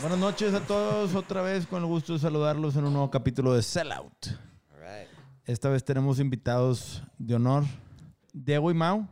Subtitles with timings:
[0.00, 3.54] Buenas noches a todos, otra vez con el gusto de saludarlos en un nuevo capítulo
[3.54, 4.28] de Sellout.
[5.44, 7.64] Esta vez tenemos invitados de honor,
[8.32, 9.06] Diego y Mau,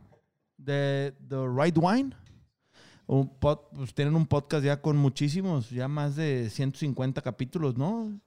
[0.57, 2.15] de The Right Wine.
[3.07, 8.19] Un pod- pues tienen un podcast ya con muchísimos, ya más de 150 capítulos, ¿no?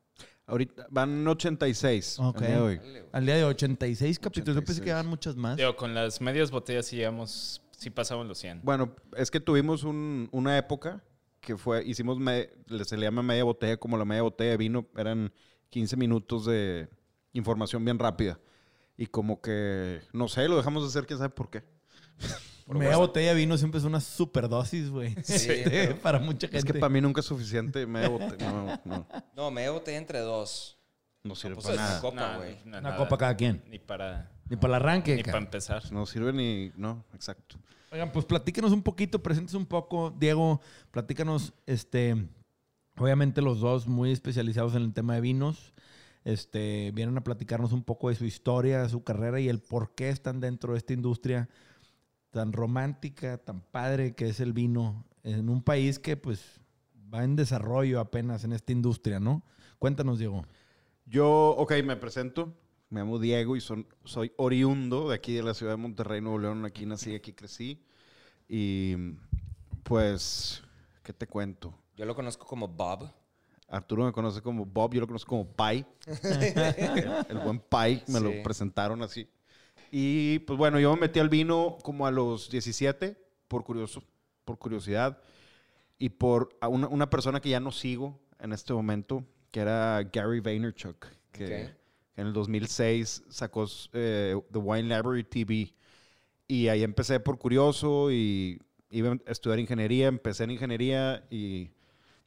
[0.46, 2.18] Ahorita van 86.
[2.20, 2.40] Ok.
[2.42, 2.80] el día de hoy.
[3.12, 4.90] Al día de 86 capítulos, yo pensé que 86.
[4.92, 5.56] eran muchas más.
[5.56, 8.60] Digo, con las medias botellas sí llegamos, sí pasamos los 100.
[8.62, 11.02] Bueno, es que tuvimos un- una época
[11.40, 12.48] que fue, hicimos, me-
[12.84, 15.32] se le llama media botella, como la media botella de vino, eran
[15.70, 16.88] 15 minutos de
[17.32, 18.38] información bien rápida.
[18.96, 21.62] Y como que, no sé, lo dejamos de hacer, quién sabe por qué.
[22.68, 25.14] Media botella de vino siempre es una superdosis, güey.
[25.22, 26.58] Sí, Este, pero- para mucha gente.
[26.58, 28.50] Es que para mí nunca es suficiente media botella.
[28.52, 30.78] No, no, No, me boté entre dos.
[31.24, 31.92] no sirve pues para nada.
[31.92, 32.54] una copa, güey.
[32.64, 32.96] no, Una nada.
[32.96, 33.62] copa cada quien.
[33.68, 35.16] Ni para, Ni para el arranque.
[35.16, 35.90] ni para empezar.
[35.92, 37.56] No sirve ni, no, exacto.
[37.90, 40.10] Oigan, pues platícanos un poquito, presentes un poco.
[40.10, 42.28] Diego, platícanos, este,
[42.98, 45.72] obviamente los dos muy especializados en el tema de vinos.
[46.24, 49.94] Este, vienen a platicarnos un poco de su historia, de su carrera y el por
[49.94, 51.48] qué están dentro de esta industria
[52.30, 56.60] tan romántica, tan padre que es el vino en un país que pues
[57.12, 59.42] va en desarrollo apenas en esta industria, ¿no?
[59.78, 60.44] Cuéntanos, Diego.
[61.06, 62.52] Yo, ok, me presento.
[62.90, 66.38] Me llamo Diego y son, soy oriundo de aquí de la ciudad de Monterrey, Nuevo
[66.38, 66.64] León.
[66.64, 67.82] Aquí nací, aquí crecí.
[68.48, 68.94] Y
[69.82, 70.62] pues,
[71.02, 71.74] ¿qué te cuento?
[71.96, 73.10] Yo lo conozco como Bob.
[73.68, 75.84] Arturo me conoce como Bob, yo lo conozco como Pai.
[77.28, 78.24] el buen Pai, me Sí.
[78.24, 79.28] lo presentaron así.
[79.90, 83.16] Y pues bueno, yo me metí al vino como a los 17
[83.48, 84.02] por, curioso,
[84.44, 85.20] por curiosidad
[85.98, 90.02] y por a una, una persona que ya no sigo en este momento, que era
[90.12, 91.70] Gary Vaynerchuk, que Ok.
[92.16, 95.74] en el 2006 sacó eh, The Wine Library TV.
[96.46, 101.70] Y ahí empecé por curioso y iba a estudiar ingeniería, empecé en ingeniería y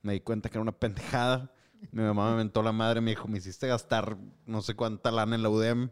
[0.04, 1.52] me di cuenta que era una pendejada.
[1.92, 5.36] Mi mamá me mentó la madre, me dijo, me hiciste gastar no sé cuánta lana
[5.36, 5.90] en la UDEM,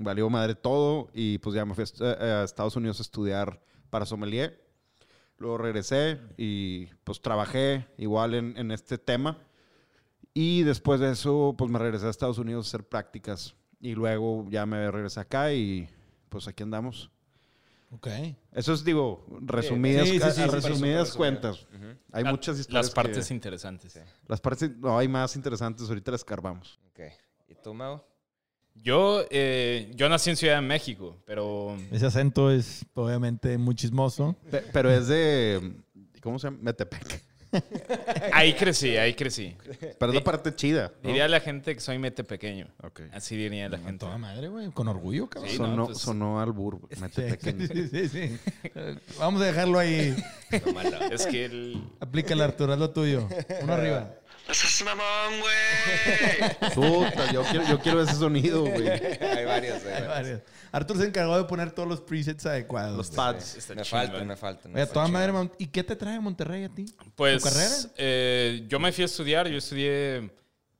[0.00, 3.60] valió madre todo y pues ya me fui a eh, a Estados Unidos a estudiar
[3.90, 4.62] para sommelier.
[5.38, 9.38] Luego regresé y pues trabajé igual en, en este tema.
[10.34, 13.54] Y después de eso, pues me regresé a Estados Unidos a hacer prácticas.
[13.80, 15.88] Y luego ya me regresé acá y
[16.28, 17.10] pues aquí andamos.
[17.92, 18.06] Ok.
[18.52, 21.16] Eso es, digo, resumidas, Sí, sí, sí, resumidas súper resumido.
[21.16, 21.66] cuentas.
[22.12, 22.86] Hay La- muchas historias.
[22.86, 23.98] Las partes que- interesantes.
[24.28, 25.88] las partes, no, hay más interesantes.
[25.88, 26.78] Ahorita las escarbamos.
[26.90, 27.00] Ok.
[27.48, 28.00] ¿Y tú, Mau?
[28.82, 34.34] Yo, eh, yo nací en Ciudad de México, pero Ese acento es obviamente muy chismoso.
[34.50, 35.72] Pe- Pero es de,
[36.22, 36.58] ¿cómo se llama?
[36.62, 37.22] Metepec.
[38.32, 39.56] ahí crecí, ahí crecí.
[39.98, 40.92] Pero es la parte chida.
[41.02, 41.08] ¿no?
[41.08, 42.68] Diría la gente que soy mete pequeño.
[42.82, 43.00] Ok.
[43.12, 43.98] Así diría la gente.
[43.98, 44.70] Toda madre, güey.
[44.70, 45.50] Con orgullo, cabrón.
[45.50, 46.80] Sí, sonó, no, pues- sonó al burro.
[46.90, 47.72] Sí, Metepec.
[47.72, 48.38] sí, sí, sí.
[49.18, 50.14] Vamos a dejarlo ahí.
[50.66, 50.96] No malo.
[51.10, 53.28] Es que el, Aplícale, Arturo, haz lo tuyo.
[53.62, 54.14] Uno arriba.
[56.74, 58.88] Puta, yo quiero, yo quiero ese sonido, güey.
[58.88, 59.94] hay varios, güey.
[59.94, 60.40] Hay varios.
[60.72, 62.96] Arturo se encargó de poner todos los presets adecuados.
[62.96, 63.16] Los güey.
[63.16, 63.56] pads.
[63.56, 64.72] está Me faltan, me faltan.
[64.92, 66.86] Toda madre, ¿y qué te trae a Monterrey a ti?
[67.14, 67.74] Pues ¿Tu carrera?
[67.96, 70.30] eh, yo me fui a estudiar, yo estudié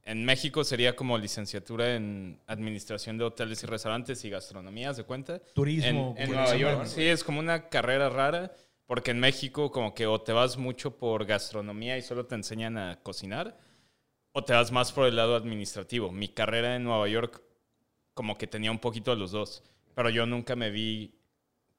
[0.05, 5.39] en México, sería como licenciatura en Administración de Hoteles y Restaurantes y Gastronomía, ¿se cuenta?
[5.55, 6.15] Turismo.
[6.17, 6.87] En, en Nueva York, ¿no?
[6.87, 8.53] sí, es como una carrera rara,
[8.91, 12.77] porque en México como que o te vas mucho por gastronomía y solo te enseñan
[12.77, 13.57] a cocinar,
[14.33, 16.11] o te vas más por el lado administrativo.
[16.11, 17.41] Mi carrera en Nueva York
[18.15, 19.63] como que tenía un poquito de los dos,
[19.95, 21.15] pero yo nunca me vi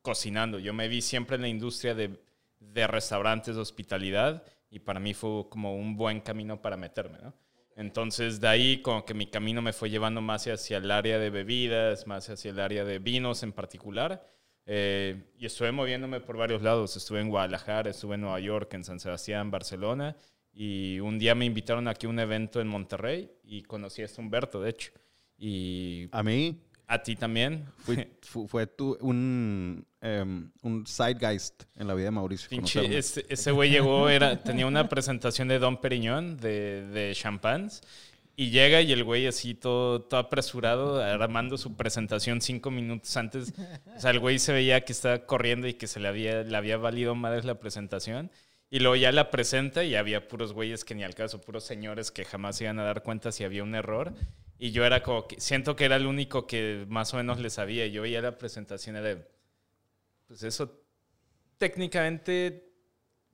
[0.01, 2.17] cocinando, yo me vi siempre en la industria de,
[2.87, 7.33] restaurantes, de hospitalidad, y para mí fue como un buen camino para meterme, ¿no?
[7.75, 11.29] Entonces de ahí como que mi camino me fue llevando más hacia el área de
[11.29, 14.25] bebidas, más hacia el área de vinos en particular.
[14.73, 16.95] Eh, y estuve moviéndome por varios lados.
[16.95, 20.15] Estuve en Guadalajara, estuve en Nueva York, en San Sebastián, Barcelona.
[20.53, 24.21] Y un día me invitaron aquí a un evento en Monterrey y conocí a este
[24.21, 24.91] Humberto, de hecho.
[25.37, 26.57] Y A mí
[26.87, 27.65] a ti también.
[27.79, 32.49] fui- fu- fue tu, un, em, un zeitgeist en la vida de Mauricio.
[32.49, 37.81] Pinche, ese ese güey llegó, era, tenía una presentación de Don Periñón, de, de champans,
[38.35, 43.53] y llega y el güey así todo, todo apresurado, armando su presentación cinco minutos antes.
[43.95, 46.57] O sea, el güey se veía que estaba corriendo y que se le había, le
[46.57, 48.31] había valido madres la presentación.
[48.69, 52.09] Y luego ya la presenta y había puros güeyes que ni al caso, puros señores
[52.09, 54.13] que jamás iban a dar cuenta si había un error.
[54.57, 57.49] Y yo era como que, siento que era el único que más o menos le
[57.49, 57.85] sabía.
[57.87, 59.27] Yo veía la presentación era
[60.27, 60.81] pues eso
[61.57, 62.71] técnicamente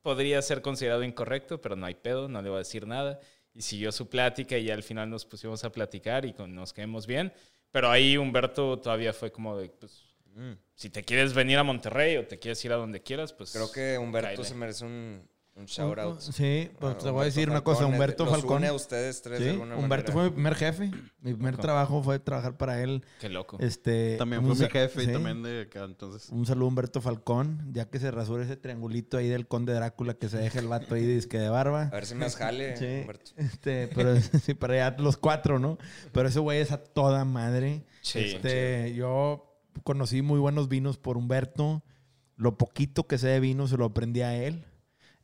[0.01, 3.19] podría ser considerado incorrecto, pero no hay pedo, no le voy a decir nada.
[3.57, 7.07] Y siguió su plática y al final nos pusimos a platicar y con- nos quedamos
[7.07, 7.33] bien.
[7.71, 10.03] Pero ahí Humberto todavía fue como de, pues,
[10.35, 10.51] Mm.
[10.75, 13.51] si te quieres venir a Monterrey o te quieres ir a donde quieras, pues...
[13.53, 14.43] Creo que Humberto cáele.
[14.43, 15.27] se merece un,
[15.57, 16.19] un shout out.
[16.21, 17.79] Sí, pues te voy a decir una cosa.
[17.81, 18.57] Falcón, Humberto los Falcón.
[18.57, 20.91] une a ustedes tres de alguna Humberto fue mi primer jefe.
[21.21, 23.03] Mi primer trabajo fue trabajar para él.
[23.19, 23.57] Qué loco.
[23.59, 25.09] Este, También fue mi jefe sí.
[25.09, 26.29] y también de acá, entonces.
[26.29, 30.13] Un saludo a Humberto Falcón, ya que se rasura ese triangulito ahí del conde Drácula
[30.13, 31.83] que se deja el vato ahí de disque de barba.
[31.83, 33.31] A ver si me jale, Sí, Humberto.
[33.37, 35.77] este, pero sí, para allá los cuatro, ¿no?
[36.11, 37.83] Pero ese güey es a toda madre.
[38.01, 38.19] Sí.
[38.19, 41.83] Este, yo conocí muy buenos vinos por Humberto.
[42.35, 44.63] Lo poquito que sé de vino se lo aprendí a él.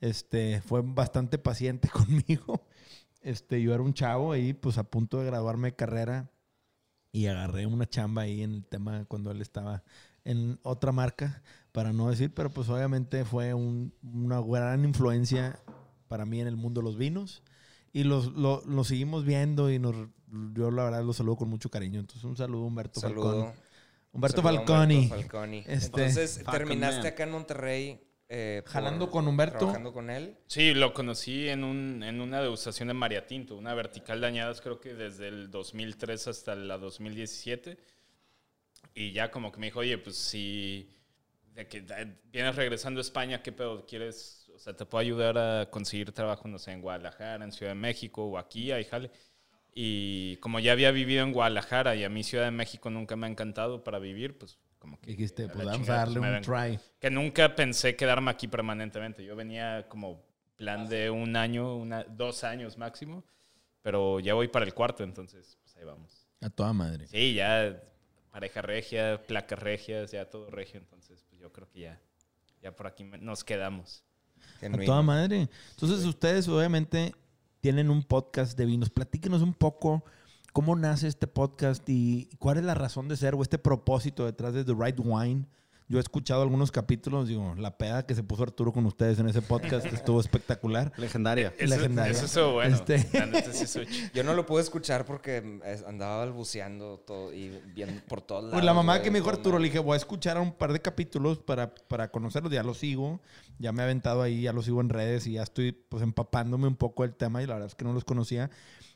[0.04, 1.88] Este, fue bastante paciente
[2.28, 2.66] conmigo.
[3.22, 6.30] Este, yo era un chavo ahí, pues a punto de graduarme de carrera
[7.14, 9.84] y agarré una chamba ahí en el tema cuando él estaba
[10.26, 11.42] en otra marca,
[11.72, 15.58] para no decir, pero pues obviamente fue un- una gran influencia
[16.10, 17.42] para mí en el mundo de los vinos
[17.94, 19.96] y los, lo, seguimos viendo y nos,
[20.54, 22.02] yo la verdad lo saludo con mucho cariño.
[22.02, 23.24] Entonces un saludo Humberto Falcón.
[23.24, 23.54] Saludo.
[24.12, 24.96] Humberto Falconi.
[25.06, 25.58] Humberto Falconi.
[25.60, 27.08] Este- Entonces, Falcon terminaste Man.
[27.08, 28.02] acá en Monterrey.
[28.36, 29.60] Eh, Jalando con Humberto.
[29.60, 30.36] Trabajando con él.
[30.48, 34.60] Sí, lo conocí en, un, en una degustación de María Tinto, una vertical de añadas
[34.60, 37.78] creo que desde el 2003 hasta la 2017.
[38.96, 40.90] Y ya como que me dijo, oye, pues si
[41.54, 41.86] de que
[42.32, 44.50] vienes regresando a España, ¿qué pedo quieres?
[44.56, 47.80] O sea, te puedo ayudar a conseguir trabajo, no sé, en Guadalajara, en Ciudad de
[47.80, 49.12] México o aquí, ahí jale.
[49.76, 53.28] Y como ya había vivido en Guadalajara y a mí Ciudad de México nunca me
[53.28, 55.12] ha encantado para vivir, pues como que...
[55.12, 56.80] Dijiste, a pues vamos a chingada, darle pues, un vengo try.
[57.00, 59.24] que nunca pensé quedarme aquí permanentemente.
[59.24, 60.22] Yo venía como
[60.58, 63.24] plan de un año, una, dos años máximo,
[63.82, 66.28] pero ya voy para el cuarto, entonces pues ahí vamos.
[66.42, 67.08] A toda madre.
[67.08, 67.82] Sí, ya
[68.30, 72.02] pareja regia, placas regias, ya todo regio, entonces pues yo creo que ya,
[72.62, 74.04] ya por aquí nos quedamos.
[74.58, 74.86] A Genuino.
[74.86, 75.48] toda madre.
[75.70, 77.16] Entonces, ustedes obviamente
[77.62, 78.90] tienen un podcast de vinos.
[78.90, 80.04] Platíquenos un poco
[80.54, 84.54] cómo nace este podcast y cuál es la razón de ser o este propósito detrás
[84.54, 85.48] de The Right Wine.
[85.90, 89.28] Yo he escuchado algunos capítulos, digo, la peda que se puso Arturo con ustedes en
[89.28, 90.94] ese podcast estuvo espectacular.
[90.98, 91.54] Legendaria.
[91.58, 92.14] Eso, Legendario.
[92.14, 92.76] eso estuvo bueno.
[92.76, 93.86] Este-.
[94.14, 98.54] Yo no lo pude escuchar porque andaba balbuceando todo y viendo por todos lados.
[98.54, 100.54] Pues la mamá güey, que me dijo Arturo, le dije, voy a escuchar a un
[100.54, 103.20] par de capítulos para, para conocerlos, ya los sigo,
[103.60, 106.68] ya me he aventado ahí, ya los sigo en redes y ya estoy pues empapándome
[106.68, 108.50] un poco del tema y la verdad es que no los conocía.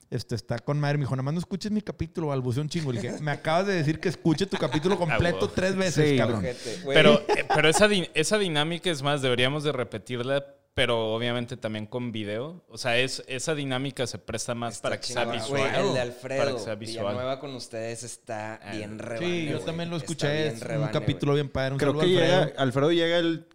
[0.09, 2.94] Este, está con madre, me dijo, nada más no escuches mi capítulo, balbuceé un chingo.
[2.94, 6.18] Le dije, me acabas de decir que escuche tu capítulo completo tres veces, Sí.
[6.18, 6.42] cabrón.
[6.83, 6.95] Güey.
[6.95, 11.88] Pero, eh, pero esa, di- esa dinámica es más, deberíamos de repetirla, pero obviamente también
[11.88, 12.63] con video.
[12.69, 15.39] O sea, es, esa dinámica se presta más Está para que sea chingón.
[15.39, 15.62] visual.
[15.62, 17.06] Güey, el de Para Alfredo que sea visual.
[17.07, 19.27] Villanueva con ustedes está Ah, bien rebane.
[19.27, 19.65] Sí, yo güey.
[19.65, 21.74] también lo escuché, es un rebane, capítulo bien padre.
[21.74, 22.21] Un Creo que Alfredo.
[22.45, 23.45] llega, Alfredo llega el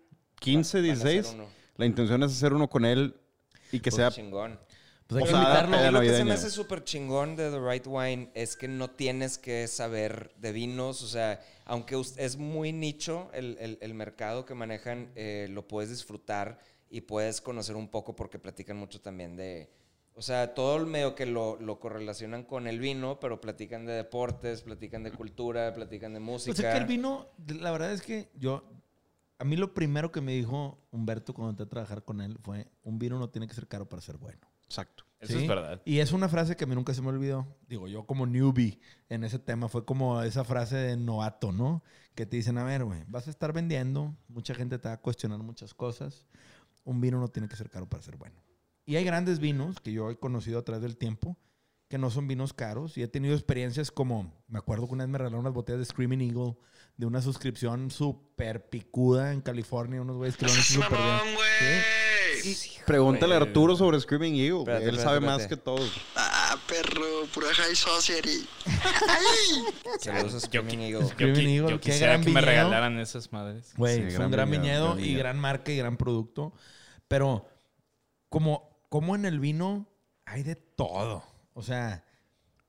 [0.40, 0.90] 15, güey.
[0.90, 1.34] Van a hacer 16.
[1.34, 1.46] uno.
[1.76, 3.14] La intención es hacer uno con él
[3.70, 4.58] y que sea Chingón.
[5.12, 5.88] Pues hay que Posada, invitarlo.
[5.88, 8.90] A lo que se me hace súper chingón de The Right Wine es que no
[8.90, 11.02] tienes que saber de vinos.
[11.02, 15.90] O sea, aunque es muy nicho el, el- el mercado que manejan, eh, lo puedes
[15.90, 16.58] disfrutar
[16.90, 19.70] y puedes conocer un poco porque platican mucho también de...
[20.14, 23.94] O sea, todo el medio que lo, lo correlacionan con el vino, pero platican de
[23.94, 26.52] deportes, platican de cultura, platican de música.
[26.54, 28.62] Pues es que el vino, la verdad es que yo,
[29.38, 32.66] a mí lo primero que me dijo Humberto cuando entré a trabajar con él fue,
[32.82, 34.38] un vino no tiene que ser caro para ser bueno.
[34.72, 35.04] Exacto.
[35.20, 35.42] Eso ¿Sí?
[35.42, 35.82] es verdad.
[35.84, 37.46] Y es una frase que a mí nunca se me olvidó.
[37.68, 41.84] Digo, yo como newbie en ese tema, fue como esa frase de novato, ¿no?
[42.14, 45.00] Que te dicen, a ver, güey, vas a estar vendiendo, mucha gente te va a
[45.00, 46.26] cuestionar muchas cosas.
[46.84, 48.42] Un vino no tiene que ser caro para ser bueno.
[48.86, 51.36] Y hay grandes vinos que yo he conocido a través del tiempo,
[51.92, 52.96] que no son vinos caros.
[52.96, 55.84] Y he tenido experiencias como, me acuerdo que una vez me regalaron unas botellas de
[55.84, 56.56] Screaming Eagle
[56.96, 61.82] de una suscripción súper picuda en California, unos güeyes que lo han hecho súper bien.
[62.54, 62.70] Sí.
[62.86, 63.36] Pregúntale a.
[63.36, 64.60] Arturo sobre Screaming Eagle.
[64.60, 65.38] Espérate, Él sabe espérate.
[65.42, 65.92] más que todos.
[66.16, 68.48] Ah, perro, pura high society.
[70.00, 71.06] Saludos Yo, Eagle.
[71.08, 73.74] Screaming qui- yo yo qué quisiera gran que me regalaran esas madres.
[73.76, 75.18] Güey, Sí, un gran viñedo, viñedo y viñedo.
[75.18, 76.54] gran marca y gran producto.
[77.06, 77.46] Pero
[78.30, 79.86] como, como en el vino
[80.24, 81.22] hay de todo.
[81.54, 82.04] O sea,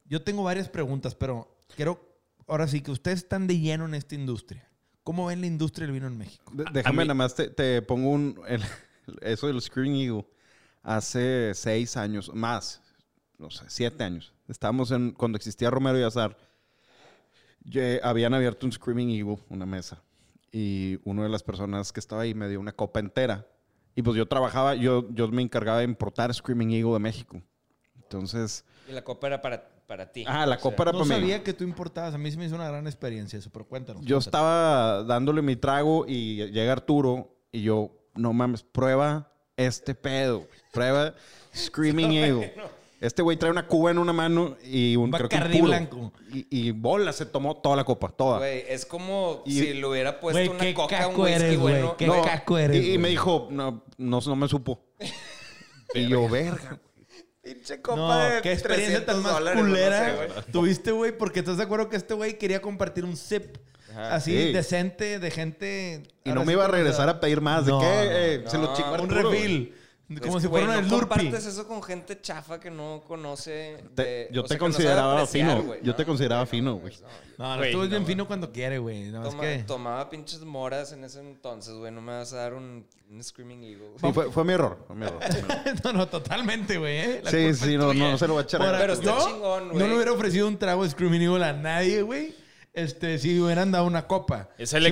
[0.05, 1.99] yo tengo varias preguntas, pero quiero,
[2.47, 4.67] ahora sí, que ustedes están de lleno en esta industria.
[5.03, 6.51] ¿Cómo ven la industria del vino en México?
[6.53, 8.39] De- déjame mí- nada más, te, te pongo un...
[8.47, 8.63] el-
[9.21, 10.25] eso del Screaming Eagle.
[10.81, 12.81] Hace seis años, más,
[13.37, 14.33] no sé, siete años.
[14.47, 15.11] Estábamos en...
[15.11, 16.37] Cuando existía Romero y Azar,
[17.63, 20.01] ye- habían abierto un Screaming Eagle, una mesa.
[20.51, 23.47] Y una de las personas que estaba ahí me dio una copa entera.
[23.95, 27.41] Y pues yo trabajaba, yo, yo me encargaba de importar Screaming Eagle de México.
[28.13, 30.23] Entonces, Y la copa era para, para ti.
[30.27, 31.15] ah, la O sea, copa era No para mí.
[31.21, 32.13] sabía que tú importabas.
[32.13, 34.01] A mí se me hizo una gran experiencia eso, pero cuéntanos.
[34.01, 34.27] Yo cuéntanos.
[34.27, 40.47] estaba dándole mi trago y llega Arturo y yo, no mames, prueba este pedo.
[40.71, 41.13] Prueba
[41.55, 42.53] Screaming Eagle.
[43.01, 45.63] Este güey trae una cuba en una mano y un, creo que un puro.
[45.65, 46.13] blanco.
[46.31, 48.37] Y, y bola, se tomó toda la copa, toda.
[48.37, 51.33] Güey, es como Y- si le hubiera puesto Güey, una qué coca a un whisky
[51.33, 51.73] eres, güey.
[51.73, 51.97] bueno.
[51.97, 52.81] Qué No, caco eres.
[52.81, 54.79] y, y me dijo, no, no, no me supo.
[55.95, 56.79] y yo, verga.
[57.43, 60.29] Pinche No, copa de qué experiencia 300 tan más dólares, no culera sé, güey.
[60.51, 63.57] tuviste, güey, porque estás de acuerdo que este güey quería compartir un sip
[63.91, 64.15] Ajá.
[64.15, 64.53] así Sí.
[64.53, 66.03] decente de gente.
[66.23, 67.65] Y no me iba a regresar a pedir más.
[67.65, 67.93] No, ¿De qué?
[67.95, 69.75] no, Eh, se lo chingó un refill.
[70.21, 73.83] Como Es si fuera una no compartes eso con gente chafa que no conoce.
[73.95, 75.63] Te- yo te que no consideraba apreciar, fino.
[75.63, 75.95] güey, yo ¿no?
[75.95, 76.93] te consideraba fino, güey.
[77.37, 79.03] No, no, Güey, tú eres bien no, fino cuando quiere, güey.
[79.09, 79.63] No, es Toma- que...
[79.63, 81.91] Tomaba pinches moras en ese entonces, güey.
[81.91, 83.89] No me vas a dar un, un Screaming Eagle.
[83.99, 84.83] Sí, fue, fue mi error.
[84.87, 85.19] Fue mi error.
[85.83, 86.97] no, no, totalmente, güey.
[86.97, 87.21] ¿eh?
[87.25, 88.61] Sí, sí, no, no, no se lo voy a echar.
[88.61, 89.79] Ahora, Pero está yo chingón, güey.
[89.79, 92.35] No le hubiera ofrecido un trago de Screaming Eagle a nadie, güey.
[92.73, 94.49] Este, si hubieran dado una copa.
[94.57, 94.87] Es el,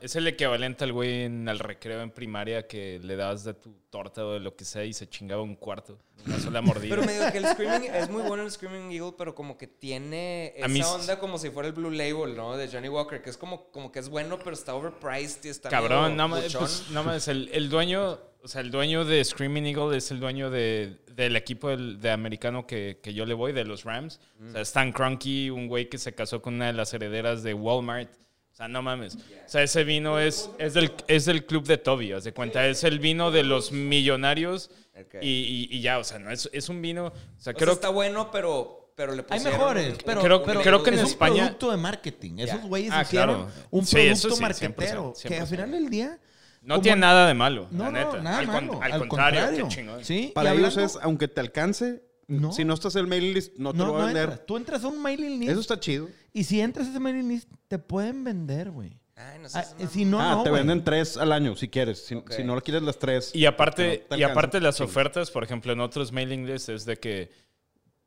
[0.00, 3.74] es el equivalente al güey en el recreo en primaria que le dabas de tu
[3.90, 5.98] torta o de lo que sea y se chingaba un cuarto.
[6.26, 6.90] Una sola mordida.
[6.94, 9.66] Pero me digo que el Screaming es muy bueno el Screaming Eagle, pero como que
[9.66, 12.56] tiene mí esa onda como si fuera el Blue Label, ¿no?
[12.56, 15.68] De Johnny Walker, que es como, como que es bueno, pero está overpriced y está
[15.68, 16.60] Cabrón, medio ma- buchón.
[16.60, 20.50] pues, mames, el, el dueño, o sea, el dueño de Screaming Eagle es el dueño
[20.50, 24.20] de, del equipo del- de americano que, que yo le voy, de los Rams.
[24.48, 27.54] O sea, Stan Kroenke, un güey que se casó con una de las herederas de
[27.54, 28.10] Walmart.
[28.58, 29.14] O sea, no mames.
[29.14, 32.66] O sea, ese vino es, es, del, es del club de Toby, haz de cuenta.
[32.66, 35.14] Es el vino de los millonarios Ok.
[35.22, 37.06] y, y- y ya, o sea, no es, es un vino...
[37.06, 40.42] O sea, O sea, creo está bueno, pero, pero le Hay mejores, un- pero, Creo-
[40.42, 42.38] pero creo que en es España- un producto de marketing.
[42.38, 43.50] Esos güeyes Ah, hicieron claro.
[43.70, 46.18] un Sí, producto sí, marketero 100%, que al final del día
[46.60, 48.22] No como- tiene nada de malo, no, la no, neta.
[48.24, 48.80] nada al, con- malo.
[48.82, 50.04] al contrario, qué chingón.
[50.04, 52.52] Sí, Para ellos hablando- es, aunque te alcance, No.
[52.52, 54.24] si no estás en el mailing list, no te no, lo va no a vender.
[54.24, 54.46] entras.
[54.46, 56.08] Tú entras a un mailing list Eso está chido.
[56.32, 59.00] y si entras a ese mailing list te pueden vender, güey.
[59.16, 59.88] Ay, no Ah, seas mamón.
[59.90, 62.04] si no, ah, no, te venden tres al año si quieres.
[62.04, 62.30] Si, Ok.
[62.32, 63.34] si no quieres las tres.
[63.34, 66.98] Y aparte, no y aparte las ofertas, por ejemplo, en otros mailing lists es de
[66.98, 67.30] que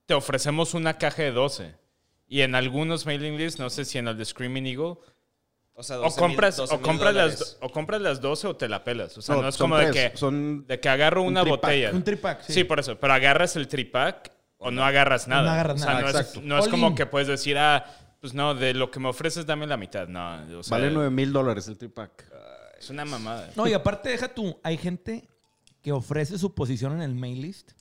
[0.06, 1.76] te ofrecemos una caja de 12.
[2.28, 4.96] Y en algunos mailing lists, no sé si en el de Screaming Eagle,
[5.82, 8.56] O sea, o 12 compras, mil- 12 o, compras las, o compras las 12 o
[8.56, 9.18] te la pelas.
[9.18, 11.92] O sea, no, es como de que, Son de que agarro un una tripack, botella.
[11.92, 12.54] Un tripack, sí.
[12.54, 13.00] Sí, por eso.
[13.00, 15.42] Pero agarras el tripack o no agarras nada.
[15.42, 16.42] no agarras o sea, nada, no es, exacto.
[16.44, 17.84] no es All como que puedes decir, ah,
[18.20, 20.08] pues no, de lo que me ofreces dame la mitad.
[20.08, 22.26] No, o sea, vale 9 mil dólares el tripack.
[22.80, 23.50] es una mamada.
[23.56, 25.28] No, y aparte, deja tú, hay gente
[25.82, 27.72] que ofrece su posición en el mail list.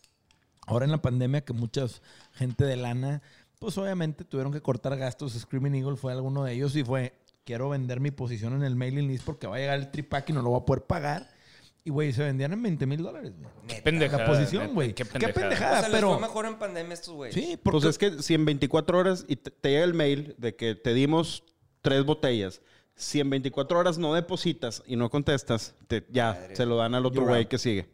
[0.67, 1.85] Ahora en la pandemia, que mucha
[2.33, 3.21] gente de lana,
[3.59, 5.33] pues obviamente tuvieron que cortar gastos.
[5.39, 7.13] Screaming Eagle fue alguno de ellos y fue,
[7.51, 10.33] quiero vender mi posición en el mailing list porque va a llegar el tripack y
[10.33, 11.29] no lo voy a poder pagar.
[11.83, 13.33] Y, güey, se vendían en 20 mil dólares.
[13.37, 13.51] güey.
[13.67, 14.23] Qué pendejada.
[14.25, 14.95] La posición, güey.
[14.95, 15.33] Qué Qué pendejada.
[15.49, 15.79] pendejada.
[15.79, 17.35] O sea, pero- fue mejor en pandemia estos güeyes.
[17.35, 17.81] Sí, porque...
[17.81, 20.77] Pues es que si en 24 horas y te, te llega el mail de que
[20.77, 21.43] te dimos
[21.83, 22.61] tres botellas,
[22.95, 26.55] si en 24 horas no depositas y no contestas, te- ya Madre.
[26.55, 27.89] se lo dan al otro güey que sigue.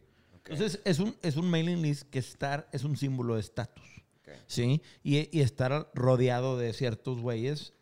[0.49, 3.83] Entonces, es un, es un mailing list que estar es un símbolo de estatus.
[4.21, 4.33] Ok.
[4.47, 4.81] ¿Sí?
[5.01, 7.73] Y, y estar rodeado de ciertos güeyes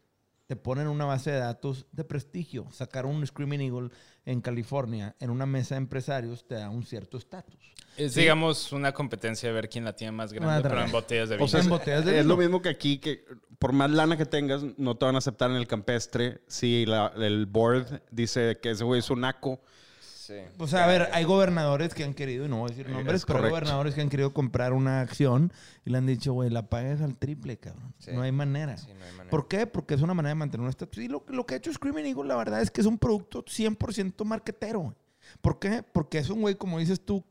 [0.47, 2.67] te ponen una base de datos de prestigio.
[2.71, 3.89] Sacar un Screaming Eagle
[4.25, 7.73] en California en una mesa de empresarios te da un cierto estatus.
[7.97, 8.21] Es, Sí.
[8.21, 11.45] digamos, una competencia de ver quién la tiene más grande, pero en botellas de vino.
[11.45, 12.35] O sea, En es, botellas de es vino.
[12.35, 13.23] lo mismo que aquí, que
[13.57, 17.13] por más lana que tengas, no te van a aceptar en el campestre si la-
[17.15, 19.61] el board dice que ese güey es un naco.
[20.25, 20.33] Sí.
[20.57, 23.17] O sea, a ver, hay gobernadores que han querido, y no voy a decir nombres,
[23.21, 25.53] Es pero hay gobernadores que han querido comprar una acción
[25.85, 27.93] y le han dicho, güey, la pagues al triple, cabrón.
[27.99, 28.11] Sí.
[28.11, 28.75] No hay manera.
[28.77, 29.29] Sí, no hay manera.
[29.29, 29.67] ¿Por qué?
[29.67, 31.03] Porque es una manera de mantener un estatus.
[31.03, 33.43] Y lo, lo que ha hecho Screaming Eagle, la verdad es que es un producto
[33.45, 34.95] 100% marquetero.
[35.41, 35.83] ¿Por qué?
[35.83, 37.23] Porque es un güey, como dices tú,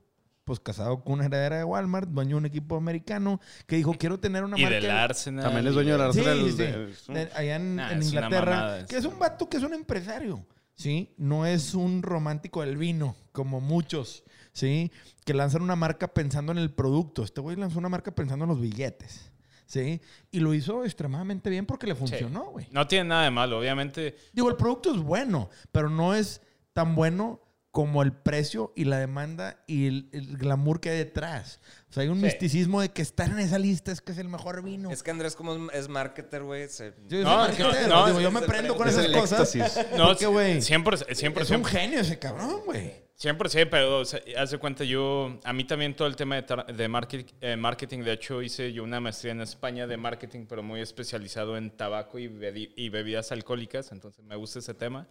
[0.45, 4.21] pues casado con una heredera de Walmart, dueño de un equipo americano, que dijo, quiero
[4.21, 4.77] tener una y marca...
[4.79, 5.45] del Arsenal.
[5.45, 6.39] También es y dueño del Arsenal.
[6.45, 7.13] sí, sí.
[7.13, 8.55] de- De- allá en, Nah, en Inglaterra.
[8.55, 10.45] mamada, que es un vato que es un empresario.
[10.75, 11.15] ¿Sí?
[11.17, 14.25] No es un romántico del vino, como muchos.
[14.53, 14.91] ¿Sí?
[15.25, 17.23] Que lanzan una marca pensando en el producto.
[17.23, 19.31] Este güey lanzó una marca pensando en los billetes.
[19.67, 20.01] ¿Sí?
[20.31, 22.69] Y lo hizo extremadamente bien porque le funcionó, güey.
[22.71, 24.17] No tiene nada de malo, obviamente.
[24.33, 27.41] Digo, el producto es bueno, pero no es tan bueno
[27.75, 31.59] como el precio y la demanda y el, el glamour que hay detrás.
[31.91, 32.27] O sea, hay un Sí.
[32.27, 34.93] misticismo de que estar en esa lista es que es el mejor vino.
[34.93, 38.23] Es que Andrés, como es- es marketer, güey, se- Yo soy No, no, digo, es-
[38.23, 39.53] yo me prendo con es esas el cosas.
[39.57, 39.87] éxtasis.
[39.99, 43.03] No, porque, güey, 100%, 100%, es un genio ese cabrón, güey.
[43.17, 46.37] Siempre sí, pero o sea, haz de cuenta, yo, a mí también todo el tema
[46.41, 50.47] de, de market- eh, marketing, de hecho hice yo una maestría en España de marketing,
[50.49, 55.09] pero muy especializado en tabaco y bebidas alcohólicas, entonces me gusta ese tema.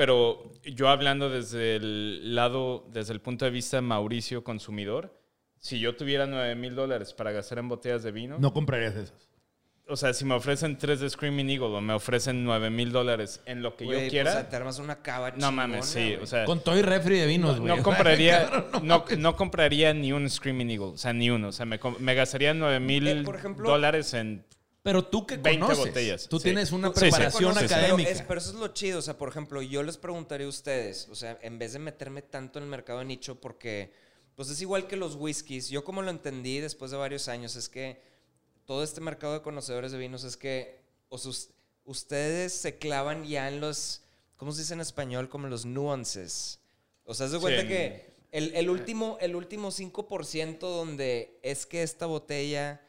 [0.00, 5.14] Pero yo hablando desde el lado, desde el punto de vista Mauricio consumidor,
[5.58, 9.28] si yo tuviera 9 mil dólares para gastar en botellas de vino, No comprarías esas.
[9.86, 13.42] o sea, si me ofrecen tres de Screaming Eagle o me ofrecen 9 mil dólares
[13.44, 16.14] en lo que yo pues, quiera, o sea, te armas una cava no mames, sí,
[16.14, 17.76] o sea, Con todo y refri de vinos, güey.
[17.76, 18.48] no compraría,
[18.82, 22.14] no, no compraría ni un Screaming Eagle, o sea, ni uno, o sea, me, me
[22.14, 23.24] gastaría 9 Eh, mil
[23.58, 24.46] dólares en...
[24.82, 26.44] Pero tú que 20 conoces, botellas, tú sí.
[26.44, 27.00] tienes una Sí, sí.
[27.00, 28.08] preparación Conoces, académica.
[28.08, 28.98] Pero, es- pero eso es lo chido.
[28.98, 32.22] O sea, por ejemplo, yo les preguntaría a ustedes, o sea, en vez de meterme
[32.22, 33.92] tanto en el mercado de nicho, porque
[34.36, 35.68] pues es igual que los whiskies.
[35.68, 38.00] Yo como lo entendí después de varios años, es que
[38.64, 41.50] todo este mercado de conocedores de vinos es que o sus-
[41.84, 44.00] ustedes se clavan ya en los,
[44.36, 45.28] ¿cómo se dice en español?
[45.28, 46.60] Como los nuances.
[47.04, 51.82] O sea, Sí, cuenta en- que el, el último, el último 5% donde es que
[51.82, 52.80] esta botella...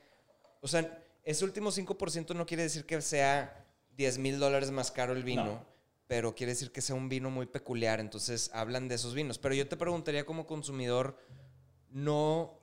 [0.62, 5.14] O sea, ese último 5% no quiere decir que sea 10 mil dólares más caro
[5.14, 5.66] el vino,
[6.08, 8.00] pero quiere decir que sea un vino muy peculiar.
[8.00, 9.38] Entonces hablan de esos vinos.
[9.38, 11.18] Pero yo te preguntaría como consumidor,
[11.90, 12.60] no,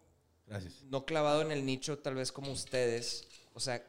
[0.46, 0.82] Gracias.
[0.84, 3.28] no clavado en el nicho, tal vez como ustedes.
[3.54, 3.84] O sea,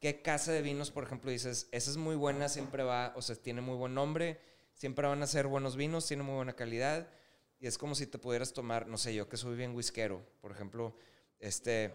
[0.00, 3.36] ¿qué casa de vinos, por ejemplo, dices, esa es muy buena, siempre va, o sea,
[3.36, 4.40] tiene muy buen nombre,
[4.74, 7.08] siempre van a ser buenos vinos, tiene muy buena calidad?
[7.60, 10.50] Y es como si te pudieras tomar, no sé, yo que soy bien whiskero, por
[10.50, 10.96] ejemplo,
[11.38, 11.94] este,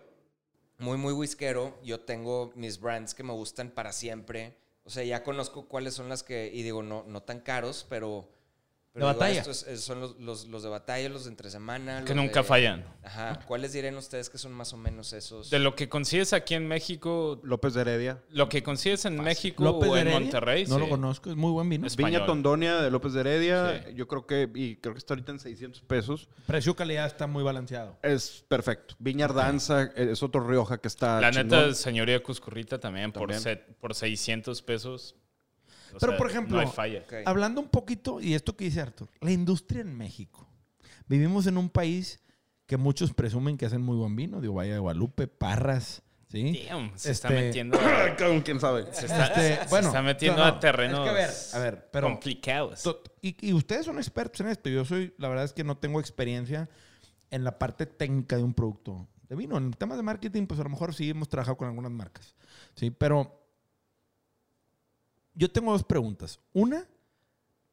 [0.78, 4.58] muy, muy whiskero, yo tengo mis brands que me gustan para siempre.
[4.84, 8.30] O sea, ya conozco cuáles son las que, y digo, no, no tan caros, pero...
[8.98, 9.42] pero De digo, batalla.
[9.42, 12.04] estos es- son los, los- los de batalla, los de entre semana.
[12.04, 12.86] Que nunca de- fallan.
[13.04, 13.39] Ajá.
[13.48, 15.50] ¿Cuáles dirían ustedes que son más o menos esos?
[15.51, 18.24] De lo que consigues aquí en México, López de Heredia.
[18.32, 20.82] lo que consigues en México López o de en Monterrey, No sí.
[20.82, 21.86] lo conozco, es muy buen vino.
[21.86, 22.25] Es- Viña Español.
[22.27, 23.84] Tondonia de López de Heredia.
[23.88, 23.94] Sí.
[23.94, 26.27] Yo creo que, y creo que está ahorita en 600 pesos.
[26.48, 27.98] Precio-calidad está muy balanceado.
[28.01, 28.96] Es perfecto.
[29.00, 31.22] Viña Ardanza eh, es otro Rioja que está.
[31.22, 31.48] La chingón.
[31.50, 33.42] neta, señoría Cuscurrita también, Por, También.
[33.42, 35.16] set- por 600 pesos.
[35.94, 37.00] O Pero, sea, por ejemplo, No hay falla.
[37.06, 37.13] Ok.
[37.25, 40.48] Hablando un poquito, y esto que dice Arthur, la industria en México.
[41.08, 42.20] Vivimos en un país
[42.65, 44.41] que muchos presumen que hacen muy buen vino.
[44.41, 46.65] Digo, Valle de Guadalupe, Parras, ¿sí?
[46.70, 48.84] Damn, se está Este- metiendo, a- ¿Quién sabe?
[48.94, 51.29] se está, Este, se bueno, está metiendo no, no, a terrenos es que a ver,
[51.53, 52.84] a ver, pero- complicados.
[52.84, 54.70] To- Y, y ustedes son expertos en esto.
[54.70, 56.70] Yo soy, la verdad es que no tengo experiencia
[57.32, 59.58] en la parte técnica de un producto de vino.
[59.58, 62.36] En temas de marketing, pues a lo mejor sí hemos trabajado con algunas marcas.
[62.75, 63.37] Sí, pero
[65.38, 66.39] yo tengo dos preguntas.
[66.54, 66.86] Una,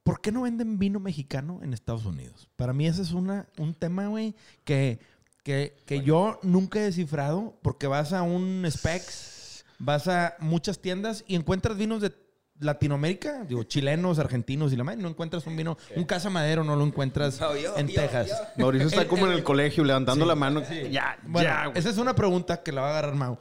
[0.02, 2.48] ¿por qué no venden vino mexicano en Estados Unidos?
[2.56, 4.98] Para mí ese es una, un tema, güey, que,
[5.42, 11.24] que, que yo nunca he descifrado porque vas a un Specs, vas a muchas tiendas
[11.26, 12.12] y encuentras vinos de
[12.60, 16.76] Latinoamérica, digo, chilenos, argentinos y la madre, no encuentras un vino, un Casa Madero no
[16.76, 18.28] lo encuentras No, yo, en yo, Texas.
[18.28, 18.62] yo.
[18.62, 20.62] Mauricio está como en el- colegio levantando Sí, la mano.
[20.64, 20.88] sí.
[20.90, 21.78] Ya, Bueno, ya, güey.
[21.78, 23.38] esa es una pregunta que la va a agarrar Mau.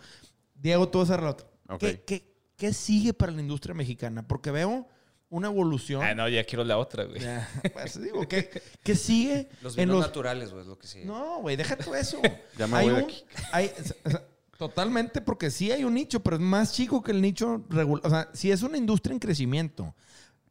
[0.55, 1.47] Diego, tú vas a agarrar la otra.
[1.75, 1.79] Ok.
[1.79, 2.32] ¿Qué, qué,
[2.63, 4.25] qué sigue para la industria mexicana?
[4.25, 4.87] Porque veo
[5.29, 6.01] una evolución.
[6.01, 7.19] Ah, no, ya quiero la otra, güey.
[7.19, 8.49] Ya, pues, digo, ¿qué,
[8.81, 10.05] qué sigue Los en vinos los...
[10.07, 11.01] naturales, güey, es lo que sí.
[11.03, 12.21] No, güey, deja tú eso.
[12.57, 13.25] Ya me Hay voy de un- aquí.
[13.51, 13.71] hay-
[14.05, 14.23] o sea,
[14.57, 18.05] totalmente, porque sí hay un nicho, pero es más chico que el nicho regular.
[18.07, 19.93] O sea, si es una industria en crecimiento,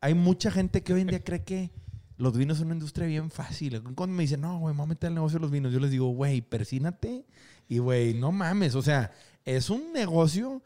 [0.03, 1.71] hay mucha gente que hoy en día cree que
[2.19, 3.83] los vinos son una industria bien fácil.
[3.95, 5.91] Cuando me dicen, no, güey, vamos a meter el negocio de los vinos, yo les
[5.91, 7.25] digo, güey, persínate
[7.69, 8.75] y, güey, no mames.
[8.75, 9.13] O sea,
[9.47, 10.63] es un negocio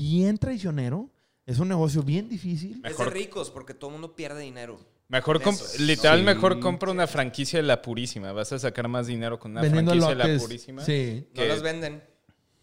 [0.00, 1.10] bien traicionero,
[1.46, 2.76] es un negocio bien difícil.
[2.78, 4.78] Es de Mejor- ricos porque todo el mundo pierde dinero.
[5.08, 5.78] Mejor comp- Esos.
[5.80, 8.32] literal, mejor compra una franquicia de la Purísima.
[8.32, 10.40] Vas a sacar más dinero con una Vendiendo franquicia de la.
[10.40, 10.82] Purísima.
[10.84, 11.26] Sí.
[11.28, 12.02] No Que- las venden.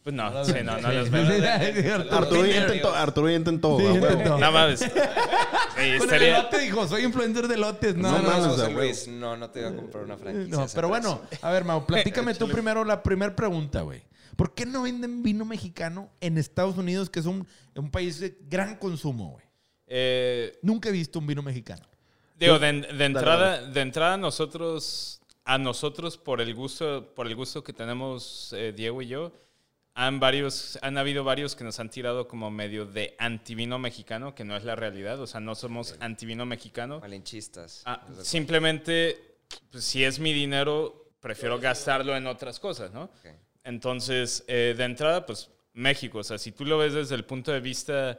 [0.04, 1.44] Pues no, sí, no, no las venden.
[2.12, 2.94] Arturo ya intentó.
[2.94, 3.80] Arturo ya intentó.
[3.80, 4.38] Sí, intentó.
[4.38, 4.82] No mames.
[4.82, 4.90] Sí,
[5.98, 7.96] Con el elote dijo, soy influencer de lotes.
[7.96, 8.72] No, No no, José.
[8.72, 10.58] Luis, no, no te voy a comprar una franquicia.
[10.58, 14.04] No, pero bueno, a ver, Mau, platícame tú primero la primera pregunta, güey.
[14.36, 18.38] ¿Por qué no venden vino mexicano en Estados Unidos, que es un, un país de
[18.50, 19.46] gran consumo, güey?
[19.88, 21.86] Eh, Nunca he visto un vino mexicano.
[22.38, 27.64] Digo, de, de entrada, de entrada nosotros, a nosotros por el gusto, por el gusto
[27.64, 29.32] que tenemos eh, Diego y yo,
[29.96, 34.44] han varios, han habido varios que nos han tirado como medio de antivino mexicano, que
[34.44, 37.00] no es la realidad, o sea, no somos antivino mexicano.
[37.00, 37.84] Malinchistas.
[37.86, 39.38] Ah, simplemente,
[39.72, 43.04] pues, si es mi dinero, prefiero gastarlo en otras cosas, ¿no?
[43.04, 43.28] Ok.
[43.64, 47.52] Entonces, eh, de entrada, pues México, o sea, si tú lo ves desde el punto
[47.52, 48.18] de vista,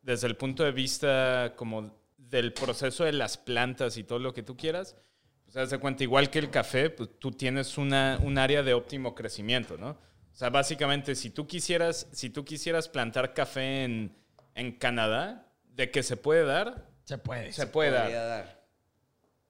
[0.00, 4.42] desde el punto de vista como del proceso de las plantas y todo lo que
[4.42, 4.96] tú quieras,
[5.44, 8.74] pues haz de cuenta, igual que el café, pues tú tienes una, un área de
[8.74, 9.98] óptimo crecimiento, ¿no?
[10.38, 14.14] O sea, básicamente, si tú quisieras, si tú quisieras plantar café en,
[14.54, 17.52] en Canadá, de que se puede dar, Se puede.
[17.52, 18.44] se puede Podría dar.
[18.46, 18.64] dar.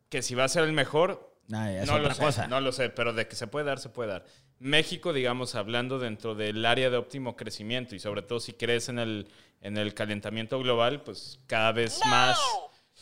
[0.08, 2.46] Que si va a ser el mejor, es no otra lo sé, cosa.
[2.46, 4.24] no lo sé, pero de que se puede dar, se puede dar.
[4.60, 8.98] México, digamos, hablando dentro del área de óptimo crecimiento y sobre todo si crees en
[8.98, 9.28] el,
[9.60, 12.38] en el calentamiento global, pues cada vez más...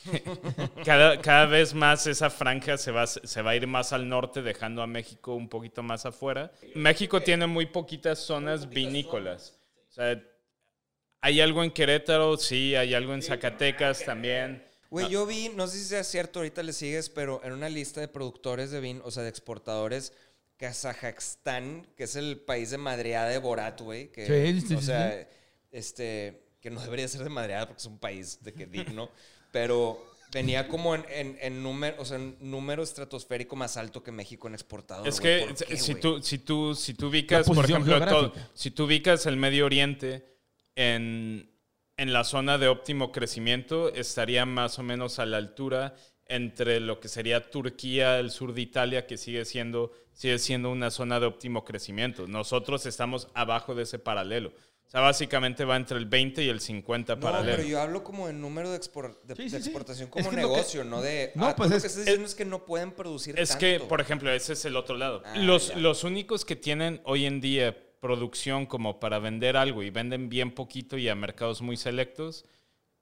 [0.84, 4.42] cada, cada vez más esa franja se va, se va a ir más al norte,
[4.42, 6.52] dejando a México un poquito más afuera.
[6.74, 9.58] México tiene muy poquitas zonas vinícolas.
[9.90, 10.22] O sea,
[11.20, 14.64] Hay algo en Querétaro, sí, hay algo en Zacatecas también.
[14.90, 18.00] Güey, yo vi, no sé si sea cierto, ahorita le sigues, pero en una lista
[18.00, 20.12] de productores de vino, o sea, de exportadores,
[20.58, 24.08] Kazajstán, que es el país de madreada de Borat, güey.
[24.12, 25.28] Que, Sí, sí, O sí, sea,
[25.72, 29.10] este, que no debería ser de madreada porque es un país de que digno,
[29.56, 34.12] pero venía como en, en, en número, o sea, en número estratosférico más alto que
[34.12, 35.08] México en exportador.
[35.08, 38.70] Es que ¿Por qué, si tú, si tú, si tú ubicas, por ejemplo, todo- si
[38.70, 40.26] tú ubicas el Medio Oriente
[40.74, 41.50] en,
[41.96, 45.94] en la zona de óptimo crecimiento, estaría más o menos a la altura
[46.26, 50.90] entre lo que sería Turquía, el sur de Italia, que sigue siendo, sigue siendo una
[50.90, 52.26] zona de óptimo crecimiento.
[52.26, 54.52] Nosotros estamos abajo de ese paralelo.
[54.86, 57.56] O sea, básicamente va entre el 20 y el 50 No, paralelo.
[57.56, 59.68] pero yo hablo como en número de, expor- de, Sí, de sí, sí.
[59.68, 61.32] exportación Es como que lo que- negocio, no de...
[61.34, 63.80] No, ah, pues lo es- que estás diciendo es, que no pueden producir Es que,
[63.80, 65.22] por ejemplo, ese es el otro lado.
[65.24, 65.76] Ah, los, ya.
[65.76, 70.52] los únicos que tienen hoy en día producción como para vender algo y venden bien
[70.52, 72.44] poquito y a mercados muy selectos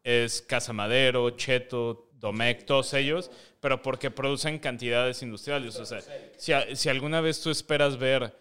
[0.03, 5.77] es Casa Madero, Cheto, Domecq, todos ellos, pero porque producen cantidades industriales.
[5.77, 6.01] O sea,
[6.38, 8.35] si, si alguna vez tú esperas ver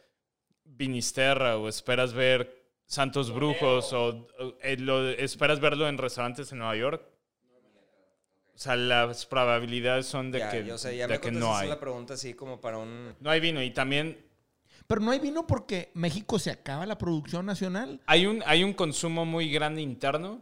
[0.64, 6.60] Vinisterra o esperas ver Santos Brujos o, o, eh, lo- esperas verlo en restaurantes en
[6.60, 7.04] Nueva York,
[8.56, 11.32] o sea, las probabilidades son de ya, que, ya, o sea, ya de me que
[11.32, 11.68] no hay.
[11.70, 13.16] la pregunta así como para un...
[13.20, 14.24] No hay vino y también
[14.86, 18.00] Pero no hay vino porque México se acaba la producción nacional.
[18.06, 20.42] hay un, hay un consumo muy grande interno.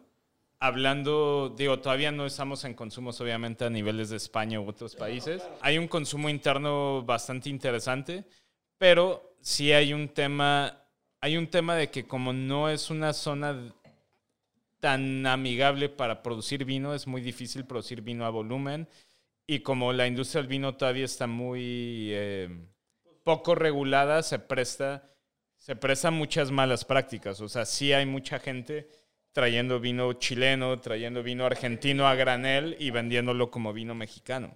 [0.63, 5.41] Hablando, digo, todavía no estamos en consumos obviamente a niveles de España u otros países.
[5.62, 8.25] Hay un consumo interno bastante interesante,
[8.77, 10.80] pero sí hay un tema,
[11.21, 13.73] hay un tema de que como no es una zona
[14.79, 18.88] tan amigable para producir vino, es muy difícil producir vino a volumen.
[19.45, 22.49] Y como la industria del vino todavía está muy eh,
[23.23, 25.10] poco regulada, se presta,
[25.57, 27.39] se presta a muchas malas prácticas.
[27.39, 28.89] O sea, sí hay mucha gente
[29.31, 34.55] trayendo vino chileno, trayendo vino argentino a granel y vendiéndolo como vino mexicano.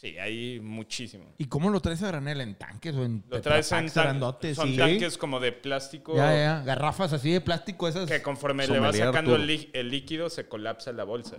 [0.00, 1.34] Sí, hay muchísimo.
[1.38, 2.40] ¿Y cómo lo traes a granel?
[2.40, 4.56] ¿En tanques o en Lo traes en tetrapacks tan- grandotes?
[4.56, 4.76] son Sí.
[4.78, 8.08] tanques como de plástico Ya, ya, garrafas así de plástico esas.
[8.08, 11.36] que conforme le vas sacando el, líquido se colapsa la bolsa.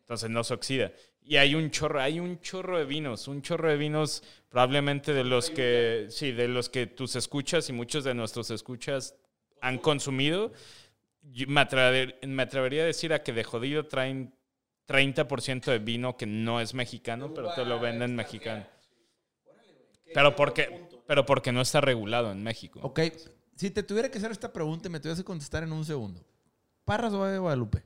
[0.00, 0.92] Entonces no se oxida.
[1.24, 5.22] Y hay un chorro, hay un chorro de vinos, un chorro de vinos probablemente de
[5.22, 9.14] los que, sí, de los que tus escuchas y muchos de nuestros escuchas
[9.60, 10.52] han consumido.
[11.22, 14.34] Yo me, atrever- me atrevería a decir a que de jodido traen
[14.92, 18.66] 30% de vino que no es mexicano, pero te lo venden mexicano.
[20.14, 22.80] Pero porque, pero porque no está regulado en México.
[22.82, 23.00] Ok,
[23.56, 26.24] si te tuviera que hacer esta pregunta y me tuvieras que contestar en un segundo.
[26.84, 27.84] ¿Parras o Valle de Guadalupe?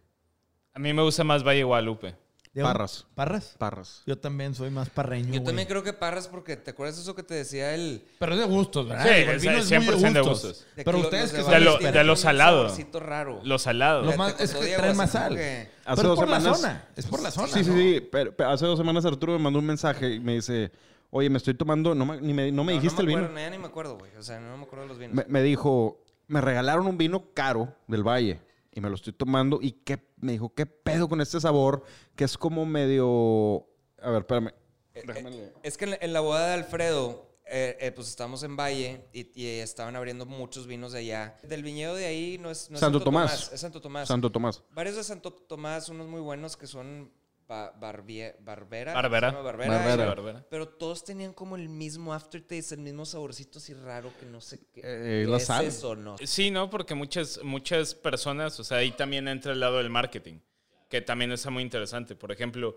[0.72, 2.16] A mí me gusta más Valle Guadalupe.
[2.62, 3.06] Parras.
[3.14, 3.54] ¿Parras?
[3.58, 4.02] Parras.
[4.06, 5.26] Yo también soy más parreño.
[5.26, 5.44] Yo güey.
[5.44, 8.04] también creo que Parras porque te acuerdas eso que te decía el...
[8.18, 9.04] Pero es de gustos, ¿verdad?
[9.04, 10.24] Sí, el es- vino es muy 100% de gustos.
[10.42, 10.66] gustos.
[10.76, 12.62] de Pero ustedes los que de son lo- de tienen lo un salado.
[12.64, 13.40] saborcito raro.
[13.44, 14.06] Los salados.
[14.06, 15.34] Lo más- es que Diego, trae así más sal.
[15.36, 16.84] que- Hace Pero dos es por la zona.
[16.96, 17.48] Es por la zona.
[17.48, 17.76] Sí, sí, ¿no?
[17.76, 18.08] sí.
[18.10, 20.72] Pero, pero hace dos semanas Arturo me mandó un mensaje y me dice,
[21.10, 23.18] oye, me estoy tomando, no me, ni me, no me No, dijiste no me el
[23.18, 23.40] acuerdo, vino.
[23.40, 24.10] no, ya ni me acuerdo, güey.
[24.16, 25.14] O sea, no me acuerdo de los vinos.
[25.14, 28.40] Me, me dijo, me regalaron un vino caro del Valle
[28.76, 31.82] y me lo estoy tomando y qué, me dijo, ¿qué pedo con este sabor?
[32.14, 33.66] Que es como medio...
[34.02, 34.52] A ver, espérame.
[34.94, 35.54] Déjame leer.
[35.62, 39.46] Es que en la, boda de Alfredo, eh, eh, pues estamos en Valle y, y
[39.60, 41.38] estaban abriendo muchos vinos de allá.
[41.42, 43.50] Del viñedo de ahí no es, no es Santo Tomás.
[43.50, 44.08] Es Santo Tomás.
[44.08, 44.62] Santo Tomás.
[44.72, 47.10] Varios de Santo Tomás, unos muy buenos que son
[47.48, 48.92] ba- Barbie- Barbera.
[48.94, 49.30] Barbera.
[49.30, 50.06] Barbera.
[50.06, 50.46] Barbera.
[50.50, 54.60] Pero todos tenían como el mismo aftertaste, el mismo saborcito así raro que no sé
[54.72, 55.64] qué, Eh, qué la es sal.
[55.64, 56.16] eso, ¿no?
[56.24, 56.68] Sí, ¿no?
[56.70, 60.40] Porque muchas, muchas personas, o sea, ahí también entra el lado del marketing,
[60.88, 62.14] que también está muy interesante.
[62.16, 62.76] Por ejemplo,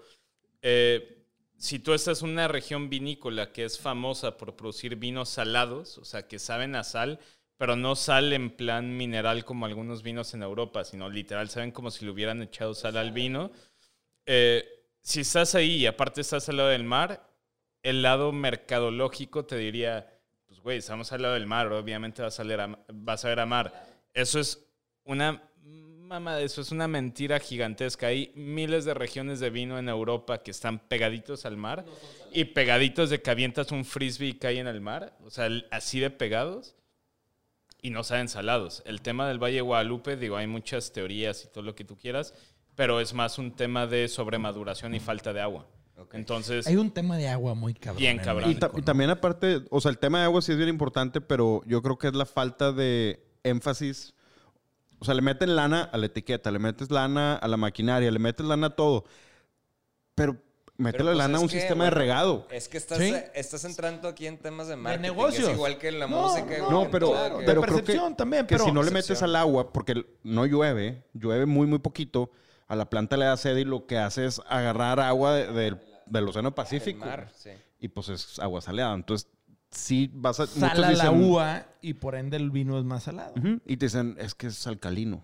[0.61, 1.25] eh,
[1.57, 6.05] si tú estás en una región vinícola que es famosa por producir vinos salados, o
[6.05, 7.19] sea, que saben a sal,
[7.57, 11.91] pero no sal en plan mineral como algunos vinos en Europa, sino literal saben como
[11.91, 13.51] si le hubieran echado sal al vino.
[14.31, 14.63] Eh,
[15.01, 17.27] si estás ahí y aparte estás al lado del mar,
[17.81, 20.07] el lado mercadológico te diría,
[20.45, 23.39] pues güey, estamos al lado del mar, obviamente vas a, leer a- vas a ver
[23.39, 23.73] a mar.
[24.13, 24.63] Eso es
[25.03, 28.05] una mamá, eso es una mentira gigantesca.
[28.07, 31.83] Hay miles de regiones de vino en Europa que están pegaditos al mar
[32.31, 35.99] y pegaditos de que avientas un frisbee y cae en el mar, o sea, así
[35.99, 36.75] de pegados
[37.81, 38.83] y no saben salados.
[38.85, 41.97] El tema del Valle de Guadalupe, digo, hay muchas teorías y todo lo que tú
[41.97, 42.35] quieras,
[42.79, 45.67] pero es más un tema de sobremaduración y falta de agua.
[46.13, 47.97] Entonces, Hay un tema de agua muy cabrón.
[47.99, 48.49] Bien en cabrón.
[48.49, 48.83] Y, ta- y ¿no?
[48.85, 51.97] también aparte, o sea, el tema de agua sí es bien importante, pero yo creo
[51.97, 54.13] que es la falta de énfasis.
[54.99, 58.17] O sea, le meten lana a la etiqueta, le metes lana a la maquinaria, le
[58.17, 59.03] metes lana a todo.
[60.15, 60.37] Pero
[60.77, 62.47] métele pues, lana a un que, sistema de bueno, regado.
[62.49, 63.13] Es que estás, Sí.
[63.35, 65.01] estás entrando aquí en temas de marketing.
[65.01, 65.49] negocios.
[65.49, 66.57] Es igual que en la No, música.
[66.59, 68.83] No, que en pero, que- pero De creo que, percepción también, que pero- si no
[68.83, 69.31] le metes Percepción.
[69.31, 72.31] al agua, porque no llueve, llueve muy, muy poquito,
[72.69, 75.81] a la planta le da sed y lo que hace es agarrar agua de- del-
[76.05, 77.05] del Océano Pacífico.
[77.05, 77.49] mar, sí.
[77.79, 78.93] Y pues es agua salada.
[78.95, 79.27] Entonces,
[79.71, 80.47] sí vas a...
[80.47, 83.33] Sala la dicen- uva y por ende el vino es más salado.
[83.65, 85.23] Y te dicen, es que es alcalino.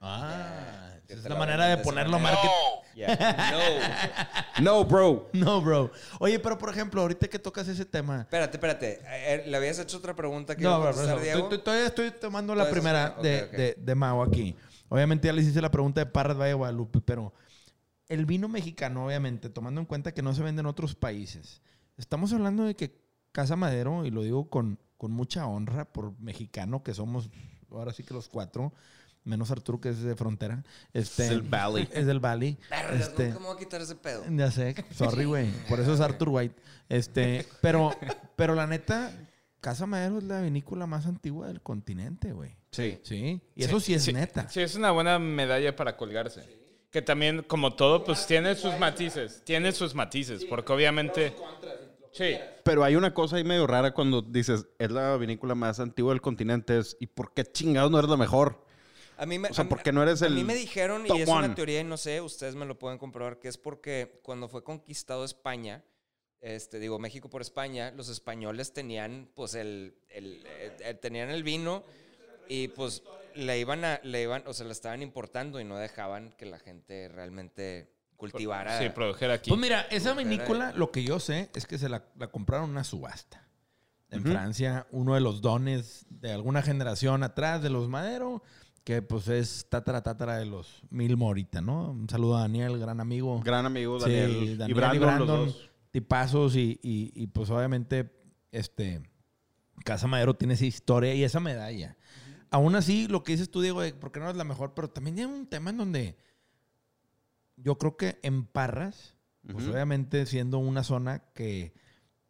[0.00, 2.48] Ah, es la la manera de ponerlo marketing.
[2.48, 2.78] No.
[4.60, 5.28] No, bro.
[5.32, 5.90] No, bro.
[6.18, 8.22] Oye, pero por ejemplo, ahorita que tocas ese tema.
[8.22, 9.00] Espérate, espérate.
[9.06, 11.38] Eh, ¿Le habías hecho otra pregunta que No, iba a bro, contestar, bro, Diego?
[11.44, 13.56] estoy- todavía estoy tomando la primera de, ok, ok.
[13.56, 14.56] de, de Mao aquí.
[14.88, 17.32] Obviamente ya les hice la pregunta de Parras Valle de Guadalupe, pero
[18.08, 21.60] el vino mexicano, obviamente, tomando en cuenta que no se vende en otros países,
[21.96, 23.00] estamos hablando de que
[23.32, 27.30] Casa Madero, y lo digo con, con mucha honra por mexicano que somos,
[27.70, 28.72] ahora sí que los cuatro,
[29.24, 30.64] menos Arturo que es de frontera.
[30.92, 31.88] Este, Es del Valley.
[31.92, 32.58] Es del Valley.
[32.92, 34.24] Este, me voy a quitar ese pedo.
[34.28, 35.50] ya sé, sorry, güey.
[35.68, 36.54] Por eso es Arthur White.
[36.88, 37.92] Este, pero,
[38.36, 39.12] pero la neta,
[39.60, 42.56] Casa Madero es la vinícola más antigua del continente, güey.
[42.70, 42.98] Sí.
[43.02, 43.40] Sí.
[43.54, 44.48] Y eso sí, es neta.
[44.48, 46.42] Sí, es una buena medalla para colgarse.
[46.90, 49.42] Que también, como todo, pues tiene sus matices.
[49.44, 51.34] Tiene sus matices, porque obviamente...
[52.12, 52.36] Sí.
[52.64, 56.20] Pero hay una cosa ahí medio rara cuando dices, es la vinícola más antigua del
[56.22, 56.78] continente.
[56.78, 58.64] es, ¿Y por qué chingados no eres la mejor?
[59.18, 60.54] A mí me, O sea, a mí- ¿por qué no eres A el mí me
[60.54, 61.46] dijeron, y es one?
[61.46, 64.62] una teoría y no sé, ustedes me lo pueden comprobar, que es porque cuando fue
[64.64, 65.84] conquistado España,
[66.40, 71.42] este, digo, México por España, los españoles tenían, pues, el, el- eh, eh, tenían el
[71.42, 71.84] vino
[72.48, 73.02] y, pues,
[73.34, 76.58] le iban a, le iban, o sea, la estaban importando y no dejaban que la
[76.58, 78.78] gente realmente cultivara.
[78.80, 79.50] Sí, produjera aquí.
[79.50, 82.82] Pues mira, esa vinícola, lo que yo sé es que se la, la compraron una
[82.84, 83.44] subasta.
[84.10, 88.42] En Francia, uno de los dones de alguna generación atrás de los Madero,
[88.82, 91.90] que pues es tatara tatara de los Mil Morita, ¿no?
[91.90, 93.40] Un saludo a Daniel, gran amigo.
[93.44, 95.70] gran amigo Sí, Daniel, Daniel y Brandon, los dos.
[95.90, 98.10] tipazos y, y- y, pues obviamente
[98.50, 99.02] este
[99.84, 101.97] Casa Madero tiene esa historia y esa medalla.
[102.50, 104.88] Aún así, lo que dices tú, Diego, de por qué no es la mejor, pero
[104.88, 106.16] también hay un tema en donde
[107.56, 109.14] yo creo que en Parras,
[109.52, 111.72] pues obviamente siendo una zona que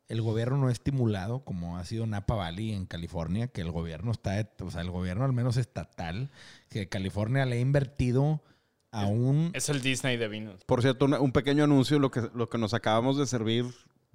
[0.09, 4.11] el gobierno no ha estimulado, como ha sido Napa Valley en California, que el gobierno
[4.11, 6.31] está, o sea, el gobierno al menos estatal,
[6.71, 8.43] que California le ha invertido
[8.91, 9.51] a un...
[9.53, 10.65] Es el Disney de vinos.
[10.65, 13.67] Por cierto, una- un pequeño anuncio, lo que, lo que nos acabamos de servir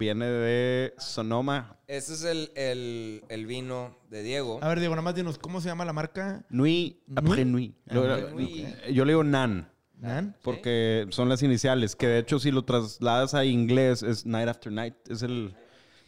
[0.04, 1.78] viene de Sonoma.
[1.86, 4.58] Ese es el, el- el vino de Diego.
[4.62, 6.44] A ver, Diego, nada más dinos, ¿cómo se llama la marca?
[6.50, 7.74] Nuit après nuit.
[7.88, 8.66] Ah, Lo- Nuit.
[8.92, 10.36] Yo le digo Nan, ¿Nan?
[10.42, 14.70] porque son las iniciales, que de hecho si lo trasladas a inglés es Night After
[14.72, 14.94] Night.
[15.08, 15.54] Es el...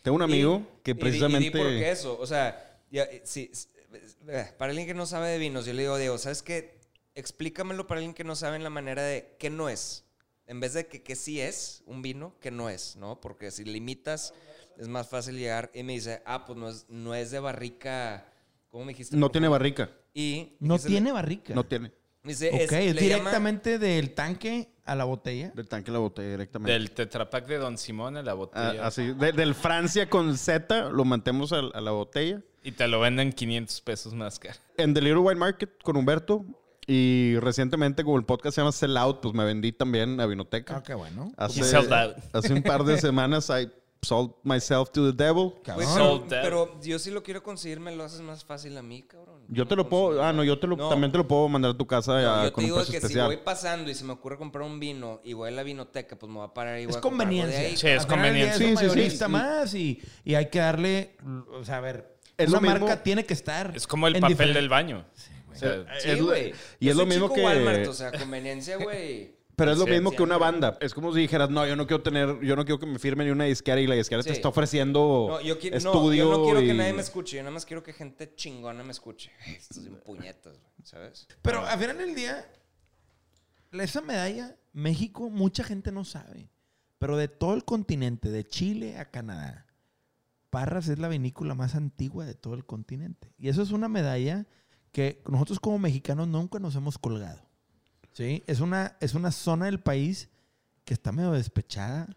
[0.03, 1.49] Tengo un amigo Y- que y di- precisamente...
[1.49, 2.17] Y, di por qué eso.
[2.19, 3.23] O sea, ya, eh,
[4.29, 6.79] eh, para alguien que no sabe de vinos, yo le digo, Diego, ¿sabes qué?
[7.15, 10.05] Explícamelo para alguien que no sabe en la manera de qué no es.
[10.47, 13.21] En vez de que, que sí es un vino, que no es, ¿no?
[13.21, 14.33] Porque si limitas,
[14.79, 18.27] es más fácil llegar y me dice, ah, pues no es, no es de barrica.
[18.71, 19.17] ¿Cómo me dijiste?
[19.17, 19.91] No tiene barrica.
[20.15, 21.55] Y No tiene barrica.
[21.55, 21.93] No tiene.
[22.23, 25.51] Dice, ok, es, es, llama- directamente del tanque a la botella.
[25.55, 26.73] Del tanque a la botella directamente.
[26.73, 28.87] Del tetrapack de Don Simón a la Ah, botella.
[28.87, 32.43] así, de- del Francia con Z lo mantemos a, a la botella.
[32.65, 34.59] Y te lo venden 500 pesos más caro.
[34.77, 36.45] En The Little White Market con Humberto.
[36.87, 40.77] Y recientemente, como el podcast se llama Sell Out, pues me vendí también a Vinoteca.
[40.77, 41.33] Ah, qué bueno.
[41.37, 42.17] Hace, He sold out.
[42.33, 43.69] hace un par de semanas I
[44.03, 45.55] sold myself to the devil.
[45.65, 45.89] Cabrón.
[45.93, 46.43] pero, Sold out.
[46.43, 49.41] pero yo sí lo quiero conseguir, me lo haces más fácil a mí, cabrón.
[49.49, 50.89] Yo te lo puedo, ah, no, yo te lo, No.
[50.89, 53.01] también te lo puedo mandar a tu casa No, ah, yo te con digo que
[53.01, 56.17] si voy pasando y se me ocurre comprar un vino y voy a la vinoteca,
[56.17, 57.59] pues me voy a parar y voy Es a de conveniencia.
[57.59, 57.77] ahí.
[57.77, 58.55] Sí, es conveniencia.
[58.59, 58.75] Sí, sí, sí.
[58.75, 61.17] mayorista más y, y hay que darle,
[61.53, 63.73] o sea, a ver, Es una marca tiene que estar.
[63.75, 65.05] Es como el papel del baño.
[65.57, 66.53] O sea, Sí, Es güey.
[66.81, 69.35] y Yo es lo mismo que- Walmart, o sea, conveniencia, güey.
[69.57, 70.77] Pero es lo Sí, mismo sí, que una banda.
[70.83, 73.25] Es como si dijeras, no, yo no quiero tener, yo no quiero que me firme
[73.25, 74.35] ni una disquera y la disquera te Sí.
[74.35, 76.25] está ofreciendo No, yo, qui- no, estudio.
[76.27, 78.83] yo no quiero que y- nadie me escuche, yo nada más quiero que gente chingona
[78.85, 79.31] me escuche.
[79.47, 81.27] Estos son puñetas, ¿sabes?
[81.41, 82.47] Pero al final del día,
[83.73, 86.51] esa medalla, México, mucha gente no sabe.
[86.99, 89.67] Pero de todo el continente, de Chile a Canadá,
[90.51, 93.33] Parras es la vinícola más antigua de todo el continente.
[93.39, 94.47] Y eso es una medalla
[94.97, 97.39] que nosotros como mexicanos nunca nos hemos colgado.
[98.13, 98.43] ¿Sí?
[98.47, 100.31] Es una, es una zona del país
[100.87, 102.09] que está medio despechada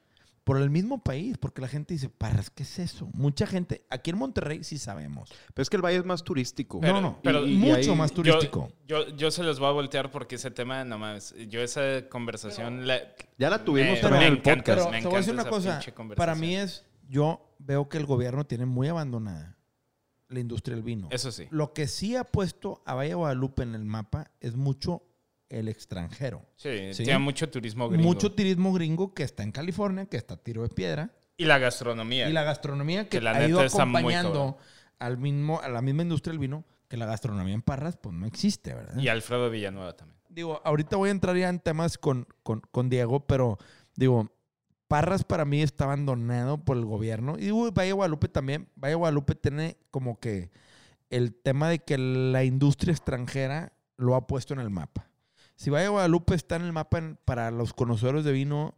[0.46, 3.10] por el mismo país, porque la gente dice, Parras, ¿qué es eso?
[3.14, 5.30] Mucha gente, aquí en Monterrey sí sabemos.
[5.54, 6.80] Pero es que el valle es más turístico.
[6.82, 8.72] no, no, pero- y- y mucho ahí- más yo, turístico.
[8.88, 12.88] yo, yo se los voy a voltear porque ese tema, nomás, yo esa conversación...
[12.88, 13.02] la-
[13.38, 14.66] Ya la tuvimos Me- también me en el podcast.
[14.80, 15.82] Pero me te voy a decir una cosa.
[16.16, 19.58] Para mí es, yo veo que el gobierno tiene muy abandonada
[20.30, 21.08] la industria del vino.
[21.12, 21.48] Eso sí.
[21.52, 25.04] Lo que sí ha puesto a Valle de Guadalupe en el mapa es mucho
[25.50, 26.46] el extranjero.
[26.56, 27.04] Sí, Sí.
[27.04, 28.04] tiene mucho turismo gringo.
[28.08, 31.12] Mucho turismo gringo que está en California, que está a tiro de piedra.
[31.38, 32.30] Y la gastronomía.
[32.30, 34.58] Y la gastronomía que, Que la ha ido acompañando
[35.00, 38.26] al mismo, a la misma industria del vino, que la gastronomía en Parras, pues no
[38.28, 38.98] existe, ¿verdad?
[38.98, 40.20] Y Alfredo Villanueva también.
[40.30, 43.58] Digo, ahorita voy a entrar ya en temas con, con, con Diego, pero
[43.96, 44.30] digo,
[44.90, 47.38] Parras para mí está abandonado por el gobierno.
[47.38, 48.68] Y digo, Valle Guadalupe también.
[48.76, 50.50] Valle Guadalupe tiene como que
[51.12, 55.08] el tema de que la industria extranjera lo ha puesto en el mapa.
[55.56, 58.74] Si Valle Guadalupe está en el mapa para los conocedores de vino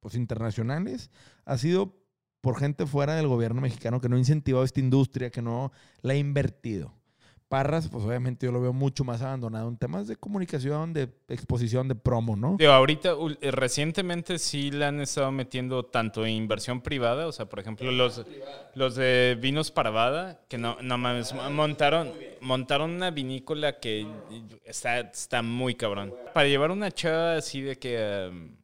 [0.00, 1.10] pues, internacionales,
[1.44, 1.94] ha sido
[2.40, 6.14] por gente fuera del gobierno mexicano que no ha incentivado esta industria, que no la
[6.14, 6.92] ha invertido.
[7.52, 11.86] Parras, pues obviamente yo lo veo mucho más abandonado en temas de comunicación, de exposición,
[11.86, 12.56] de promo, ¿no?
[12.58, 13.10] Digo, ahorita,
[13.42, 17.92] eh, recientemente sí le han estado metiendo tanto en inversión privada, o sea, por ejemplo,
[17.92, 18.24] los,
[18.74, 24.06] los de vinos Parvada, que no, no mames, montaron, montaron una vinícola que
[24.64, 26.14] está, está muy cabrón.
[26.32, 28.56] Para llevar una chava así de que, um,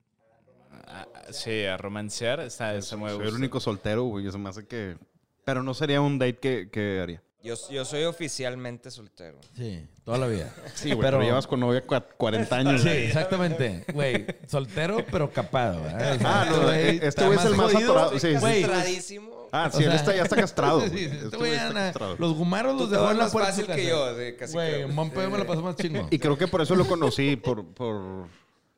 [0.87, 4.33] a, sí, a romancear, está, está muy Soy el único soltero, güey.
[4.33, 4.96] Se me hace que.
[5.44, 7.22] Pero no sería un date que, que haría.
[7.40, 9.38] Yo, yo soy oficialmente soltero.
[9.57, 10.53] Sí, toda la vida.
[10.74, 11.01] Sí, güey.
[11.01, 12.83] Pero llevas con novia cua- 40 años.
[12.83, 13.85] Sí, exactamente.
[13.92, 15.83] Güey, soltero pero capado.
[15.88, 17.90] sea, Ah, no, güey este está güey es el más jodido.
[17.92, 18.37] atorado, sí, sí.
[18.40, 19.48] Güey, Castradísimo.
[19.53, 20.81] Ah, O sí, él está, ya está castrado.
[20.88, 22.16] sí, sí, este Este güey está castrado.
[22.18, 24.16] Los gumaros los dejó en la puerta fácil que yo.
[24.18, 26.09] sí, casi Güey, Monpeo me la pasó más chingo.
[26.11, 28.27] Y creo que por eso lo conocí, por, por,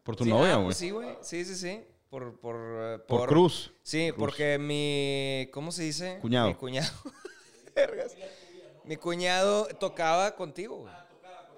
[0.03, 0.75] por tu Sí, novia, ah, güey.
[0.75, 1.09] sí, güey.
[1.23, 1.81] Sí, sí, sí.
[2.11, 3.73] Por, por, eh, por, Cruz.
[3.83, 5.49] Sí, porque mi.
[5.53, 6.19] ¿Cómo se dice?
[6.21, 6.49] Cuñado.
[6.49, 6.91] Mi cuñado.
[7.75, 8.15] Vergas.
[8.91, 10.93] Mi cuñado tocaba contigo, güey.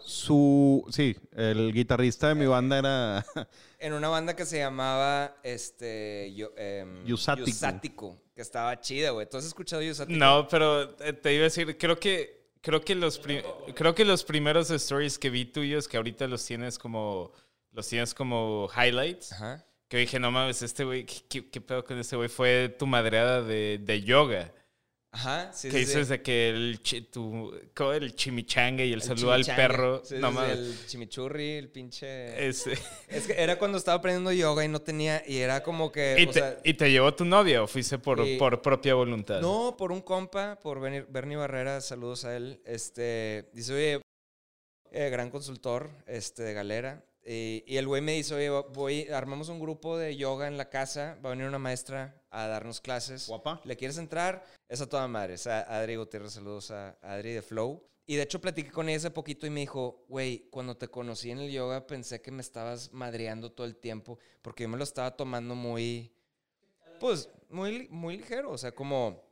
[0.01, 0.85] Su.
[0.91, 3.25] Sí, el guitarrista de mi banda era.
[3.79, 6.31] En una banda que se llamaba este.
[6.35, 7.47] Yo, em, Yusático.
[7.49, 9.27] Yusático, Que estaba chida, güey.
[9.31, 10.19] ¿Tú has escuchado Yusático?
[10.19, 13.19] No, pero eh, te iba a decir, creo que creo que los
[13.75, 17.33] creo que los primeros stories que vi tuyos que ahorita los tienes como
[17.71, 19.33] los tienes como highlights.
[19.33, 19.65] Ajá.
[19.89, 22.29] Que dije, no mames, este güey, ¿qué, qué, qué pedo con este güey?
[22.29, 24.53] Fue tu madreada de, de yoga.
[25.15, 26.11] Ajá, sí, que sí, dices sí.
[26.13, 27.53] de que el, chi- tu,
[27.93, 30.03] el chimichanga y el, El saludo al perro.
[30.03, 30.43] Sí, no.
[30.43, 32.49] El chimichurri, el pinche.
[32.49, 32.73] Este,
[33.09, 35.23] Es que era cuando estaba aprendiendo yoga y no tenía.
[35.27, 36.17] Y era como que.
[36.19, 38.95] y, o te, sea, y te llevó tu novia o fuiste por, y- por propia
[38.95, 39.43] voluntad?
[39.43, 42.63] No, por un compa, por Bernie, Bernie Barrera, saludos a él.
[42.65, 44.01] Este, dice, oye,
[44.93, 47.05] eh, gran consultor este, de galera.
[47.25, 50.71] Y, y el güey me dice, oye, voy, armamos un grupo de yoga en la
[50.71, 53.29] casa, va a venir una maestra a darnos clases.
[53.29, 53.61] Guapa.
[53.65, 54.45] ¿Le quieres entrar?
[54.69, 55.35] Es a toda madre.
[55.35, 57.83] Es a Adri Gutiérrez, saludos a Adri de Flow.
[58.07, 61.31] Y de hecho platiqué con ella hace poquito y me dijo, güey, cuando te conocí
[61.31, 64.83] en el yoga pensé que me estabas madreando todo el tiempo porque yo me lo
[64.83, 66.13] estaba tomando muy,
[66.99, 68.51] pues, muy, muy ligero.
[68.51, 69.23] O sea, como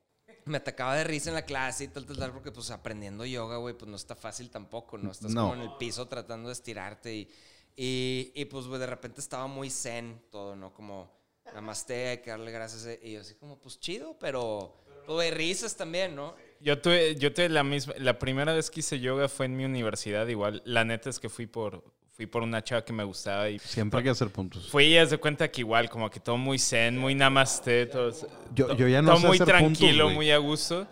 [0.44, 3.56] me atacaba de risa en la clase y tal, tal, tal, porque pues aprendiendo yoga,
[3.56, 5.10] güey, pues no está fácil tampoco, ¿no?
[5.10, 5.48] Estás No.
[5.50, 7.28] como en el piso tratando de estirarte y,
[7.76, 10.72] y, y, pues, güey, de repente estaba muy zen todo, ¿no?
[10.72, 11.10] Como,
[11.54, 12.86] namaste, hay que darle gracias.
[12.86, 14.74] eh, Y yo así como, pues chido, pero,
[15.06, 16.34] pues, risas también, ¿no?
[16.60, 19.64] Yo tuve, yo tuve la misma, la primera vez que hice yoga fue en mi
[19.64, 20.62] universidad, igual.
[20.66, 23.98] La neta es que fui por, fui por una chava que me gustaba y Siempre
[23.98, 24.68] hay que hacer puntos.
[24.68, 28.12] fui y haz de cuenta que igual, como que todo muy zen, muy namaste, todo,
[28.54, 30.86] Yo- yo ya no todo sé muy hacer tranquilo, puntos, muy a gusto.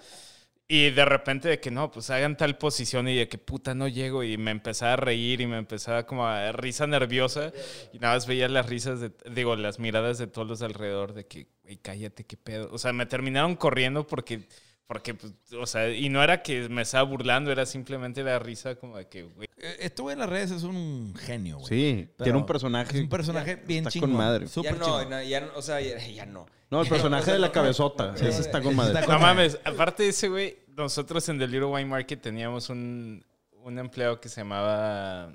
[0.70, 3.88] Y de repente de que no, pues hagan tal posición y de que puta no
[3.88, 7.52] llego y me empezaba a reír y me empezaba como a risa nerviosa
[7.90, 11.14] y nada más veía las risas de, digo, las miradas de todos los de alrededor
[11.14, 12.68] de que, güey, cállate, qué pedo.
[12.70, 14.46] O sea, me terminaron corriendo porque,
[14.86, 18.74] porque, pues, o sea, y no era que me estaba burlando, era simplemente la risa
[18.74, 19.48] como de que, güey.
[19.56, 21.68] Eh, Este güey en las redes es un genio, güey.
[21.68, 22.94] Sí, Pero tiene un personaje.
[22.94, 24.10] Es un personaje bien está chingón.
[24.10, 24.46] con madre.
[24.46, 25.26] Ya no, chingón.
[25.26, 26.44] ya no, o sea, ya, ya no.
[26.70, 28.16] No, el personaje de la cabezota.
[28.16, 28.26] Sí.
[28.26, 29.06] Ese está con madre.
[29.06, 33.24] No mames, aparte de ese güey, nosotros en The Little Wine Market teníamos un,
[33.62, 35.32] un empleado que se llamaba,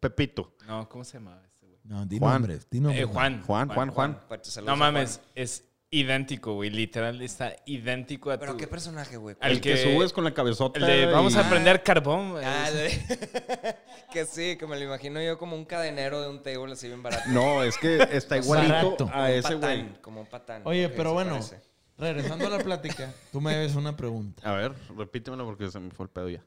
[0.00, 0.52] Pepito.
[0.66, 1.78] no, ¿cómo se llamaba este güey?
[1.84, 2.34] No, di Juan.
[2.34, 3.02] nombres, di nombres.
[3.02, 3.42] Eh, Juan.
[3.42, 4.20] Juan, Juan, Juan.
[4.42, 4.78] Saludos No Juan.
[4.78, 6.70] mames, es idéntico, güey.
[6.70, 8.58] Literal está idéntico a ¿Pero tu...
[8.58, 9.36] qué personaje, güey?
[9.40, 10.80] Al El que, que- subes con la cabezota.
[10.80, 12.32] El de vamos a prender carbón.
[12.32, 12.44] güey.
[12.44, 13.76] Ah, de-
[14.12, 17.02] que sí, que me lo imagino yo como un cadenero de un table así bien
[17.02, 17.22] barato.
[17.28, 19.10] No, es que está igualito Barato.
[19.12, 19.82] a ese un güey.
[19.82, 20.62] patán, como un patán.
[20.64, 21.60] Oye, pero bueno, parece.
[21.98, 24.42] regresando a la plática, tú me debes una pregunta.
[24.50, 26.42] A ver, repítemelo porque se me fue el pedo ya.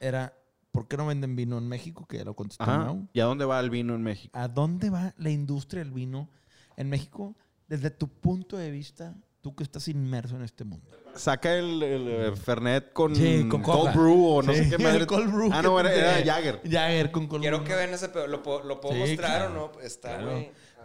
[0.00, 0.32] Era,
[0.72, 2.06] ¿por qué no venden vino en México?
[2.06, 2.64] Que ya lo contestó.
[2.64, 3.06] Mau.
[3.12, 4.36] ¿Y a dónde va el vino en México?
[4.38, 6.28] ¿A dónde va la industria del vino
[6.76, 7.34] en México
[7.68, 10.90] desde tu punto de vista, tú que estás inmerso en este mundo?
[11.14, 13.92] Saca el, el, el Fernet con, Sí, con cold coca.
[13.92, 14.98] brew o no Sí, sé qué madre.
[14.98, 16.60] el cold brew Ah, no, era, era Jagger.
[16.68, 17.68] Jagger con cold Quiero brew.
[17.68, 18.26] que vean ese pedo.
[18.26, 19.64] ¿Lo puedo, lo puedo Sí, mostrar claro.
[19.64, 19.80] o no?
[19.80, 20.30] Está, Claro.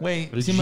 [0.00, 0.30] güey.
[0.30, 0.56] Güey, si.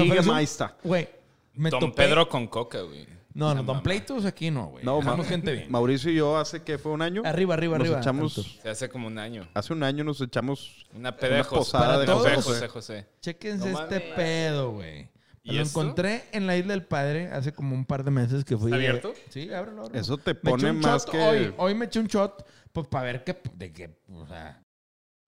[0.83, 1.09] Güey,
[1.55, 3.07] me Don topé- Pedro con coca, güey.
[3.33, 3.81] No, no, Don.
[3.83, 4.85] Pleitos aquí no, güey.
[4.85, 5.71] No, Somos Ma- gente bien.
[5.71, 7.23] Mauricio y yo hace que fue un año.
[7.25, 8.01] Arriba, arriba, nos arriba.
[8.01, 8.59] echamos.
[8.61, 9.49] Se hace como un año.
[9.55, 12.07] hace un año nos echamos Una peda de una posada de.
[12.09, 12.43] José, José.
[12.53, 13.07] José, José.
[13.21, 15.09] Chéquense No este pedo, güey.
[15.43, 15.81] ¿Y lo esto?
[15.81, 18.67] encontré en la Isla del Padre hace como un par de meses que fui.
[18.67, 19.15] ¿Está abierto?
[19.31, 20.01] Sí, ábrelo, ábrelo.
[20.01, 21.19] Eso te pone un más shot que...
[21.19, 23.39] Hoy, hoy me eché un shot, pues para ver qué.
[23.55, 23.99] De qué.
[24.11, 24.63] O sea.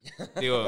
[0.40, 0.66] Digo,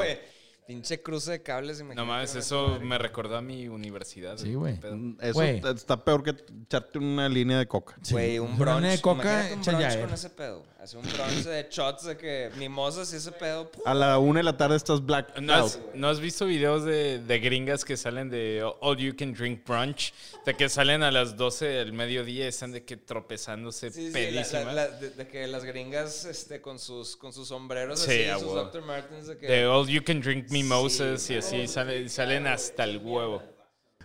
[0.67, 1.83] pinche cruce de cables.
[1.85, 4.39] no mames, eso me recordó a mi universidad.
[4.39, 4.81] Sí, güey.
[4.81, 4.97] Pedo.
[5.21, 5.61] Eso Güey.
[5.75, 7.97] está peor que echarte una línea de coca.
[8.01, 8.15] sí.
[8.15, 8.81] Güey, un Una brunch.
[8.81, 10.15] nena de coca, un brunch con eh.
[10.15, 10.65] ese pedo.
[10.85, 13.71] Hace un brunch de shots de que mimosas y ese pedo.
[13.71, 13.83] ¡pum!
[13.87, 17.21] A la una de la tarde estás black ¿No has, no has visto videos de,
[17.21, 20.13] de gringas que salen de All You Can Drink Brunch?
[20.45, 24.13] De que salen a las 12 del mediodía y están de que tropezándose Sí, sí,
[24.13, 24.75] la- la- pedísimas.
[24.75, 28.35] la- de, de que las gringas este, con, sus, con sus sombreros Sí, así, a
[28.39, 28.65] sus huevo.
[28.65, 28.83] Dr.
[28.85, 29.47] Martens, de que...
[29.47, 33.43] De All You Can Drink Mimosas Sí, y así salen, salen hasta el huevo.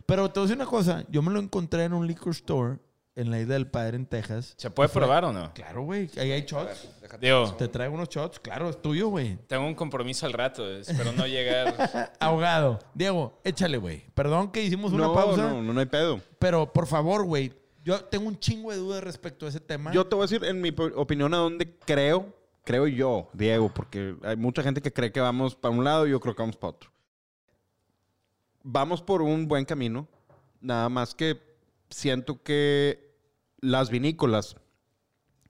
[0.06, 1.04] Pero te voy a decir una cosa.
[1.10, 2.78] Yo me lo encontré en un liquor store
[3.16, 4.54] en la Isla del Padre en Texas.
[4.58, 5.54] ¿Se puede probar o no?
[5.54, 6.10] Claro, güey.
[6.18, 6.90] Ahí hay ver, shots.
[7.20, 7.56] Digo, paso.
[7.56, 8.40] Te traigo unos shots.
[8.40, 9.38] Claro, es tuyo, güey.
[9.48, 12.14] tengo un compromiso al rato, espero no llegar.
[12.20, 12.80] Ahogado.
[12.94, 14.06] Diego, échale, güey.
[14.14, 15.50] Perdón que hicimos una No, pausa.
[15.50, 16.22] no, no, no hay pedo.
[16.40, 17.54] Pero por favor, güey.
[17.84, 19.92] Yo tengo un chingo de dudas respecto a ese tema.
[19.92, 22.34] Yo te voy a decir, en mi opinión, a dónde creo,
[22.66, 26.12] creo yo, Diego, porque hay mucha gente que cree que vamos para un lado y
[26.12, 26.92] yo creo que vamos para otro.
[28.64, 30.08] Vamos por un buen camino,
[30.60, 31.40] nada más que
[31.90, 33.16] siento que
[33.62, 34.56] las vinícolas,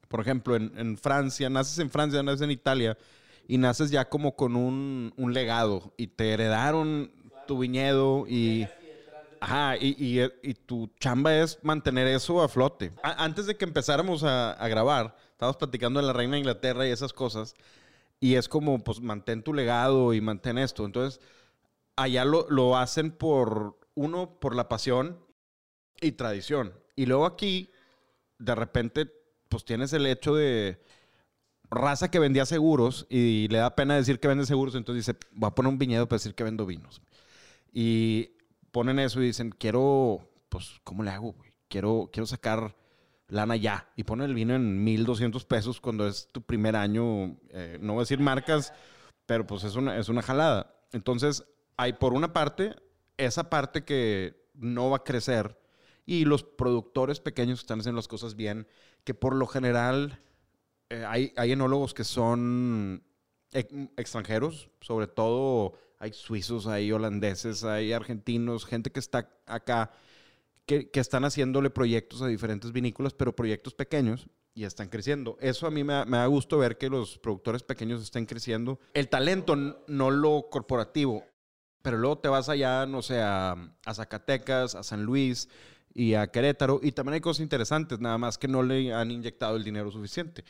[0.08, 2.98] por ejemplo, en, en Francia, naces en Francia, naces en Italia
[3.48, 7.12] y naces ya como con un, un legado y te heredaron
[7.48, 8.68] tu viñedo y...
[9.42, 12.92] Ajá, y, y- y tu chamba es mantener eso a flote.
[13.02, 16.86] A- antes de que empezáramos a, a grabar, estábamos platicando de la reina de Inglaterra
[16.86, 17.54] y esas cosas.
[18.20, 20.84] Y es como, pues, mantén tu legado y mantén esto.
[20.86, 21.22] Entonces,
[21.96, 25.18] allá lo, lo hacen por, uno, por la pasión
[26.02, 26.74] y tradición.
[26.95, 27.72] Y luego aquí,
[28.38, 29.12] de repente,
[29.50, 30.82] pues tienes el hecho de
[31.70, 34.76] raza que vendía seguros y le da pena decir que vende seguros.
[34.76, 37.02] Entonces dice, voy a poner un viñedo para decir que vendo vinos.
[37.72, 38.32] Y
[38.72, 41.36] ponen eso y dicen, quiero, pues, ¿cómo le hago?
[41.68, 42.76] Quiero, quiero sacar
[43.28, 43.88] lana ya.
[43.95, 47.38] Y ponen el vino en 1200 pesos cuando es tu primer año.
[47.50, 48.74] eh, no voy a decir marcas,
[49.26, 50.76] pero pues es una, es una jalada.
[50.91, 51.43] Entonces,
[51.78, 52.76] hay por una parte,
[53.18, 55.58] esa parte que no va a crecer.
[56.10, 58.66] Y los productores pequeños que están haciendo las cosas bien,
[59.03, 60.20] que por lo general
[60.89, 63.03] eh, hay, hay enólogos que son
[63.51, 69.91] ex- extranjeros, sobre todo hay suizos, hay holandeses, hay argentinos, gente que está acá,
[70.66, 75.38] que, que están haciéndole proyectos a diferentes vinícolas, pero proyectos pequeños y están creciendo.
[75.39, 78.80] Eso a mí me me da gusto ver que los productores pequeños estén creciendo.
[78.95, 81.24] El talento, no lo corporativo,
[81.84, 83.51] pero luego te vas allá, no sé, a,
[83.86, 85.47] a Zacatecas, a San Luis
[86.00, 89.58] y a Querétaro, y también hay cosas interesantes, nada más que no le han inyectado
[89.58, 90.45] el dinero suficiente.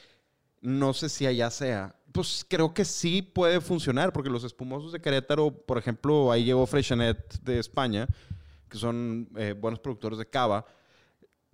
[0.62, 1.96] No sé si allá sea.
[2.12, 6.68] Pues creo que sí puede funcionar, porque los espumosos de Querétaro, por ejemplo, ahí llegó
[6.68, 8.08] Freshenet de España,
[8.70, 10.68] que son eh, buenos productores de cava,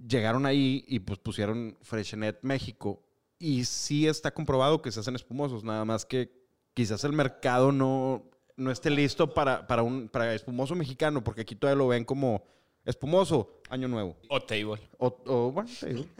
[0.06, 3.02] llegaron ahí y pues pusieron Freshenet México.
[3.40, 6.34] Y sí está comprobado que se hacen espumosos, nada más que
[6.74, 11.56] quizás el mercado no, no esté listo para, para un para espumoso mexicano, porque aquí
[11.56, 12.44] todavía lo ven como
[12.84, 14.16] espumoso, año nuevo.
[14.30, 14.82] O table.
[14.98, 16.06] O, o, bueno, te digo.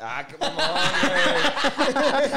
[0.00, 0.66] Ah, qué mamón,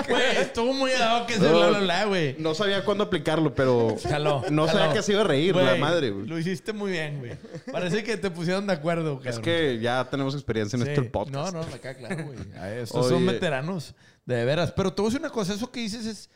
[0.07, 2.35] Güey, estuvo muy dado que se bla, bla, bla, güey.
[2.39, 4.43] No sabía cuándo aplicarlo, pero Jaló.
[4.51, 4.93] no sabía jaló.
[4.93, 6.27] que se iba a reír la madre, güey.
[6.27, 7.37] Lo hiciste muy bien, güey.
[7.71, 9.41] Parece que te pusieron de acuerdo, Es cabrón.
[9.43, 10.89] que ya tenemos experiencia en Sí.
[10.91, 11.53] este podcast.
[11.53, 12.37] No, no, acá claro, güey.
[12.57, 13.33] A Estos son Oye.
[13.33, 14.71] veteranos, de veras.
[14.71, 16.29] Pero te voy a decir una cosa, eso que dices es.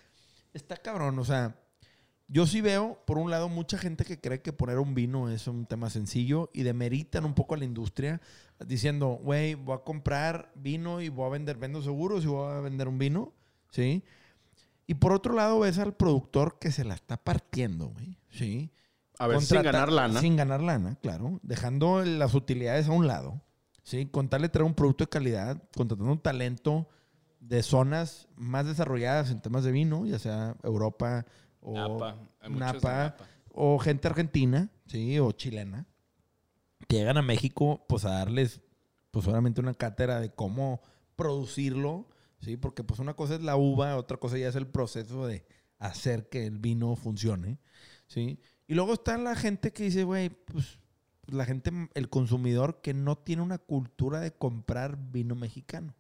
[0.54, 1.56] Está cabrón, o sea.
[2.32, 5.48] Yo sí veo, por un lado, mucha gente que cree que poner un vino es
[5.48, 8.22] un tema sencillo y demeritan un poco a la industria
[8.66, 12.60] diciendo, güey, voy a comprar vino y voy a vender, vendo seguros y voy a
[12.60, 13.34] vender un vino,
[13.72, 14.04] ¿sí?
[14.86, 18.72] Y por otro lado, ves al productor que se la está partiendo, güey, ¿sí?
[19.18, 20.22] A ver, sin ganar lana.
[20.22, 21.40] Sin ganar lana, claro.
[21.42, 23.42] Dejando las utilidades a un lado.
[23.90, 24.06] ¿sí?
[24.06, 26.88] Con tal de traer un producto de calidad, contratando un talento
[27.40, 31.26] de zonas más desarrolladas en temas de vino, ya sea Europa
[31.62, 32.18] o Napa.
[32.40, 33.28] Hay muchos de Napa, Napa.
[33.54, 35.20] o gente argentina, ¿sí?
[35.20, 35.86] O chilena,
[36.88, 38.62] que llegan a México, pues a darles,
[39.12, 40.82] pues solamente una cátedra de cómo
[41.16, 42.08] producirlo,
[42.40, 42.58] ¿sí?
[42.58, 45.46] Porque pues una cosa es la uva, otra cosa ya es el proceso de
[45.78, 47.60] hacer que el vino funcione,
[48.08, 48.40] ¿sí?
[48.68, 50.80] Y luego está la gente que dice, güey, pues
[51.28, 55.96] la gente, el consumidor que no tiene una cultura de comprar vino mexicano.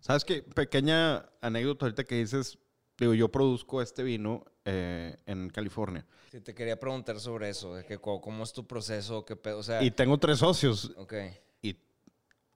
[0.00, 0.42] ¿Sabes qué?
[0.42, 2.58] Pequeña anécdota ahorita que dices
[2.98, 6.04] digo, yo produzco este vino eh, en California.
[6.30, 9.62] Sí, te quería preguntar sobre eso, de que cómo es tu proceso, qué pedo, o
[9.62, 11.14] sea, Y tengo tres socios ok.
[11.62, 11.76] y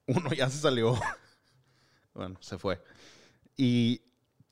[0.06, 0.98] uno ya se salió.
[2.14, 2.80] bueno, se fue.
[3.56, 4.00] Y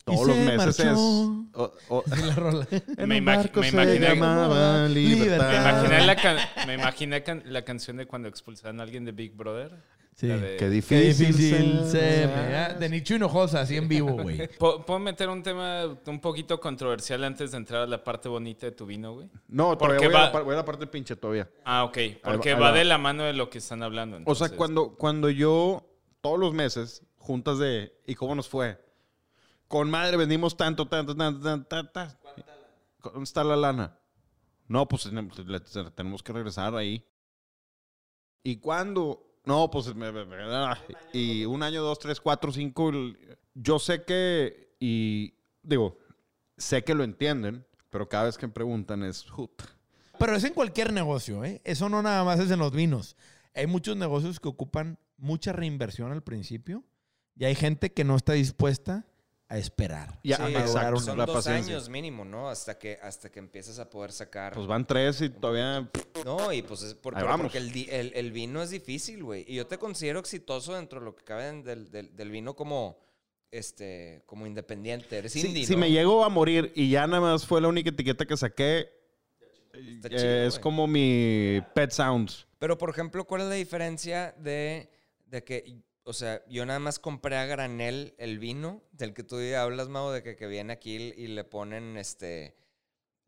[0.04, 0.90] todos los se meses marchó.
[0.92, 0.98] es...
[0.98, 2.66] o- o- La rola.
[3.06, 5.50] Me imag- imaginé- Libertad.
[5.50, 9.12] Me imaginé, la, can- me imaginé can- la canción de cuando expulsaron a alguien de
[9.12, 9.74] Big Brother.
[10.14, 10.28] Sí.
[10.28, 11.90] De- Qué Qué difícil, difícil se
[12.22, 14.48] se me ha- De Nicho Hinojosa, así en vivo, güey.
[14.58, 18.66] ¿Puedo puedo meter un tema un poquito controversial antes de entrar a la parte bonita
[18.66, 19.28] de tu vino, güey?
[19.48, 21.50] No, Porque todavía voy, a va- la, par- voy a la parte pinche todavía.
[21.64, 21.98] Ah, ok.
[22.22, 22.76] Porque ahí va va.
[22.76, 24.16] de la mano de lo que están hablando.
[24.18, 24.56] O sea, entonces.
[24.56, 25.84] cuando, cuando yo,
[26.20, 28.78] todos los meses, juntas de, ¿y cómo nos fue?
[29.66, 32.18] Con madre vendimos tanto, tanto, tanto, tanto, tanto.
[33.02, 33.98] ¿Dónde está la lana?
[34.68, 35.60] No, pues tenemos le-
[35.90, 37.04] tenemos que regresar ahí.
[38.44, 39.26] ¿Y cuándo?
[39.44, 39.94] No, pues...
[39.94, 40.78] me- ah,
[41.12, 42.90] Y un año, dos, tres, cuatro, cinco...
[43.54, 44.74] Yo sé que...
[44.80, 45.98] Y digo,
[46.56, 49.28] sé que lo entienden, pero cada vez que me preguntan es...
[49.28, 49.62] "Jut".
[50.18, 51.60] Pero es en cualquier negocio, ¿eh?
[51.64, 53.16] Eso no nada más es en los vinos.
[53.54, 56.84] Hay muchos negocios que ocupan mucha reinversión al principio
[57.36, 59.06] y hay gente que no está dispuesta
[59.48, 60.18] a esperar.
[60.24, 61.74] Ya, Sí, a madurar exacto, un- Son la dos paciencia.
[61.74, 62.48] años mínimo, ¿no?
[62.48, 64.54] Hasta que, hasta que empiezas a poder sacar.
[64.54, 65.88] Pues van tres y todavía...
[66.24, 69.44] no, y pues es por- porque el, el- el vino es difícil, güey.
[69.46, 72.98] Y yo te considero exitoso dentro de lo que cabe del, del- del vino como,
[73.50, 75.18] este, como independiente.
[75.18, 75.80] Eres Si, indie, si ¿no?
[75.80, 78.88] me llego a morir y ya nada más fue la única etiqueta que saqué,
[79.74, 80.62] Está eh, chido, es güey.
[80.62, 82.46] como mi Pet Sounds.
[82.58, 84.88] Pero, por ejemplo, ¿cuál es la diferencia de,
[85.26, 89.36] de que, o sea, yo nada más compré a granel el vino del que tú
[89.58, 92.56] hablas, Mau, de que, que viene aquí y le ponen, este,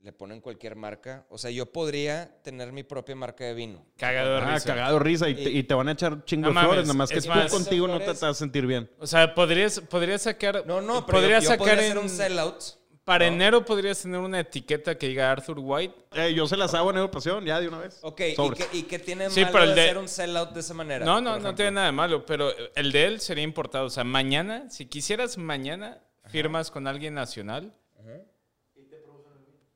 [0.01, 1.27] le ponen cualquier marca?
[1.31, 3.85] O sea, yo podría tener mi propia marca de vino.
[3.97, 4.66] Cagado de Ah, risa.
[4.66, 7.20] cagado risa y, te, y te van a echar chingo No flores, nada más que
[7.20, 8.91] tú más- contigo no te, te vas a sentir bien.
[8.99, 10.64] O sea, podrías, podrías sacar.
[10.66, 12.62] No, no, pero podrías yo, yo sacar podría en- hacer un sellout.
[13.07, 13.34] Para ¿no?
[13.36, 15.94] enero podrías tener una etiqueta que diga Arthur White.
[16.16, 18.00] Eh, yo se las hago en educación, ya de una vez.
[18.02, 20.50] Ok, ¿y qué, y qué tiene Sí, malo pero el de de- hacer un sellout
[20.50, 21.07] de esa manera?
[21.07, 23.86] No, no, no tiene nada de malo, pero el de él sería importado.
[23.86, 26.00] O sea, mañana, si quisieras mañana,
[26.30, 27.72] firmas con alguien nacional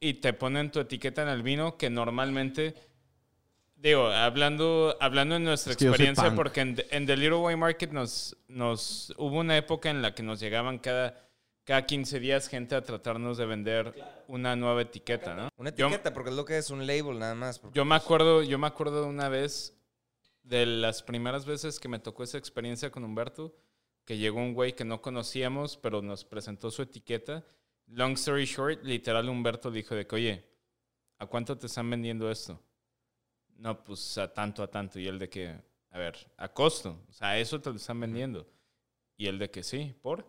[0.00, 2.74] y te ponen tu etiqueta en el vino que normalmente,
[3.76, 7.92] digo, hablando, hablando en nuestra Es que experiencia, porque en, en The Little Wine Market
[7.92, 11.29] nos, nos hubo una época en la que nos llegaban cada,
[11.64, 13.94] cada 15 días gente a tratarnos de vender
[14.28, 15.48] una nueva etiqueta, ¿no?
[15.56, 17.60] Una Yo- etiqueta, porque es lo que es un label nada más.
[17.72, 19.76] yo me acuerdo, yo me acuerdo de una vez,
[20.42, 23.54] de las primeras veces que me tocó esa experiencia con Humberto,
[24.04, 27.44] que llegó un güey que no conocíamos, pero nos presentó su etiqueta.
[27.86, 30.44] Long story short, literal Humberto dijo de que, oye,
[31.18, 32.60] ¿a cuánto te están vendiendo esto?
[33.56, 34.98] No, pues a tanto, a tanto.
[34.98, 35.54] Y él de que,
[35.90, 36.98] a ver, a costo.
[37.08, 38.48] O sea, a eso te lo están vendiendo.
[39.16, 40.24] Y él de que sí, ¿por?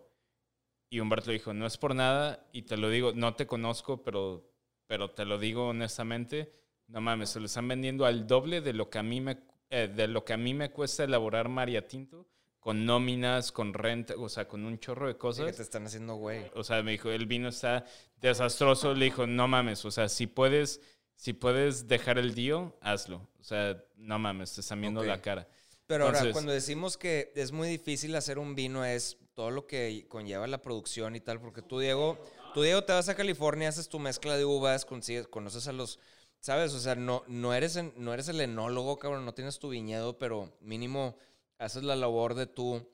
[0.92, 4.46] Y Humberto dijo, no es por nada, y te lo digo, no te conozco, pero,
[4.86, 6.52] pero te lo digo honestamente,
[6.86, 9.38] no mames, se lo están vendiendo al doble de lo que a mí me,
[9.70, 12.26] eh, de lo que a mí me cuesta elaborar María Tinto,
[12.60, 15.46] con nóminas, con renta, o sea, con un chorro de cosas.
[15.46, 16.50] que te están haciendo güey.
[16.54, 17.86] O sea, me dijo, el vino está
[18.20, 18.92] desastroso.
[18.94, 20.82] Le dijo, no mames, o sea, si puedes,
[21.16, 23.30] si puedes dejar el deal, hazlo.
[23.40, 25.06] O sea, no mames, te están viendo Ok.
[25.06, 25.48] la cara.
[25.86, 29.66] Pero ahora, Entonces- cuando decimos que es muy difícil hacer un vino, es todo lo
[29.66, 32.18] que conlleva la producción y tal, porque tú, Diego,
[32.54, 35.98] tú, Diego, te vas a California, haces tu mezcla de uvas, consigues, conoces a los,
[36.40, 36.72] ¿sabes?
[36.74, 40.18] O sea, no, no, eres, en- no eres el enólogo, cabrón, no tienes tu viñedo,
[40.18, 41.16] pero mínimo
[41.58, 42.86] haces la labor de tú.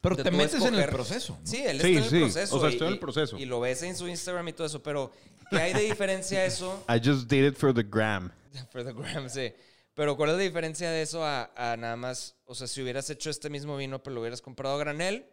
[0.00, 1.36] Pero de te tú metes en el proceso.
[1.40, 1.46] ¿no?
[1.46, 2.16] Sí, él Sí, está en sí.
[2.16, 2.56] el proceso.
[2.56, 3.38] O sea, y- estoy en el y- proceso.
[3.38, 5.12] Y, lo ves en su Instagram y todo eso, pero
[5.50, 6.84] ¿qué hay de diferencia eso?
[6.88, 8.32] I just did it for the gram.
[8.72, 9.52] For the gram, sí.
[9.94, 13.10] Pero ¿cuál es la diferencia de eso a, a nada más, o sea, si hubieras
[13.10, 15.26] hecho este mismo vino, pero lo hubieras comprado a granel,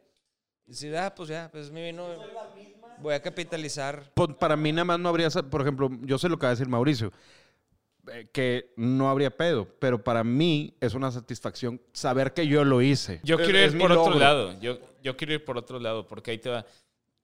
[0.67, 2.07] y decir, ah, pues ya, pues es mi vino,
[2.99, 4.11] voy a capitalizar.
[4.39, 6.67] Para mí nada más no habría, por ejemplo, yo sé lo que va a decir
[6.67, 7.11] Mauricio,
[8.11, 12.81] eh, que no habría pedo, pero para mí es una satisfacción saber que yo lo
[12.81, 13.19] hice.
[13.23, 14.19] Yo quiero es ir por otro logro.
[14.19, 14.59] lado.
[14.59, 16.65] Yo, yo quiero ir por otro lado, porque ahí te va.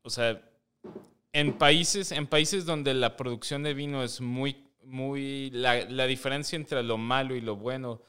[0.03, 0.41] O sea,
[1.33, 5.49] en países, en países donde la producción de vino es muy, muy.
[5.51, 8.01] La, la diferencia entre lo malo y lo bueno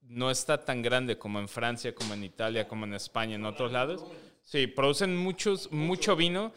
[0.00, 3.72] no está tan grande como en Francia, como en Italia, como en España, en otros
[3.72, 4.04] lados.
[4.50, 6.52] Sí, producen muchos, mucho vino,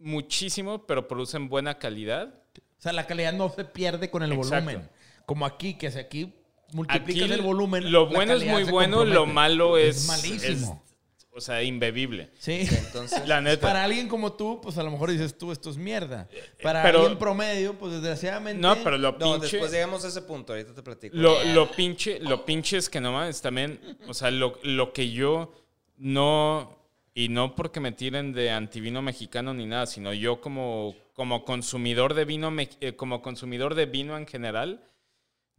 [0.00, 2.34] muchísimo, pero producen buena calidad.
[2.78, 4.64] O sea, la calidad no se pierde con el Exacto.
[4.64, 4.90] volumen.
[5.26, 6.34] Como aquí, que si aquí
[6.72, 7.92] multiplicas Aquí el volumen.
[7.92, 10.06] Lo bueno es muy bueno, lo malo es.
[10.08, 10.82] malísimo.
[10.84, 12.30] es, o sea, imbebible.
[12.38, 12.66] sí.
[12.68, 13.64] Entonces, La neta.
[13.68, 16.28] Para alguien como tú, pues a lo mejor dices tú, esto es mierda.
[16.60, 18.60] Para pero- alguien promedio, pues desgraciadamente.
[18.60, 19.40] No, pero lo no, pinche.
[19.58, 21.16] después llegamos a ese punto, ahorita te platico.
[21.16, 23.78] Lo, lo pinche, lo pinche es que no mames, también,
[24.08, 25.52] o sea, lo, lo que yo
[25.96, 26.79] no,
[27.12, 32.14] Y no porque me tiren de antivino mexicano ni nada, sino yo como, como consumidor
[32.14, 34.84] de vino, eh, como consumidor de vino en general,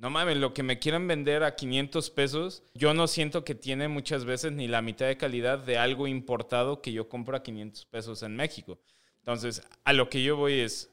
[0.01, 3.87] no mames, lo que me quieran vender a 500 pesos, yo no siento que tiene
[3.87, 7.85] muchas veces ni la mitad de calidad de algo importado que yo compro a 500
[7.85, 8.79] pesos en México.
[9.19, 10.91] Entonces, a lo que yo voy es,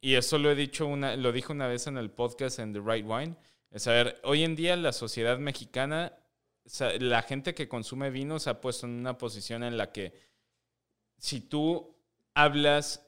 [0.00, 2.80] y eso lo he dicho una, lo dije una vez en el podcast en The
[2.80, 3.36] Right Wine,
[3.70, 6.14] es a ver, hoy en día la sociedad mexicana,
[7.00, 10.12] la gente que consume vino se ha puesto en una posición en la que
[11.18, 11.96] si tú
[12.34, 13.06] hablas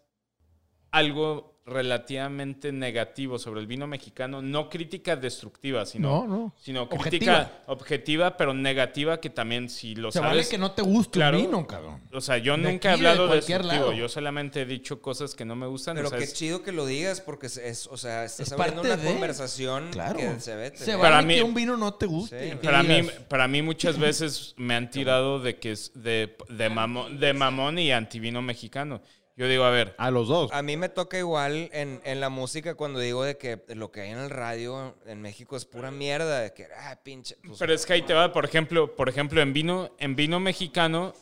[0.90, 6.54] algo relativamente negativo sobre el vino mexicano, no crítica destructiva, sino, No, no.
[6.60, 7.02] sino Objetiva.
[7.10, 10.30] crítica objetiva, pero negativa, que también si lo Se sabes...
[10.36, 11.38] vale que no te guste Claro.
[11.38, 12.00] un vino, cabrón.
[12.12, 13.98] O sea, yo De nunca he hablado de cualquier destructivo, lado.
[13.98, 15.94] yo solamente he dicho cosas que no me gustan.
[15.96, 18.48] Pero o sea, qué es- chido que lo digas porque es, es- o sea, estás
[18.48, 20.18] Es abriendo parte una de- conversación Claro.
[20.18, 20.72] que se ve.
[20.76, 22.50] Se vale Para mí- que un vino no te guste.
[22.52, 22.56] Sí.
[22.62, 27.18] para mí, para mí muchas veces me han tirado de que es de, de, mamón,
[27.20, 29.00] de mamón y antivino mexicano.
[29.36, 30.52] Yo digo, a ver, A los dos.
[30.52, 34.02] A mí me toca igual en, en la música cuando digo de que lo que
[34.02, 37.36] hay en el radio en México es pura mierda, de que, ah, pinche.
[37.42, 40.40] pues, Pero es que ahí te va, por ejemplo, por ejemplo, en vino, en vino
[40.40, 41.14] mexicano,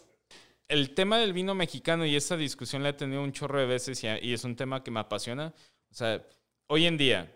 [0.66, 4.02] el tema del vino mexicano y esta discusión la he tenido un chorro de veces
[4.02, 5.54] y, y es un tema que me apasiona.
[5.90, 6.22] O sea,
[6.66, 7.32] hoy en día,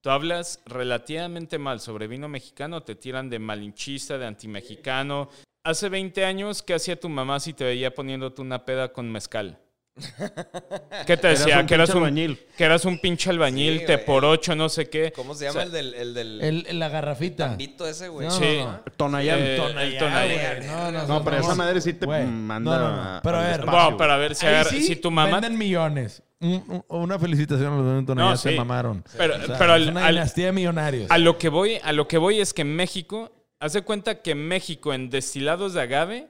[0.00, 5.28] tú hablas relativamente mal sobre vino mexicano, te tiran de malinchista, de antimexicano.
[5.64, 9.58] Hace 20 años, ¿qué hacía tu mamá si te veía poniéndote una peda con mezcal?
[11.06, 11.64] ¿Qué te decía?
[11.66, 12.38] que, eras un, albañil.
[12.56, 14.06] que eras un pinche albañil, Sí, te güey.
[14.06, 15.12] por ocho, no sé qué.
[15.12, 17.48] ¿Cómo se llama O sea, el del, el del El, la garrafita.
[17.48, 18.26] tambito ese, güey?
[18.28, 18.56] No, Sí.
[18.58, 18.80] no, no.
[18.96, 19.38] Tonayán.
[19.40, 20.56] Eh, Tonayán, el Tonayán.
[20.56, 20.68] güey.
[20.68, 22.24] No, no, No, pero no, esa madre sí te güey.
[22.24, 23.20] manda No, no, no.
[23.22, 23.88] Pero a al ver, espacio.
[23.90, 25.32] Wow, pero a ver si, Ahí agarra- sí si tu mamá...
[25.40, 26.22] venden millones.
[26.40, 28.56] Un- un- una felicitación a los de Tonayán, No, se sí.
[28.56, 29.04] mamaron.
[29.16, 31.10] Pero, O sea, pero es al- una al- dinastía de millonarios.
[31.10, 33.30] a lo que voy, a lo que voy es que en México,
[33.60, 36.28] haz de cuenta que México en destilados de agave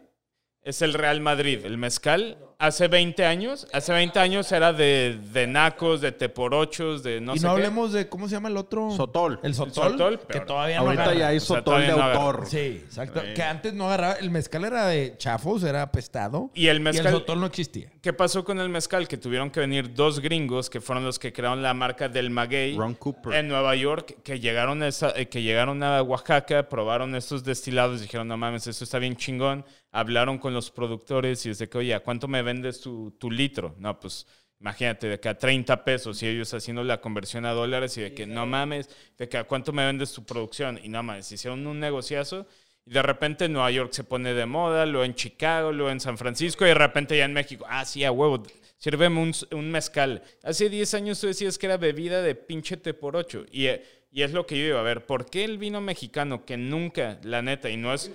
[0.65, 1.61] es el Real Madrid.
[1.65, 7.21] El mezcal hace 20 años, hace 20 años era de, de nacos, de teporochos, de
[7.21, 7.61] no y sé no qué.
[7.63, 8.91] hablemos de, ¿cómo se llama el otro?
[8.93, 9.41] Sotol.
[9.43, 9.91] El Sotol.
[9.93, 11.19] Sotol, que todavía no Ahorita agarra.
[11.19, 12.47] ya hay O sea, Sotol de no autor.
[12.47, 13.21] Sí, exacto.
[13.35, 14.15] Que antes no agarraba.
[14.15, 16.51] El mezcal era de chafos, era apestado.
[16.55, 17.13] Y el Y el mezcal...
[17.13, 17.91] Sotol no existía.
[18.01, 19.07] ¿Qué pasó con el mezcal?
[19.09, 22.77] Que tuvieron que venir dos gringos que fueron los que crearon la marca del maguey
[22.77, 23.35] Ron Cooper.
[23.35, 28.01] en Nueva York, que llegaron, a esa- eh, que llegaron a Oaxaca, probaron estos destilados,
[28.01, 29.65] dijeron, no mames, esto está bien chingón.
[29.95, 33.75] Hablaron con los productores y desde que, oye, ¿a cuánto me vendes tu, tu litro?
[33.79, 34.27] No, pues
[34.61, 38.15] imagínate, de que a 30 pesos y ellos haciendo la conversión a dólares y de
[38.15, 38.89] que, no mames,
[39.19, 40.79] de que a cuánto me vendes tu producción.
[40.83, 42.47] Y no mames, hicieron un negociazo.
[42.87, 46.17] Y de repente Nueva York se pone de moda, luego en Chicago, luego en San
[46.17, 47.65] Francisco y de repente ya en México.
[47.69, 48.43] Ah, sí, a huevo,
[48.79, 50.23] sírveme un, un mezcal.
[50.43, 53.45] Hace 10 años tú decías que era bebida de pinche té por ocho.
[53.51, 53.85] Y, eh,
[54.15, 57.19] y es lo que yo digo, a ver, ¿por qué el vino mexicano que nunca,
[57.23, 58.13] la neta, y no es,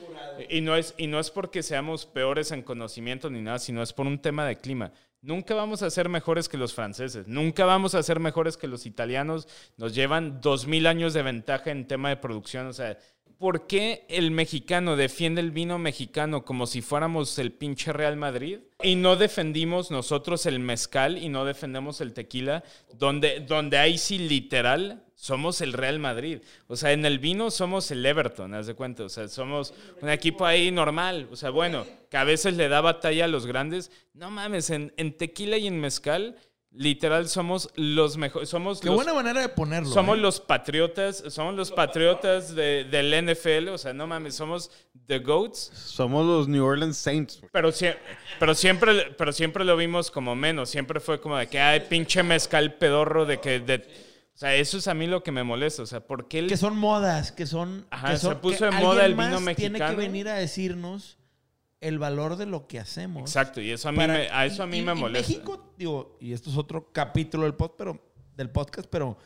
[0.47, 3.93] y no es, y no es porque seamos peores en conocimiento ni nada, sino es
[3.93, 4.91] por un tema de clima?
[5.21, 8.85] Nunca vamos a ser mejores que los franceses, nunca vamos a ser mejores que los
[8.85, 9.47] italianos.
[9.75, 12.67] Nos llevan dos mil años de ventaja en tema de producción.
[12.67, 12.99] O sea,
[13.39, 18.59] ¿por qué el mexicano defiende el vino mexicano como si fuéramos el pinche Real Madrid?
[18.83, 24.19] Y no defendimos nosotros el mezcal y no defendemos el tequila, donde, donde ahí sí
[24.19, 26.39] literal somos el Real Madrid.
[26.67, 29.03] O sea, en el vino somos el Everton, haz de cuenta.
[29.03, 31.27] O sea, somos un equipo ahí normal.
[31.31, 33.91] O sea, bueno, que a veces le da batalla a los grandes.
[34.13, 36.37] No mames, en, en tequila y en mezcal,
[36.71, 38.47] literal somos los mejores.
[38.49, 39.89] Somos Qué los buena manera de ponerlo.
[39.89, 40.21] somos ¿eh?
[40.21, 44.69] los patriotas, somos los patriotas de- del NFL, o sea, no mames, somos
[45.07, 47.41] the GOATs, Somos los New Orleans Saints.
[47.51, 47.71] pero,
[48.39, 52.21] pero, siempre, pero siempre lo vimos como menos, siempre fue como de que, ay, pinche
[52.21, 54.06] mezcal pedorro, de que, de,
[54.37, 56.47] o sea, eso es a mí lo que me molesta, o sea, ¿por qué el-
[56.47, 57.87] Que son modas, que son.
[57.89, 59.97] Ajá, que se puso de moda el vino más Tiene que mexicano.
[59.97, 61.17] venir a decirnos
[61.81, 63.21] el valor de lo que hacemos.
[63.23, 65.27] Exacto, y eso a mí, para- me, a eso a mí y- me y molesta.
[65.27, 67.99] México, digo, y esto es otro capítulo del, pod, pero,
[68.35, 69.17] del podcast, pero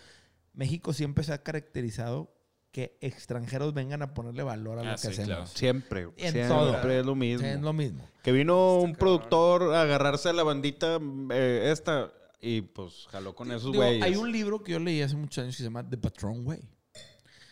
[0.54, 2.34] México siempre se ha caracterizado
[2.72, 5.28] que extranjeros vengan a ponerle valor a lo Ah, que sí, hacemos.
[5.28, 5.46] claro.
[5.48, 6.02] Siempre.
[6.16, 6.90] En Siempre todo.
[6.90, 7.46] es lo mismo.
[7.46, 8.08] Sí, es lo mismo.
[8.24, 8.96] Que vino un cabrón.
[8.98, 10.98] productor a agarrarse a la bandita
[11.32, 14.02] eh, esta y pues jaló con esos güeyes.
[14.04, 16.60] hay un libro que yo leí hace muchos años que se llama The Patron Way.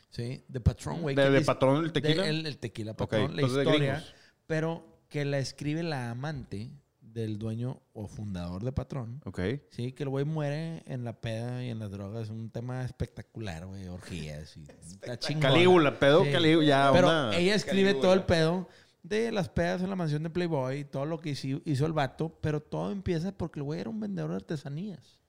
[0.09, 0.43] ¿Sí?
[0.51, 1.15] The Patron Way.
[1.15, 2.23] ¿De- de Patrón el tequila?
[2.23, 4.03] de- el, el tequila patrón, la entonces historia.
[4.47, 6.71] Pero que la escribe la amante
[7.01, 9.21] del dueño o fundador de Patrón.
[9.25, 9.39] Ok.
[9.71, 12.23] Sí, que el güey muere en la peda y en las drogas.
[12.25, 13.87] Es un tema espectacular, güey.
[13.87, 14.55] Orgías.
[14.57, 15.41] Y está chingón.
[15.41, 16.31] Calígula, pedo Sí.
[16.31, 17.35] Calígula, ya Pero onda.
[17.37, 18.01] ella escribe Calígula.
[18.01, 18.69] todo el pedo
[19.03, 22.37] de las pedas en la mansión de Playboy todo lo que hizo, hizo el vato.
[22.41, 25.19] Pero todo empieza porque el güey era un vendedor de artesanías.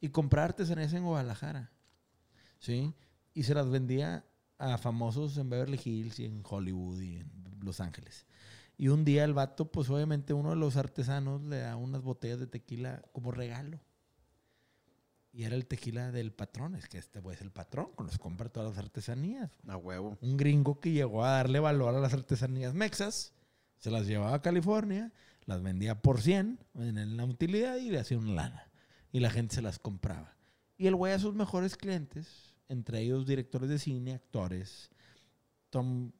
[0.00, 1.72] Y compraba artesanías en Guadalajara.
[2.58, 2.94] ¿Sí?
[3.34, 4.24] Y se las vendía
[4.58, 7.30] a famosos en Beverly Hills y en Hollywood y en
[7.60, 8.26] Los Ángeles.
[8.78, 12.38] Y un día el vato, pues obviamente uno de los artesanos le da unas botellas
[12.38, 13.80] de tequila como regalo.
[15.36, 16.76] Y era el tequila del patrón.
[16.76, 19.50] Es que este güey es el patrón, que nos compra todas las artesanías.
[19.68, 20.16] A huevo.
[20.22, 23.34] Un gringo que llegó a darle valor a las artesanías mexas,
[23.76, 25.12] se las llevaba a California,
[25.44, 28.70] las vendía por 100 en la utilidad y le hacía una lana.
[29.12, 30.34] Y la gente se las compraba.
[30.78, 34.88] Y el güey a sus mejores clientes, entre ellos directores de cine, actores,
[35.68, 36.12] Tom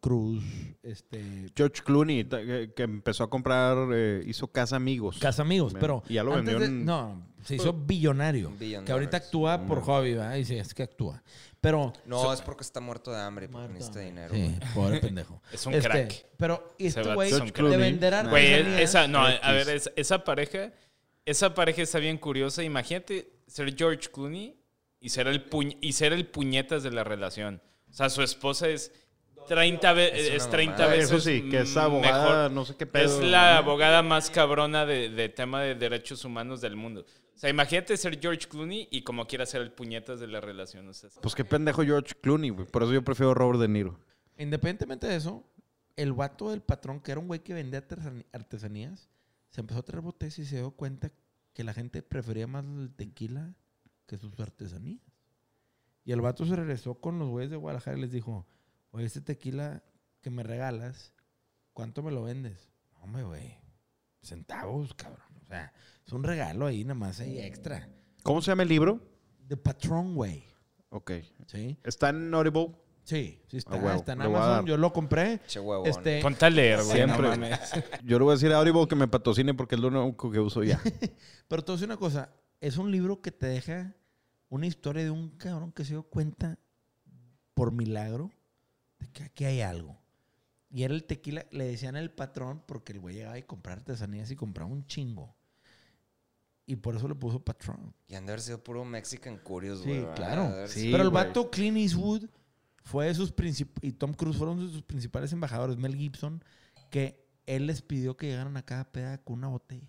[0.00, 0.42] Cruise,
[0.82, 5.18] este, George Clooney, que, que empezó a comprar, eh, hizo Casa Amigos.
[5.18, 8.58] Casa Amigos, pero y ya lo antes vendió de- en- no, se hizo billonario, Un
[8.58, 10.34] billón que ahorita actúa por hobby, ¿verdad?
[10.36, 11.22] Y sí, es que actúa.
[11.60, 14.34] Pero No, es porque está muerto de hambre, porque necesita dinero.
[14.34, 14.74] Sí, güey.
[14.74, 15.42] pobre pendejo.
[15.52, 16.26] Es un Este, crack.
[16.36, 20.72] Pero este güey de vender Güey, artesanías- esa, no, a ver, es- esa pareja,
[21.24, 22.62] esa pareja está bien curiosa.
[22.62, 24.56] Imagínate ser George Clooney
[25.00, 27.62] y ser el, puñ- y ser el puñetas de la relación.
[27.90, 28.92] O sea, su esposa es
[29.46, 30.90] 30, ve- Es una es 30 mamada.
[30.96, 32.50] veces Eso sí, que es abogada, mejor.
[32.52, 33.04] no sé qué pedo.
[33.04, 37.04] Es la abogada más cabrona de, de tema de derechos humanos del mundo.
[37.34, 40.88] O sea, imagínate ser George Clooney y como quiera ser el puñetas de la relación.
[40.88, 42.66] O sea, Pues qué pendejo George Clooney, güey.
[42.66, 43.98] Por eso yo prefiero Robert De Niro.
[44.38, 45.44] Independientemente de eso,
[45.96, 47.84] el vato del patrón, que era un güey que vendía
[48.32, 49.08] artesanías,
[49.50, 51.10] se empezó a traer botellas y se dio cuenta
[51.52, 53.54] que la gente prefería más el tequila
[54.06, 55.00] que sus artesanías.
[56.04, 58.46] Y el vato se regresó con los güeyes de Guadalajara y les dijo,
[58.96, 59.82] oye, este tequila
[60.22, 61.14] que me regalas,
[61.74, 62.70] ¿cuánto me lo vendes?
[63.02, 63.58] Hombre, güey,
[64.22, 65.26] centavos, cabrón.
[65.42, 65.72] O sea,
[66.04, 67.88] es un regalo ahí, nada más ahí extra.
[68.22, 69.00] ¿Cómo se llama el libro?
[69.46, 70.44] The Patrón, güey.
[70.88, 71.12] Ok.
[71.46, 71.78] ¿Sí?
[71.84, 72.74] ¿Está en Audible?
[73.04, 73.76] Sí, sí está.
[73.76, 74.24] Ah, huevo, está en le.
[74.24, 74.66] Amazon.
[74.66, 75.40] Yo lo compré.
[75.46, 75.86] Che huevón.
[75.86, 76.96] Este, ponte a leer, güey.
[76.96, 77.36] Siempre.
[77.36, 77.46] no.
[78.02, 80.40] Yo le voy a decir a Audible que me patrocine porque es lo único que
[80.40, 80.80] uso ya.
[81.48, 82.30] Pero te voy a decir una cosa.
[82.60, 83.94] Es un libro que te deja
[84.48, 86.58] una historia de un cabrón que se dio cuenta
[87.54, 88.30] por milagro
[89.06, 89.98] de que aquí hay algo.
[90.70, 94.30] Y era el tequila, le decían el patrón porque el güey llegaba y compraba artesanías
[94.30, 95.34] y compraba un chingo.
[96.66, 97.94] Y por eso le puso patrón.
[98.08, 100.00] Y han de haber sido puro Mexican Curious, Sí, güey.
[100.00, 100.14] ¿verdad?
[100.16, 100.68] claro.
[100.68, 102.24] Sí, Pero el vato Clint Eastwood
[102.82, 106.42] fue de sus princip- y Tom Cruise fueron de sus principales embajadores, Mel Gibson,
[106.90, 109.88] que él les pidió que llegaran a cada peda con una botella.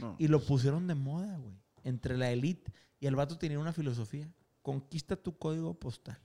[0.00, 0.16] No.
[0.18, 1.54] Y lo pusieron de moda, güey.
[1.84, 2.72] Entre la elite.
[3.00, 4.28] Y el vato tenía una filosofía.
[4.62, 6.18] Conquista tu código postal.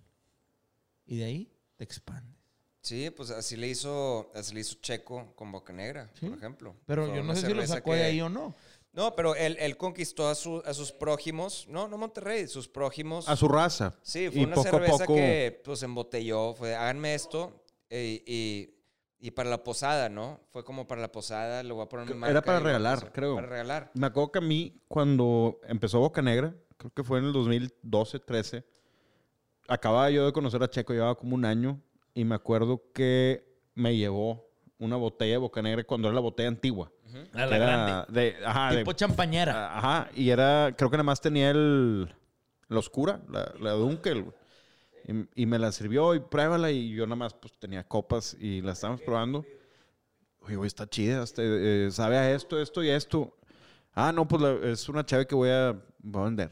[1.06, 2.36] Y de ahí te expandes.
[2.82, 6.28] Sí, pues así le hizo, así le hizo Checo con Boca Negra, Sí.
[6.28, 6.76] por ejemplo.
[6.86, 8.54] Pero Fue yo no sé si lo sacó de ahí o no.
[8.92, 11.66] No, pero él, él conquistó a, su- a sus prójimos.
[11.68, 13.28] No, no Monterrey, sus prójimos.
[13.30, 13.98] A su raza.
[14.04, 16.54] Sí, fue Y una poco cerveza poco- que pues embotelló.
[16.54, 17.64] Fue, háganme esto.
[17.90, 18.70] y,
[19.20, 20.42] y para la posada, ¿no?
[20.52, 22.66] Fue como para la posada, le voy a poner mi Era marca para y lo
[22.68, 23.36] regalar, creo.
[23.36, 23.92] Para regalar.
[23.94, 28.20] Me acuerdo que a mí, cuando empezó Boca Negra, creo que fue en el 2012,
[28.20, 28.66] 13,
[29.68, 31.80] acababa yo de conocer a Checo, llevaba como un año,
[32.14, 33.44] y me acuerdo que
[33.76, 34.50] me llevó
[34.80, 36.92] una botella de Boca Negra cuando era la botella antigua.
[37.34, 39.78] A que era de, ajá, de- Tipo champañera.
[39.78, 42.14] Ajá, y era, creo que nada más tenía el,
[42.70, 44.26] la oscura, la, la Dunkel.
[45.08, 48.62] Y, y me la sirvió y pruébala y yo nada más pues tenía copas y
[48.62, 49.46] la estábamos probando.
[50.42, 53.38] Oye, güey, está chida, este, eh, sabe a esto, esto y esto.
[53.94, 56.52] Ah, no, pues la- es una chave que voy a, voy a vender.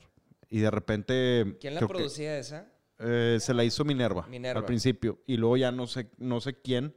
[0.49, 1.57] Y de repente...
[1.59, 2.70] ¿Quién la creo que, producía esa?
[3.01, 4.59] Eh, se la hizo Minerva, Minerva.
[4.59, 5.19] al principio.
[5.27, 6.95] Y luego ya no sé, no sé quién.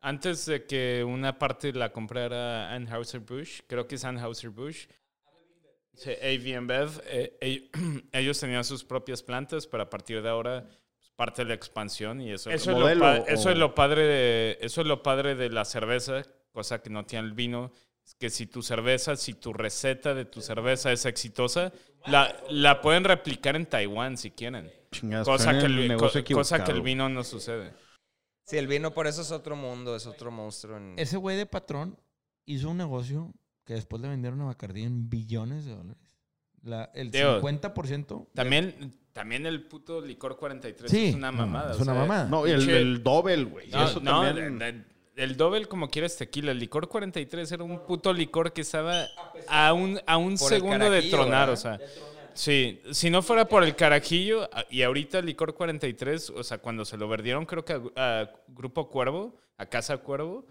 [0.00, 4.88] Antes de que una parte la comprara Anheuser-Busch, creo que es Anheuser-Busch,
[5.94, 7.70] sí, AB InBev, eh,
[8.12, 10.66] ellos tenían sus propias plantas, pero a partir de ahora
[10.98, 13.58] pues, parte de la expansión y eso, eso, es, lo Modelo pa- o- eso es
[13.58, 16.22] lo padre de eso es lo padre de la cerveza,
[16.52, 17.85] cosa que no tiene el vino, es
[18.18, 21.72] que si tu cerveza, si tu receta de tu cerveza es exitosa,
[22.06, 24.70] la, la pueden replicar en Taiwán si quieren.
[24.92, 27.72] Chingadas, Cosa que, el co- cosa que el vino no sucede.
[28.44, 30.76] Sí, el vino por eso es otro mundo, es otro monstruo.
[30.76, 31.98] en- Ese güey de patrón
[32.46, 33.34] hizo un negocio
[33.64, 35.98] que después le vendieron a Bacardí en billones de dólares.
[36.62, 38.28] La, el Tío, 50%.
[38.34, 41.72] También, también el puto licor 43 Sí, es una mamada.
[41.72, 42.24] es o una sea, mamada.
[42.28, 43.68] No, y el, Dobel, güey.
[43.70, 44.58] No, eso no, también.
[44.58, 44.84] de- de-
[45.16, 46.52] el Dobel como quieras tequila.
[46.52, 49.06] El licor 43 era un puto licor que estaba
[49.48, 51.52] a un, a un segundo de tronar, ¿verdad?
[51.52, 51.80] o sea.
[52.34, 56.84] Sí, si no fuera por el carajillo, y ahorita el licor 43, o sea, cuando
[56.84, 57.80] se lo vendieron creo que a,
[58.20, 60.44] a Grupo Cuervo, a Casa Cuervo,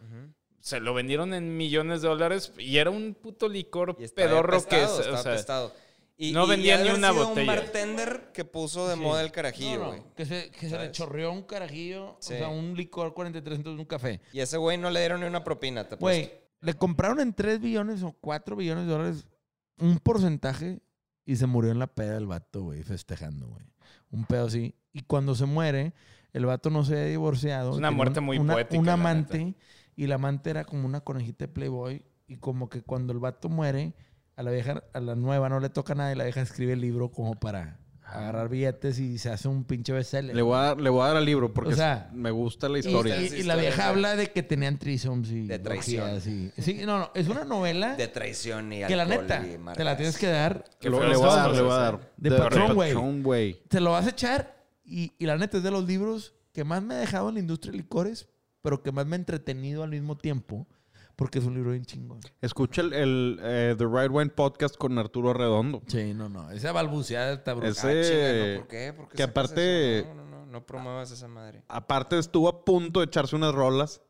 [0.59, 4.97] se lo vendieron en millones de dólares y era un puto licor pedorro que apestado,
[4.97, 5.73] o estaba sea, apestado.
[6.17, 7.51] Y, no y vendía de ni una sido botella.
[7.51, 9.01] un bartender que puso de Sí.
[9.01, 10.03] moda el carajillo, No, no, güey.
[10.15, 12.35] que se, que se le chorreó un carajillo, Sí.
[12.35, 14.21] o sea, un licor 43 entonces un café.
[14.31, 17.59] Y ese güey no le dieron ni una propina, te Güey, le compraron en 3
[17.59, 19.27] billones o 4 billones de dólares
[19.77, 20.79] un porcentaje
[21.25, 23.65] y se murió en la peda el vato, güey, festejando, güey.
[24.11, 24.73] Un pedo así.
[24.93, 25.93] Y cuando se muere,
[26.31, 27.71] el vato no se ha divorciado.
[27.71, 29.55] Es una muerte muy una- poética, Un la amante
[29.97, 33.49] y la amante era como una conejita de Playboy y como que cuando el vato
[33.49, 33.93] muere,
[34.35, 36.81] a la vieja, a la nueva no le toca nada y la vieja escribe el
[36.81, 40.35] libro como para agarrar billetes y se hace un pinche bestseller.
[40.35, 42.69] Le voy, a dar, le voy a dar al libro porque O sea, me gusta
[42.69, 43.19] la Y- historia.
[43.21, 46.17] Y, y la vieja habla de que tenían trisoms y De traición.
[46.17, 49.43] y- sí, no, no, es una novela De traición y que la neta
[49.75, 50.63] te la tienes que dar.
[50.81, 51.79] Lo- le voy a dar, le voy a ¿eh?
[51.79, 52.13] dar.
[52.17, 52.93] De The patrón, güey.
[52.93, 53.63] Patrón, güey.
[53.69, 54.55] Te lo vas a echar
[54.85, 57.39] y, y la neta es de los libros que más me ha dejado en la
[57.41, 58.29] industria de licores,
[58.61, 60.67] pero que más me ha entretenido al mismo tiempo,
[61.15, 62.19] porque es un libro bien chingón.
[62.41, 65.81] Escucha el, el, eh, The Right Wine Podcast con Arturo Redondo.
[65.87, 66.51] Sí, no, no.
[66.51, 67.71] Esa balbuceada está brutal.
[67.97, 68.59] Ese- Ah, ¿no?
[68.61, 68.93] ¿Por qué?
[68.93, 70.05] ¿Por qué que aparte-?
[70.07, 71.63] No, no, no, no promuevas esa madre.
[71.67, 74.01] Aparte estuvo a punto de echarse unas rolas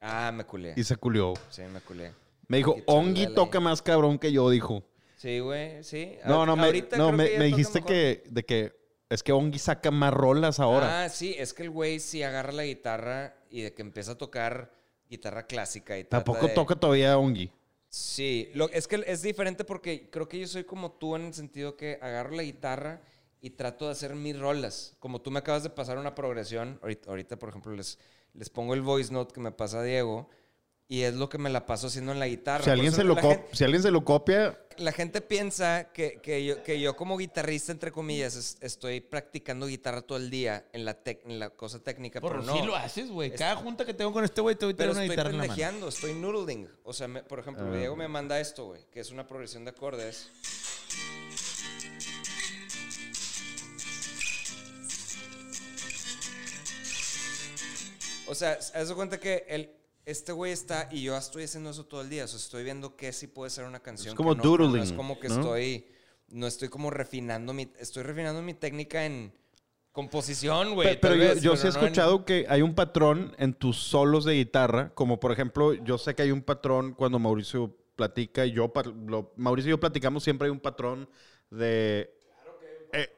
[0.00, 0.74] Ah, me culé.
[0.76, 1.34] y se culió.
[1.50, 2.12] Sí, me culé.
[2.48, 4.82] Me dijo, Ongi toca más cabrón que yo, dijo.
[5.16, 6.16] Sí, güey, sí.
[6.26, 7.88] No, no, me, Ahorita no, creo me, que ya me toca dijiste mejor.
[7.92, 8.80] que, de que
[9.10, 11.04] es que Ongi saca más rolas ahora.
[11.04, 14.14] Ah, sí, es que el güey sí agarra la guitarra y de que empieza a
[14.18, 14.72] tocar
[15.10, 17.50] guitarra clásica y Tampoco de- toca todavía Ongi.
[17.88, 21.34] Sí, lo, es que es diferente porque creo que yo soy como tú en el
[21.34, 23.02] sentido que agarro la guitarra
[23.40, 24.94] y trato de hacer mis rolas.
[25.00, 27.98] Como tú me acabas de pasar una progresión, ahorita, ahorita, por ejemplo les,
[28.34, 30.28] les pongo el voice note que me pasa Diego
[30.90, 32.64] y es lo que me la paso haciendo en la guitarra.
[32.64, 35.20] Si Por alguien, se lo la, cop- gen- si alguien se lo copia, la gente
[35.20, 40.18] piensa que, que yo, que yo como guitarrista, entre comillas, es- estoy practicando guitarra todo
[40.18, 42.66] el día en la, tec- en la cosa técnica, Pero pero sí no.
[42.66, 43.32] lo haces, güey.
[43.32, 45.36] Cada junta que tengo con este güey te voy a tener una estoy guitarra en
[45.36, 45.48] la mano.
[45.54, 46.68] pendejeando, estoy noodling.
[46.82, 47.76] O sea, me- por ejemplo, Ah.
[47.76, 50.28] Diego me manda esto, güey, que es una progresión de acordes.
[58.26, 59.70] O sea, haz de cuenta que el,
[60.06, 62.24] este güey está y yo estoy haciendo eso todo el día.
[62.24, 64.08] O sea, estoy viendo que sí puede ser una canción.
[64.08, 65.34] Es como que no, que no doodling, es como que ¿no?
[65.34, 65.86] estoy,
[66.28, 69.32] no estoy como refinando mi, estoy refinando mi técnica en
[69.92, 70.94] composición, güey.
[70.94, 73.34] Pe- pero yo, vez, yo pero sí he no en- escuchado que hay un patrón
[73.38, 77.18] en tus solos de guitarra, como por ejemplo, yo sé que hay un patrón cuando
[77.18, 78.72] Mauricio platica y yo,
[79.06, 81.08] lo- Mauricio y yo platicamos, siempre hay un patrón
[81.50, 82.14] de...
[82.92, 83.10] eh,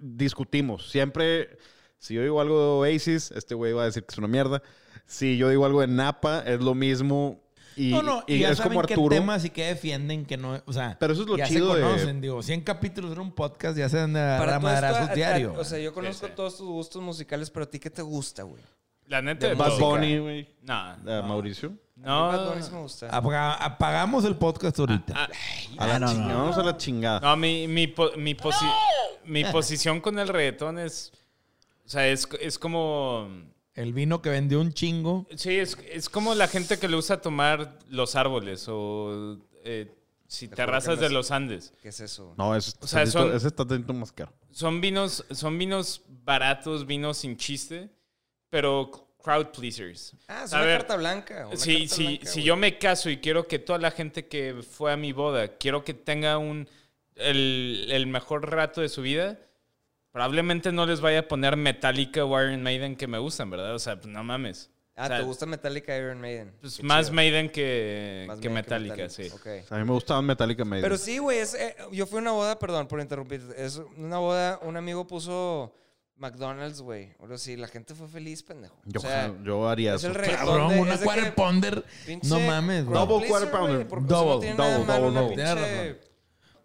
[0.00, 1.56] discutimos, siempre,
[1.98, 4.62] si yo digo algo de Oasis, este güey va a decir que es una mierda,
[5.10, 7.40] si yo digo algo de Napa, es lo mismo
[7.76, 9.14] y, no, no, y, y ya es saben como qué Arturo.
[9.16, 11.78] temas y qué defienden, que no, o sea, Pero eso es lo ya chido se
[11.78, 15.12] de- conocen, digo, 100 capítulos en un podcast ya se dan de esto, madrazos a-
[15.12, 15.54] a- diario.
[15.58, 16.32] O sea, yo conozco sí.
[16.36, 18.62] todos tus gustos musicales, pero a ti qué te gusta, güey.
[19.06, 19.78] La neta De de Bad.
[19.78, 20.48] Bunny, güey.
[20.62, 21.22] No, eh, no.
[21.24, 21.72] Mauricio.
[21.96, 23.08] No, A mí Bad Bunny sí me gusta.
[23.08, 25.14] Apaga- apagamos el podcast ahorita.
[25.16, 25.28] Ah,
[25.78, 26.38] A la no, no, chingada, no.
[26.40, 27.20] Vamos a la chingada.
[27.20, 28.72] No, mi, mi, po- mi, posi-
[29.24, 31.12] mi posición con el reggaetón es.
[31.84, 33.28] O sea, es, es como.
[33.74, 35.26] El vino que vendió un chingo.
[35.36, 39.94] Sí, es, es como la gente que le usa tomar los árboles o eh,
[40.26, 41.72] si terrazas de los Andes.
[41.80, 42.34] ¿Qué es eso?
[42.36, 44.32] No, ese, O sea, ese- son- ese está tantito más caro.
[44.50, 47.88] Son vinos, son vinos baratos, vinos sin chiste,
[48.48, 48.90] pero
[49.22, 50.14] crowd pleasers.
[50.26, 51.46] Ah, es A una ver, carta blanca.
[51.46, 52.44] una Sí, carta sí, blanca, si güey.
[52.44, 55.84] yo me caso y quiero que toda la gente que fue a mi boda, quiero
[55.84, 56.68] que tenga un
[57.16, 59.38] el, el mejor rato de su vida,
[60.12, 63.74] probablemente no les vaya a poner Metallica o Iron Maiden que me gustan, ¿verdad?
[63.74, 64.70] O sea, pues no mames.
[64.96, 66.52] Ah, O sea, ¿te gusta Metallica Iron Maiden?
[66.60, 67.14] Pues Qué más chido.
[67.14, 69.28] Maiden que, Más que Maiden Metallica, sí.
[69.70, 70.82] A mí me gustaban Metallica Maiden.
[70.82, 74.18] Pero sí, güey, es, eh, yo fui a una boda, perdón por interrumpir, es una
[74.18, 75.72] boda, un amigo puso
[76.16, 77.14] McDonald's, güey.
[77.18, 78.76] Ahora sí, la gente fue feliz, pendejo.
[78.84, 80.12] yo, o sea, yo haría es eso.
[80.20, 81.84] el Cabrón, de- una es quarter que pounder.
[82.24, 82.98] No mames, güey.
[83.06, 83.86] Double quarter pounder.
[83.86, 86.00] o sea, Double, double, double, double.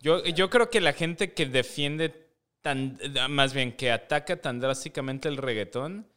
[0.01, 2.24] Yo, yo creo que la gente que defiende
[2.65, 2.97] tan,
[3.29, 6.07] más bien que ataca tan drásticamente el reggaetón,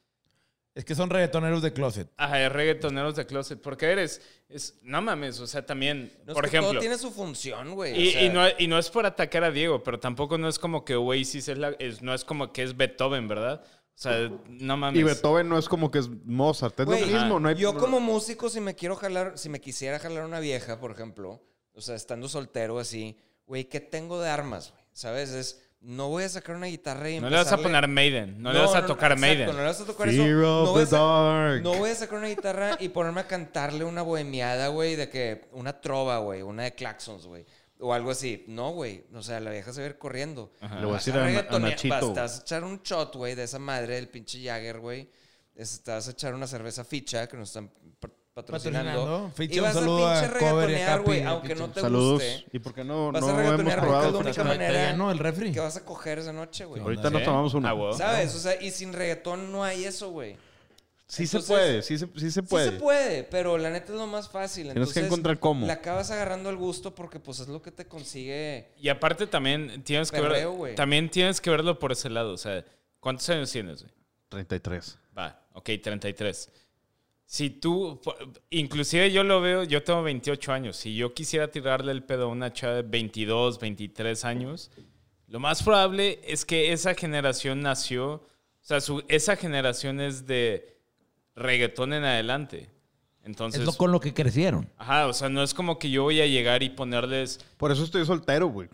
[0.74, 2.08] Es que son reggaetoneros de closet.
[2.16, 6.34] ajá, es reggaetoneros de closet, porque eres, es, no mames, o sea, también, No, es
[6.34, 8.00] por que ejemplo, Todo tiene su función, güey.
[8.00, 10.48] Y, o sea, y no, y no es por atacar a Diego, pero tampoco no
[10.48, 13.62] es como que Oasis es la, es- no es como que es Beethoven, ¿verdad?
[13.64, 14.98] O sea, no mames.
[15.00, 17.40] Y Beethoven no es como que es Mozart, es Güey, lo mismo.
[17.40, 20.40] No hay, Yo no- como músico, si me quiero jalar, si me quisiera jalar una
[20.40, 21.42] vieja, por ejemplo,
[21.72, 24.84] o sea, estando soltero así, güey, ¿qué tengo de armas, güey?
[24.92, 25.30] ¿Sabes?
[25.30, 28.52] Es, no voy a sacar una guitarra y No le vas a poner Maiden, no,
[28.52, 29.46] le vas a tocar Maiden.
[29.46, 30.62] no le vas a tocar Fear eso.
[30.62, 31.62] of No voy, a dark.
[31.62, 35.48] no voy a sacar una guitarra y ponerme a cantarle una bohemiada, güey, de que
[35.52, 37.46] una trova, güey, una de claxons, güey.
[37.80, 38.44] O algo así.
[38.48, 39.04] No, güey.
[39.14, 40.52] O sea, la vieja se va a ir corriendo.
[40.60, 40.80] Ajá.
[40.80, 41.94] Le voy a decir a, a Nachito.
[41.94, 45.08] vas- Te vas a echar un shot, güey, de esa madre del pinche Jagger, güey.
[45.54, 47.70] Te vas a echar una cerveza ficha que nos están
[48.42, 49.30] patrocinando.
[49.34, 52.12] Ficha, y vas a saludo a a reggaetonear, güey, a aunque no te Saludos.
[52.22, 52.44] guste.
[52.52, 54.12] ¿Y por qué no, Vas a no hemos reggaetonear porque es probado?
[54.12, 55.52] la única manera lleno el refri.
[55.52, 56.80] que vas a coger esa noche, güey.
[56.82, 57.14] Ahorita ¿Sí?
[57.14, 57.68] nos tomamos uno.
[57.68, 57.92] Ah, huevo.
[57.94, 58.34] ¿Sabes?
[58.34, 60.36] O sea, y sin reggaetón no hay eso, güey.
[61.10, 62.66] Sí Entonces- se puede, sí se, sí se puede.
[62.66, 64.64] Sí se puede, pero la neta es lo más fácil.
[64.64, 65.66] Tienes que Entonces, encontrar cómo.
[65.66, 68.68] Le acabas agarrando el gusto porque pues es lo que te consigue.
[68.78, 70.74] Y aparte también tienes que Perreo, ver, güey.
[70.74, 72.62] también tienes que verlo por ese lado, o sea,
[73.00, 73.82] ¿cuántos años tienes?
[73.84, 73.94] güey?
[74.28, 74.98] 33.
[75.16, 76.50] Va, ok, 33.
[77.30, 78.00] Si tú,
[78.48, 82.28] inclusive yo lo veo, yo tengo 28 años, si yo quisiera tirarle el pedo a
[82.28, 84.70] una chava de 22, 23 años,
[85.26, 88.22] lo más probable es que esa generación nació, o
[88.62, 90.74] sea, su- esa generación es de
[91.36, 92.70] reggaetón en adelante.
[93.24, 94.70] Entonces, Es lo con lo que crecieron.
[94.78, 97.84] ajá, o sea, no es como que yo voy a llegar y ponerles, Por eso
[97.84, 98.70] estoy soltero, güey.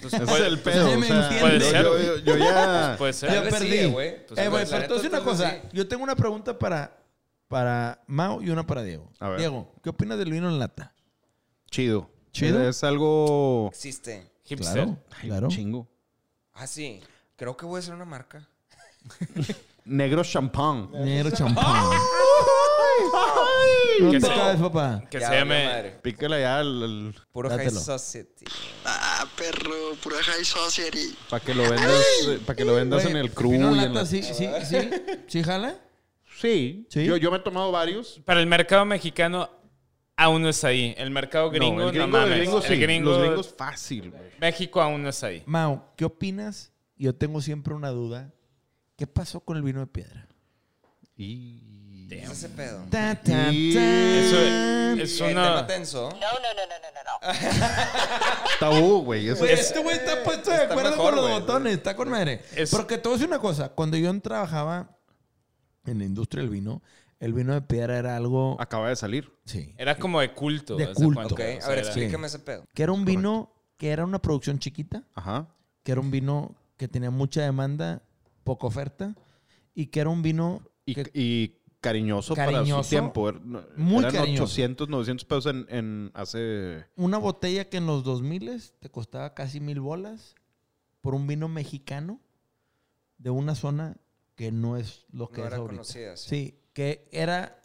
[0.00, 0.86] pues, Ese es el pedo.
[0.90, 1.40] sí, o me sea, entiendes.
[1.42, 2.94] Puede yo- ser, yo, yo- yo ya...
[2.98, 3.42] puede ser.
[3.42, 3.78] Vez perdí.
[3.78, 4.26] sí, güey.
[4.28, 5.50] Pues, eh, la güey, neta, pero te voy a decir una cosa.
[5.50, 5.56] sí.
[5.72, 6.96] Yo tengo una pregunta para,
[7.48, 9.10] para Mao y una para Diego.
[9.20, 9.38] A ver.
[9.40, 10.94] Diego, ¿qué opinas del vino en lata?
[11.70, 12.10] Chido.
[12.32, 12.68] ¿Chido?
[12.68, 13.68] Es algo...
[13.72, 14.30] Existe.
[14.44, 14.74] Hipster.
[14.74, 15.48] Claro, Ay, claro.
[15.48, 15.88] Chingo.
[16.54, 17.00] Ah, sí.
[17.36, 18.46] Creo que voy a hacer una marca.
[19.84, 20.90] Negro champán.
[20.92, 21.84] Negro champán.
[24.00, 25.02] No Que te caes, papá.
[25.10, 25.64] Que Ya se llame...
[25.64, 25.90] madre.
[26.02, 27.14] Pícale ya al...
[27.32, 27.70] Puro Dátelo.
[27.70, 28.44] High Society.
[28.84, 31.16] Ah, perro, pura high society.
[31.30, 32.04] para que lo vendas,
[32.46, 33.50] para que lo vendas en el crew.
[33.52, 34.90] vino en y en lata, la- sí, sí, sí.
[35.28, 35.78] ¿Sí jala?
[36.40, 36.86] Sí.
[36.90, 37.04] ¿Sí?
[37.04, 38.20] Yo, yo me he tomado varios.
[38.24, 39.50] Para el mercado mexicano
[40.16, 40.94] aún no está ahí.
[40.98, 42.32] El mercado gringo, no, el gringo, mames.
[42.32, 42.72] el gringo sí.
[42.74, 44.22] El gringo- Los gringos fácil, güey.
[44.40, 45.42] México aún no está ahí.
[45.46, 46.72] Mao, ¿qué opinas?
[46.96, 48.32] Yo tengo siempre una duda.
[48.96, 50.26] ¿Qué pasó con el vino de piedra?
[51.16, 52.06] Y...
[52.08, 52.84] ¿Qué es ese pedo?
[52.90, 53.50] Ta, ta, ta.
[53.50, 55.66] Eso es Eh, tema una...
[55.66, 56.08] tenso.
[58.60, 59.28] Tabú, güey.
[59.28, 59.60] Eso Güey, es...
[59.60, 62.42] este güey está puesto de está acuerdo mejor, con los botones, está con madre.
[62.54, 64.95] Es- Porque te voy a decir una cosa, cuando yo trabajaba
[65.86, 66.82] en la industria del vino,
[67.18, 69.32] el vino de piedra era algo, Acaba de salir.
[69.44, 70.76] sí, Era como de culto.
[70.76, 71.14] De culto.
[71.14, 71.34] cuenta.
[71.34, 72.64] Ok, O a ver, explícame ese pedo.
[72.74, 75.48] que era un vino que era una producción chiquita, Ajá.
[75.82, 78.02] que era un vino que tenía mucha demanda,
[78.44, 79.14] poca oferta,
[79.74, 82.82] y que era un vino Y, que- y cariñoso, para Cariñoso.
[82.82, 83.28] su tiempo.
[83.28, 83.40] Er-
[83.76, 84.44] Muy Eran cariñoso.
[84.44, 86.84] 800, 900 pesos en, en hace...
[86.96, 90.34] una botella que en los 2000 te costaba casi mil bolas
[91.00, 92.20] por un vino mexicano
[93.18, 93.96] de una zona
[94.36, 95.72] que no es lo que No es era ahorita.
[95.72, 96.28] conocida, sí.
[96.28, 97.60] Sí, que era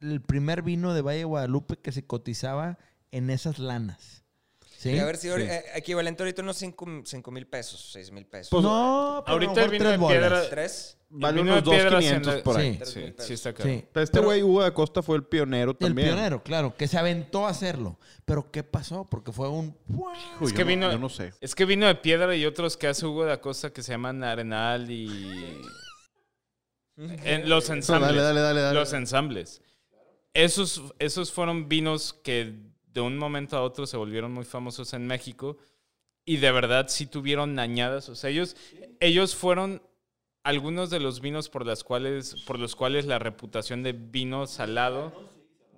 [0.00, 2.78] el primer vino de Valle de Guadalupe que se cotizaba
[3.10, 4.24] en esas lanas.
[4.78, 4.90] ¿Sí?
[4.90, 5.34] Y a ver si Sí.
[5.34, 8.48] ahori- eh, equivalente ahorita unos 5 mil pesos, 6 mil pesos.
[8.50, 10.18] Pues, no, pero ahorita el vino tres de bolas.
[10.18, 10.98] piedra- ¿Tres?
[11.14, 12.80] Vale vino unos de piedra 2,500 se por ahí.
[12.84, 13.14] Sí.
[13.18, 13.68] Sí, está caro.
[13.68, 13.84] Sí.
[13.92, 16.08] Pero este güey, Hugo de Costa, fue el pionero El también.
[16.08, 17.96] pionero, claro, que se aventó a hacerlo.
[18.24, 19.04] Pero ¿qué pasó?
[19.08, 19.76] Porque fue un...
[19.88, 21.32] Uy, Es yo que no- vino- yo no sé.
[21.40, 24.24] Es que vino de piedra y otros que hace Hugo de Acosta que se llaman
[24.24, 25.60] Arenal y...
[26.96, 28.08] En los ensambles.
[28.16, 28.78] dale, dale, dale, dale.
[28.78, 29.62] Los ensambles.
[30.34, 32.54] Esos, esos fueron vinos que
[32.92, 35.56] de un momento a otro se volvieron muy famosos en México
[36.24, 38.08] y de verdad sí tuvieron añadas.
[38.08, 38.56] O sea, ellos,
[39.00, 39.82] ellos fueron
[40.44, 45.30] algunos de los vinos por, las cuales, por los cuales la reputación de vino salado,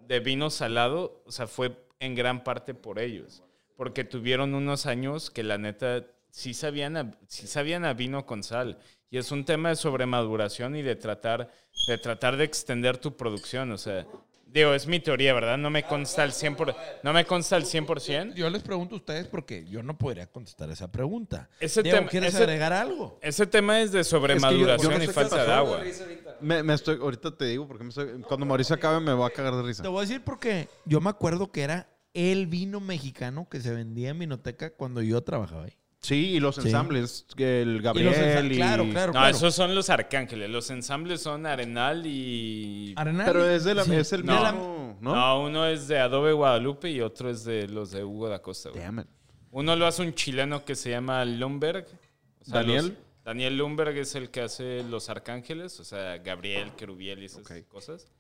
[0.06, 3.42] de vino salado, o sea, fue en gran parte por ellos.
[3.76, 8.42] Porque tuvieron unos años que la neta sí sabían a, sí sabían a vino con
[8.42, 8.78] sal.
[9.10, 11.50] Y es un tema de sobremaduración y de tratar,
[11.86, 13.70] de tratar de extender tu producción.
[13.70, 14.06] O sea,
[14.46, 15.56] digo, es mi teoría, ¿verdad?
[15.56, 16.74] No me consta al 100%.
[17.04, 18.34] No me consta al 100%.
[18.34, 21.48] Yo les pregunto a ustedes porque yo no podría contestar esa pregunta.
[21.60, 23.18] Ese Diego, tema- ¿quieres ese- agregar algo?
[23.22, 25.82] Ese tema es de sobremaduración yo no y falta de agua.
[26.40, 29.30] Me, me estoy, ahorita te digo, porque me estoy- cuando Mauricio acabe me voy a
[29.30, 29.82] cagar de risa.
[29.82, 33.72] Te voy a decir porque yo me acuerdo que era el vino mexicano que se
[33.72, 35.76] vendía en Vinoteca cuando yo trabajaba ahí.
[36.04, 36.62] Sí, y los Sí.
[36.66, 38.56] ensambles, que el Y los Gabriel ensa- y...
[38.56, 39.36] Claro, claro, No, claro.
[39.36, 40.50] esos son los arcángeles.
[40.50, 42.92] Los ensambles son Arenal y...
[42.96, 43.24] Arenal.
[43.26, 43.94] Pero es, de la, Sí.
[43.94, 44.32] es el No.
[44.42, 45.14] mismo, ¿no?
[45.14, 45.40] ¿No?
[45.42, 48.68] uno es de Adobe Guadalupe y otro es de los de Hugo da Costa.
[48.68, 48.82] güey.
[48.82, 49.06] Damn it.
[49.50, 51.86] Uno lo hace un chileno que se llama Lumberg.
[52.40, 52.88] O sea, ¿Daniel?
[52.88, 57.48] los- Daniel Lumberg es el que hace los arcángeles, o sea, Gabriel, Querubiel y esas
[57.68, 58.12] cosas.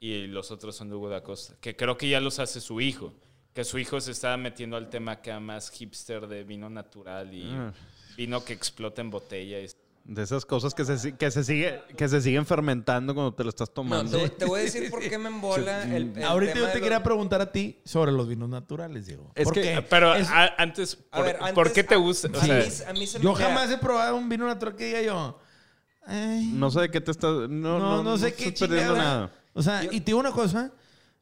[0.00, 2.80] Y los otros son de Hugo da Costa, que creo que ya los hace su
[2.80, 3.12] hijo.
[3.54, 7.50] Que su hijo se estaba metiendo al tema acá más hipster de vino natural y
[7.52, 7.72] Ah.
[8.16, 9.60] vino que explota en botella.
[9.60, 9.68] y-
[10.04, 13.50] De esas cosas que se, que, se sigue, que se siguen fermentando cuando te lo
[13.50, 14.18] estás No, tomando.
[14.18, 16.80] te, te voy a decir por qué me embola el, el Ahorita tema yo te
[16.80, 19.30] quería los- preguntar a ti sobre los vinos naturales, Diego.
[19.36, 22.28] Es Porque que- Pero es- a- antes, A ¿por, ver, por antes- qué te gusta?
[22.34, 24.74] O a sea, mí- a mí se me- yo jamás he probado un vino natural
[24.74, 25.38] que diga yo.
[26.04, 27.30] "Ay, No sé de qué te estás...
[27.30, 29.14] No, no, no, no, sé qué estás perdiendo chingada".
[29.14, 29.32] nada.
[29.54, 30.72] O sea, Yo- y te digo una cosa,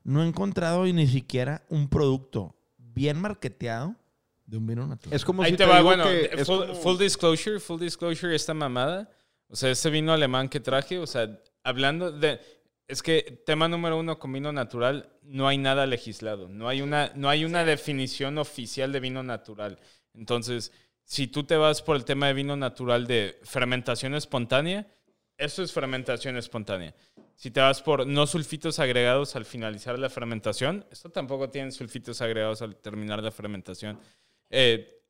[0.05, 3.95] no he encontrado ni siquiera un producto bien marketeado
[4.47, 5.15] de un vino natural.
[5.15, 6.05] Es como Ahí si te te, va, digo bueno,
[6.45, 9.11] full, como- full disclosure, full disclosure, esta mamada.
[9.49, 12.41] O sea, este vino alemán que traje, o sea, hablando de...
[12.89, 16.49] Es que tema número uno con vino natural, no hay nada legislado.
[16.49, 19.79] No hay una, no hay una definición oficial de vino natural.
[20.13, 20.73] Entonces,
[21.05, 24.89] si tú te vas por el tema de vino natural de fermentación espontánea,
[25.39, 26.93] eso es fermentación espontánea.
[27.41, 32.21] Si te vas por no sulfitos agregados al finalizar la fermentación, esto tampoco tiene sulfitos
[32.21, 33.99] agregados al terminar la fermentación.
[34.51, 35.01] Eh,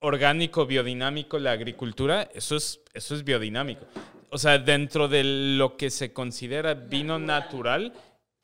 [0.00, 3.86] orgánico, biodinámico, la agricultura, eso es, eso es biodinámico.
[4.30, 5.22] O sea, dentro de
[5.56, 7.92] lo que se considera vino natural,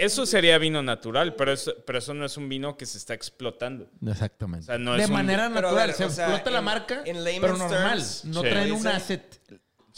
[0.00, 3.14] Eso sería vino natural, pero eso, pero eso no es un vino que se está
[3.14, 3.90] explotando.
[4.06, 4.62] Exactamente.
[4.62, 5.88] O sea, no de es un- manera Pero natural.
[5.88, 7.94] ver, se o sea, explota la en- marca, en pero normal.
[7.98, 8.48] terms, no Sí.
[8.48, 9.40] traen un asset.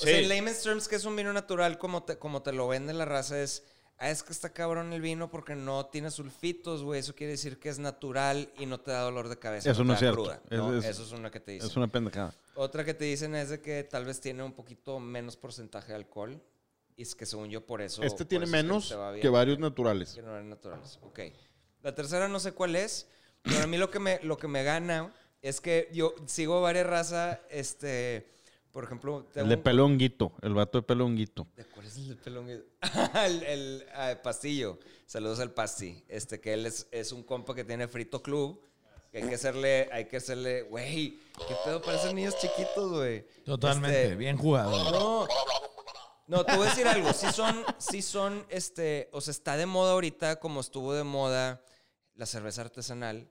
[0.00, 0.22] O sea, Sí.
[0.22, 3.04] en layman's terms, que es un vino natural, como te, como te lo vende la
[3.04, 3.64] raza, es.
[4.02, 7.00] Ah, es que está cabrón el vino porque no tiene sulfitos, güey.
[7.00, 9.70] Eso quiere decir que es natural y no te da dolor de cabeza.
[9.70, 10.22] Eso no es cierto.
[10.22, 10.78] cruda, Es- ¿no?
[10.78, 11.68] es- Eso es una que te dicen.
[11.68, 12.34] Es una pendejada.
[12.54, 15.96] Otra que te dicen es de que tal vez tiene un poquito menos porcentaje de
[15.96, 16.40] alcohol.
[16.96, 18.02] Y es que según yo, por eso.
[18.02, 19.20] Este por tiene eso es menos te va bien.
[19.20, 20.12] que varios naturales.
[20.14, 20.98] Que no eran naturales.
[21.02, 21.20] Ok.
[21.82, 23.06] La tercera no sé cuál es,
[23.42, 26.86] pero a mí lo que me, lo que me gana es que yo sigo varias
[26.86, 28.26] razas, este,
[28.72, 29.26] por ejemplo...
[29.34, 31.46] El de un- pelo honguito, el vato de pelo honguito.
[31.56, 32.48] ¿De ¿Cuál es el de pelón?
[33.14, 34.78] el el ah, Pastillo.
[35.06, 36.04] Saludos al Pasti.
[36.08, 38.60] Este, que él es, es un compa que tiene Frito Club.
[39.10, 41.18] que hay que hacerle, hay que hacerle, güey,
[41.48, 41.82] ¿qué pedo?
[41.82, 43.26] Parecen niños chiquitos, güey.
[43.44, 44.02] Totalmente.
[44.04, 44.90] Este, Bien jugado.
[44.92, 45.26] no.
[46.28, 47.12] No, te voy a decir algo.
[47.12, 51.64] Sí son, sí son, este, o sea, está de moda ahorita como estuvo de moda
[52.14, 53.28] la cerveza artesanal,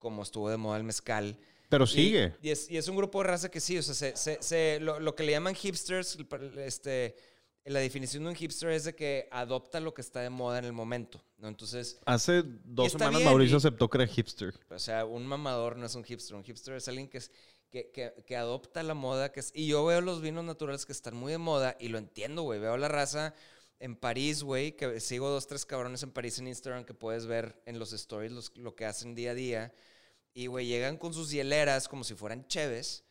[0.00, 1.38] como estuvo de moda el mezcal.
[1.70, 2.34] Pero Y- sigue.
[2.42, 4.78] Y, es, y es un grupo de raza que sí, o sea, se, se- se-
[4.80, 6.18] lo, lo que le llaman hipsters,
[6.58, 7.16] este,
[7.64, 10.64] la definición de un hipster es de que adopta lo que está de moda en
[10.66, 11.48] el momento, ¿no?
[11.48, 14.52] Entonces, Hace dos semanas bien, Mauricio y- aceptó que era hipster.
[14.68, 16.34] o sea, un mamador no es un hipster.
[16.36, 17.30] Un hipster es alguien que, es,
[17.70, 19.30] que, que, que adopta la moda.
[19.30, 21.98] Que es, y yo veo los vinos naturales que están muy de moda y lo
[21.98, 22.58] entiendo, güey.
[22.58, 23.32] Veo la raza
[23.78, 27.62] en París, güey, que sigo dos, tres cabrones en París en Instagram que puedes ver
[27.64, 29.72] en los stories los- lo que hacen día a día.
[30.32, 33.04] Y, güey, llegan con sus hieleras como si fueran cheves,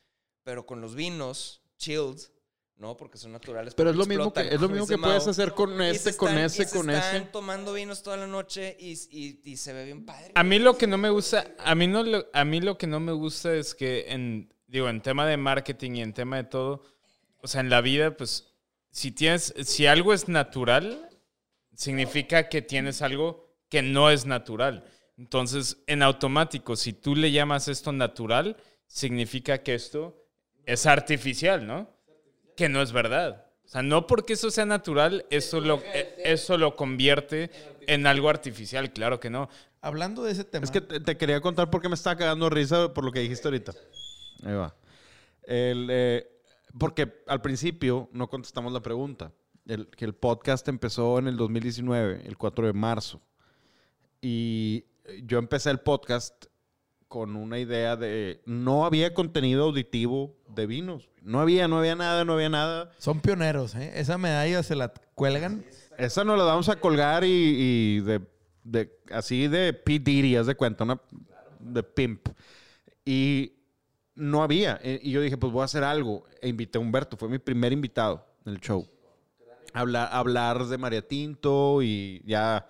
[0.44, 2.18] pero con los vinos chilled,
[2.78, 2.96] ¿no?
[2.96, 3.74] Porque son naturales.
[3.76, 6.46] Pero es lo mismo que, es lo mismo que puedes hacer con este, con están-
[6.46, 7.26] ese, y se con están ese.
[7.26, 10.32] tomando vinos toda la noche y, y- y se ve bien padre.
[10.36, 13.00] A mí lo que no me gusta, a mí, no, a mí lo que no
[13.02, 16.84] me gusta es que en, digo, en tema de marketing y en tema de todo,
[17.42, 18.46] o sea, en la vida, pues,
[18.92, 21.10] si tienes, si algo es natural,
[21.76, 24.84] significa que tienes algo que no es natural.
[25.20, 28.56] Entonces, en automático, si tú le llamas esto natural,
[28.88, 30.26] significa que esto
[30.66, 31.90] es artificial, ¿no?
[32.56, 33.46] Que no es verdad.
[33.66, 35.84] O sea, no porque eso sea natural, eso lo,
[36.24, 37.52] eso lo convierte
[37.86, 39.50] en algo artificial, claro que no.
[39.82, 40.64] Hablando de ese tema.
[40.64, 43.20] Es que te, te quería contar por qué me estaba cagando risa por lo que
[43.20, 43.74] dijiste ahorita.
[44.46, 44.74] Ahí va.
[45.44, 46.32] El, eh,
[46.78, 49.34] porque al principio no contestamos la pregunta.
[49.66, 53.22] El, que el podcast empezó en el 2019, el 4 de marzo.
[54.22, 54.86] Y
[55.24, 56.46] yo empecé el podcast
[57.08, 58.42] con una idea de...
[58.46, 61.10] No había contenido auditivo de vinos.
[61.22, 62.92] No había, no había nada, no había nada.
[63.00, 63.92] Son pioneros, ¿eh?
[63.96, 65.66] Esa medalla se la cuelgan.
[65.98, 68.22] Esa nos la vamos a colgar y, y de,
[68.64, 70.00] de- así de P.
[70.00, 71.02] Diddy, haz de cuenta, una
[71.60, 72.30] de pimp.
[73.04, 73.54] Y
[74.16, 74.80] no había.
[74.84, 76.26] E- Y yo dije, pues voy a hacer algo.
[76.42, 78.88] E invité a Humberto, fue mi primer invitado en el show.
[79.74, 82.68] Hablar, hablar de María Tinto y ya.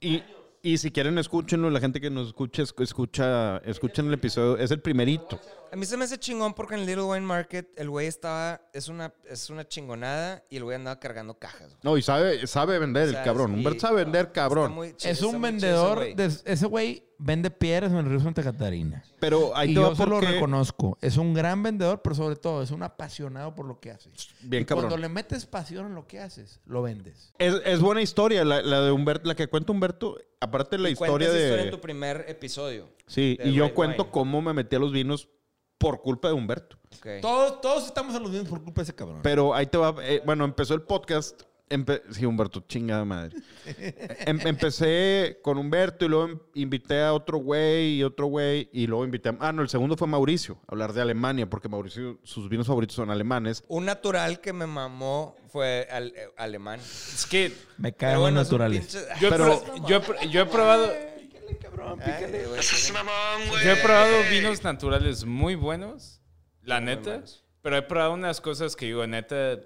[0.00, 0.22] Y,
[0.62, 1.70] y si quieren, escúchenlo.
[1.70, 4.56] La gente que nos escuche, esc- escucha, escuchen el episodio.
[4.56, 5.40] Es el primerito.
[5.72, 8.60] A mí se me hace chingón porque en el Little Wine Market el güey estaba,
[8.72, 11.68] es una, es una chingonada y el güey andaba cargando cajas.
[11.68, 11.78] güey.
[11.82, 13.54] No, y sabe, sabe vender el cabrón.
[13.54, 14.72] Humberto sabe vender cabrón.
[14.72, 15.96] Muy Es un muy chido ese vendedor.
[15.98, 16.14] güey.
[16.14, 19.02] de- ese güey vende piedras en el río Santa Catarina.
[19.18, 20.96] Pero ahí y te yo se lo reconozco.
[21.00, 24.10] Es un gran vendedor, pero sobre todo es un apasionado por lo que hace.
[24.40, 24.86] Bien y cabrón.
[24.88, 27.32] cuando le metes pasión en lo que haces, lo vendes.
[27.38, 30.16] Es, es buena historia la, la de Humberto, la que cuenta Humberto.
[30.40, 31.42] Aparte de la historia de.
[31.42, 32.88] historia en tu primer episodio.
[33.08, 34.12] sí, y yo cuento Wine.
[34.12, 35.28] cómo me metí a los vinos
[35.78, 36.76] por culpa de Humberto.
[37.22, 39.20] Todos, todos estamos en los mismos por culpa de ese cabrón.
[39.22, 39.94] Pero ahí te va.
[40.02, 41.42] eh, bueno, empezó el podcast.
[41.70, 43.36] empe- sí, Humberto, chingada madre.
[44.26, 48.68] Em- empecé con Humberto y luego em- invité a otro güey y otro güey.
[48.72, 49.36] Y luego invité a.
[49.38, 52.96] Ah, no, el segundo fue Mauricio, a hablar de Alemania, porque Mauricio, sus vinos favoritos
[52.96, 53.62] son alemanes.
[53.68, 56.80] Un natural que me mamó fue al- eh, alemán.
[56.80, 58.88] Es que Me los bueno, es un naturales.
[58.96, 60.16] pinche- yo, he Pero- yo he pro-
[61.52, 61.98] yo he probado...
[62.00, 63.64] Ay, güey, Ese mamón, güey.
[63.64, 66.20] Yo he probado vinos naturales muy buenos,
[66.62, 67.22] la Muy neta,
[67.62, 69.58] pero he probado unas cosas que digo, neta,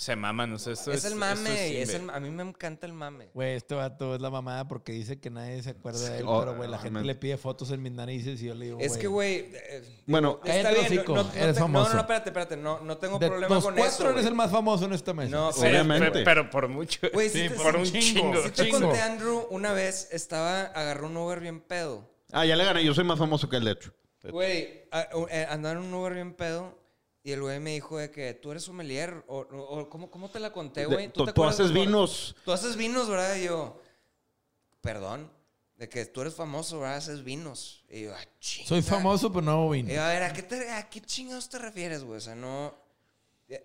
[0.00, 0.50] se maman.
[0.54, 2.94] O sea, esto Es es, el mame, es es el- a mí me encanta el
[2.94, 3.28] mame.
[3.34, 6.24] Güey, este vato es la mamada porque dice que nadie se acuerda de él.
[6.26, 7.06] Oh, pero, güey, la gente man.
[7.06, 9.50] le pide fotos en mis narices y yo le digo, Es que, güey.
[9.52, 10.86] eh, Bueno, está bien.
[10.86, 11.88] hocico, No, no, eres te- famoso.
[11.90, 12.56] no, no, espérate, espérate.
[12.56, 14.04] No, no tengo de problema los con cuatro eso.
[14.04, 14.26] eres güey.
[14.28, 15.30] el más famoso en esta mesa.
[15.36, 16.10] No, Sí, Obviamente.
[16.10, 17.00] pe- Pero por mucho.
[17.12, 18.40] Güey, sí, te, por un sí chingo.
[18.40, 18.80] te chingo.
[18.80, 22.08] conté, Andrew, una vez estaba, agarró un Uber bien pedo.
[22.32, 22.82] Ah, ya le gané.
[22.84, 23.92] Yo soy más famoso que él, de hecho.
[24.30, 24.84] Güey,
[25.30, 26.78] eh, andaba en un Uber bien pedo
[27.22, 30.30] y el güey me dijo de que tú eres sommelier o, o- o ¿cómo, ¿cómo
[30.30, 31.08] te la conté, güey?
[31.12, 32.34] tú, te tú haces vinos.
[32.44, 33.36] Tú haces vinos, ¿verdad?
[33.36, 33.78] Y yo,
[34.80, 35.30] perdón,
[35.76, 36.96] de que tú eres famoso, ¿verdad?
[36.96, 37.84] Haces vinos.
[37.88, 38.68] Y yo, ah, chinga.
[38.68, 39.94] Soy famoso, pero no hago Y vino.
[39.94, 42.18] yo, a ver, ¿a qué, te- a qué chingados te refieres, güey?
[42.18, 42.74] O sea, no...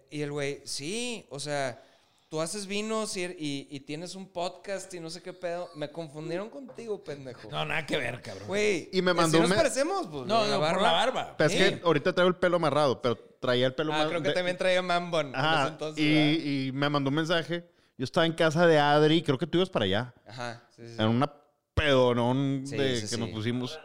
[0.10, 1.80] Y el güey, sí, o sea,
[2.28, 5.70] tú haces vinos y, y- y tienes un podcast y no sé qué pedo.
[5.76, 7.50] Me confundieron contigo, pendejo.
[7.52, 8.48] No, nada que ver, cabrón.
[8.48, 8.90] Güey.
[8.92, 10.08] Y me ¿sí mandó un nos parecemos?
[10.08, 11.36] Pues, No, la no, por la barba.
[11.38, 11.60] Pero es Sí.
[11.76, 13.16] que ahorita traigo el pelo amarrado, pero
[13.46, 14.08] traía el pelo Ah, más...
[14.08, 17.70] creo que de- también traía en Ajá, ese entonces, y, y me mandó un mensaje.
[17.98, 20.14] Yo estaba en casa de Adri, creo que tú ibas para allá.
[20.28, 20.96] Ajá, sí, sí.
[21.02, 21.32] En una
[21.74, 23.80] pedonón Sí, de que nos pusimos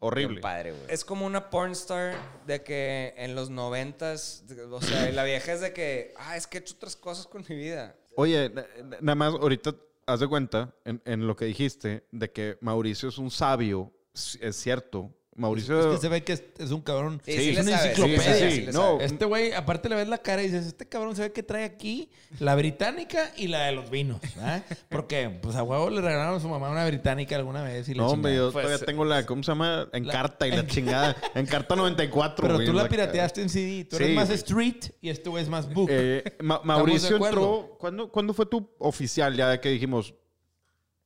[0.00, 0.40] horrible.
[0.40, 0.74] padre.
[0.88, 2.14] Es como una pornstar
[2.46, 6.58] de que en los noventas, o sea, la vieja es de que, ah, es que
[6.58, 7.94] he hecho otras cosas con mi vida.
[8.16, 9.74] Oye, na- na- nada más ahorita
[10.06, 13.92] haz de cuenta en, en lo que dijiste de que Mauricio es un sabio.
[14.40, 15.10] Es cierto.
[15.36, 15.80] Mauricio...
[15.80, 17.20] Es que se ve que es, es un cabrón.
[17.24, 18.34] Sí, es sí una sabe, enciclopedia.
[18.34, 19.00] sí, sí, sí le No.
[19.00, 21.64] Este güey, aparte le ves la cara y dices, este cabrón se ve que trae
[21.64, 22.08] aquí
[22.38, 24.64] la británica y la de los vinos, ¿verdad?
[24.88, 28.02] Porque, pues a huevo le regalaron a su mamá una británica alguna vez y la
[28.04, 29.88] No, hombre, yo Pues, todavía tengo la, ¿cómo se llama?
[29.92, 31.16] En La- carta y la chingada.
[31.34, 33.84] En carta 94, Pero güey, tú la pirateaste en CD.
[33.84, 35.88] Tú eres Sí, más street y este güey es más book.
[35.90, 37.76] Eh, Ma- Mauricio entró.
[37.78, 40.14] ¿cuándo, cuándo fue tu oficial ya de que dijimos?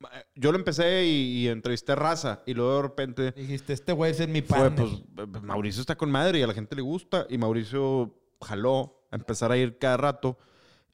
[0.00, 2.42] Ma- Yo lo empecé y, y entrevisté raza.
[2.46, 4.74] Y luego de repente Dijiste, este güey es mi fue, pan.
[4.76, 7.26] pues, eh, Mauricio está con madre y a la gente le gusta.
[7.28, 10.38] Y Mauricio jaló a empezar a ir cada rato.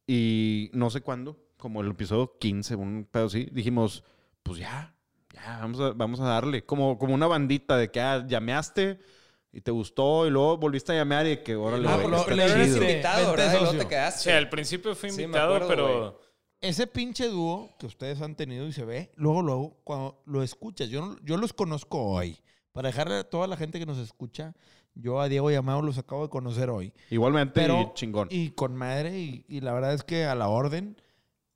[0.06, 4.04] Y no sé cuándo, como el episodio 15, un pedo así, dijimos,
[4.42, 4.94] pues ya,
[5.32, 6.64] ya, vamos a, vamos a darle.
[6.64, 8.98] Como, como una bandita de que ah, llameaste
[9.52, 12.76] y te gustó y luego volviste a llamear y que órale, Ah, le Pero eres
[12.76, 13.54] invitado, ¿verdad?
[13.54, 14.22] Y luego te quedaste.
[14.24, 16.20] Sí, al principio fui Sí, me invitado, acuerdo, pero
[16.64, 20.88] Ese pinche dúo que ustedes han tenido y se ve, luego, luego, cuando lo escuchas,
[20.88, 22.38] yo, yo los conozco hoy.
[22.72, 24.54] Para dejarle a toda la gente que nos escucha,
[24.94, 26.94] yo a Diego Llamado los acabo de conocer hoy.
[27.10, 28.28] Igualmente Pero, y chingón.
[28.30, 30.96] Y con madre, y, y la verdad es que a la orden.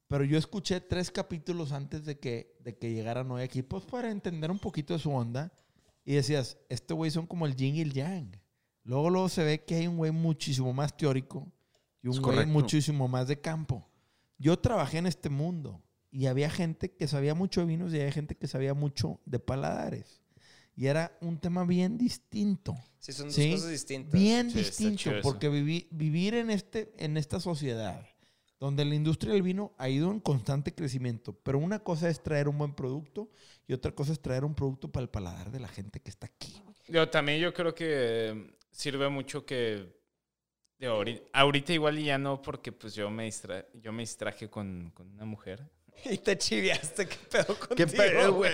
[0.09, 4.11] Pero yo escuché tres capítulos antes de que, de que llegaran hoy aquí, pues para
[4.11, 5.51] entender un poquito de su onda.
[6.05, 8.39] Y decías, este güey son como el yin y el yang.
[8.85, 11.51] Luego, luego se ve que hay un güey muchísimo más teórico
[12.03, 13.88] y un güey muchísimo más de campo.
[14.39, 18.13] Yo trabajé en este mundo y había gente que sabía mucho de vinos y había
[18.13, 20.23] gente que sabía mucho de paladares.
[20.77, 22.77] Y era un tema bien distinto.
[23.01, 24.21] Sí, son dos Sí, cosas distintas.
[24.21, 28.07] Bien Sí, distinto, porque vivi- vivir en, este, en esta sociedad
[28.61, 32.49] donde la industria del vino ha ido en constante crecimiento, pero una cosa es traer
[32.49, 33.31] un buen producto
[33.69, 36.27] y otra cosa es traer un producto para el paladar de la gente que está
[36.27, 36.61] aquí.
[36.89, 39.98] yo, también yo creo que sirve mucho que
[40.79, 44.49] digo, ahorita, ahorita igual y ya no porque pues yo me distra, yo me distraje
[44.49, 45.63] con, con una mujer.
[46.05, 48.53] Y te chiviaste, qué pedo contigo, ¿Qué pedo, güey?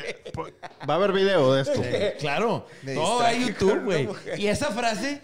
[0.88, 1.82] Va a haber video de esto.
[2.18, 4.08] Claro, Me todo a distraje con YouTube, güey.
[4.38, 5.20] Y esa frase,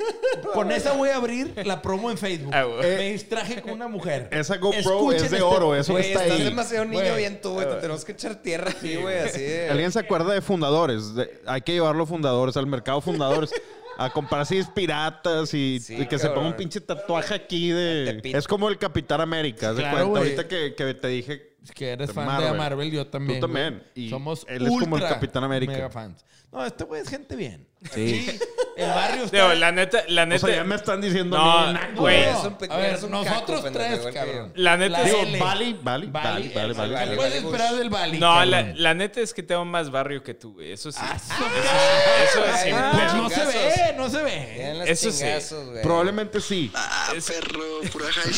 [0.52, 2.52] con esa voy a abrir la promo en Facebook.
[2.54, 2.66] Ah.
[2.82, 4.28] Me distraje con una mujer.
[4.32, 6.44] Esa GoPro Escuchen es de este- oro, eso Güey, está estás ahí.
[6.44, 7.16] demasiado niño Güey.
[7.16, 7.66] bien tú, güey.
[7.66, 9.70] Te tenemos que echar tierra aquí, güey, así de...
[9.70, 11.14] ¿Alguien se acuerda de fundadores?
[11.14, 13.50] De- hay que llevarlo fundadores, al mercado fundadores.
[14.00, 18.20] A comprar así piratas y, Sí, y que se ponga un pinche tatuaje aquí de...
[18.24, 20.16] Es como el Capitán América, ¿haz de Claro.
[20.16, 21.56] Ahorita que, que te dije...
[21.62, 22.56] Es que eres de fan de Marvel.
[22.56, 23.40] Marvel, yo también.
[23.40, 23.82] Tú también.
[23.94, 25.72] Y Somos él es como el Capitán América.
[25.72, 26.24] Mega fans.
[26.50, 27.68] No, este güey es gente bien.
[27.94, 28.38] Sí.
[28.76, 29.36] El barrio está...
[29.36, 31.36] Digo, la neta, la O neta, sea, ya me están diciendo...
[31.36, 32.24] No, güey.
[32.24, 34.52] Es un a ver, un nosotros caco, tres, cabrón.
[34.54, 35.38] La neta- Digo, L.
[35.38, 37.16] Bali, Bali, Bali, Bali, Bali, ¿Qué Bali, Bali.
[37.16, 38.18] puedes esperar del Bali?
[38.18, 40.72] no, la, la neta es que tengo más barrio que tú, güey.
[40.72, 40.98] Eso sí.
[41.02, 42.84] Ah, eso, eso simple.
[42.92, 44.90] Pues no se ve, no se ve.
[44.90, 45.24] Eso sí.
[45.70, 45.82] güey.
[45.82, 46.70] Probablemente sí.
[46.74, 48.32] Ah, Es- perro, pura high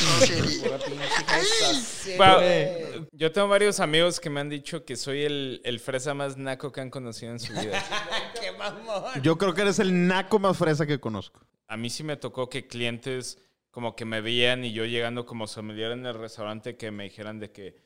[3.13, 6.73] yo tengo varios amigos que me han dicho que soy el, el fresa más naco
[6.73, 7.83] que han conocido en su vida.
[8.41, 9.23] ¡Qué mamón!
[9.23, 11.41] Yo creo que eres el naco más fresa que conozco.
[11.69, 13.39] A mí sí me tocó que clientes
[13.71, 17.39] como que me veían y yo llegando como sommelier en el restaurante que me dijeran
[17.39, 17.77] de que,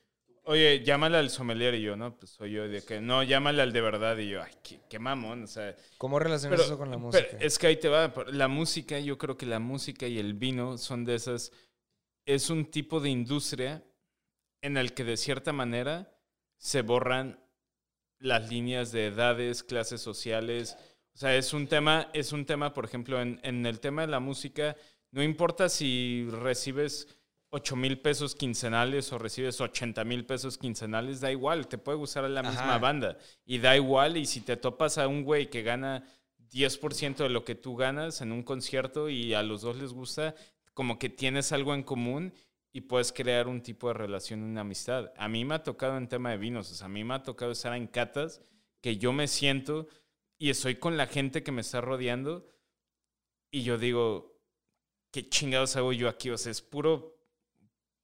[0.43, 3.73] oye, llámale al sommelier y yo, no, pues soy yo, de que, no, llámale al
[3.73, 6.91] de verdad y yo, ay, qué, qué mamón, o sea, ¿Cómo relacionas Pero, eso con
[6.91, 7.37] la pero música?
[7.41, 8.13] es que ahí te va.
[8.33, 11.53] La música, yo creo que la música y el vino son de esas.
[12.25, 13.85] Es un tipo de industria
[14.63, 16.13] en el que de cierta manera
[16.59, 17.39] se borran
[18.19, 20.77] las líneas de edades, clases sociales.
[21.17, 24.09] O sea, es un tema, es un tema, por ejemplo, en, en el tema de
[24.09, 24.77] la música,
[25.13, 27.09] no importa si recibes
[27.49, 32.29] 8 mil pesos quincenales o recibes 80 mil pesos quincenales, da igual, te puede gustar
[32.29, 33.17] la misma banda.
[33.47, 36.05] Y da igual, y si te topas a un güey que gana
[36.51, 40.35] 10% de lo que tú ganas en un concierto y a los dos les gusta,
[40.75, 42.35] como que tienes algo en común
[42.75, 45.15] y puedes crear un tipo de relación, una amistad.
[45.17, 47.23] A mí me ha tocado en tema de vinos, o sea, a mí me ha
[47.23, 48.43] tocado estar en catas
[48.83, 49.89] que yo me siento
[50.39, 52.53] y estoy con la gente que me está rodeando
[53.51, 54.39] y yo digo,
[55.11, 56.31] ¿qué chingados hago yo aquí?
[56.31, 57.17] O sea, es puro,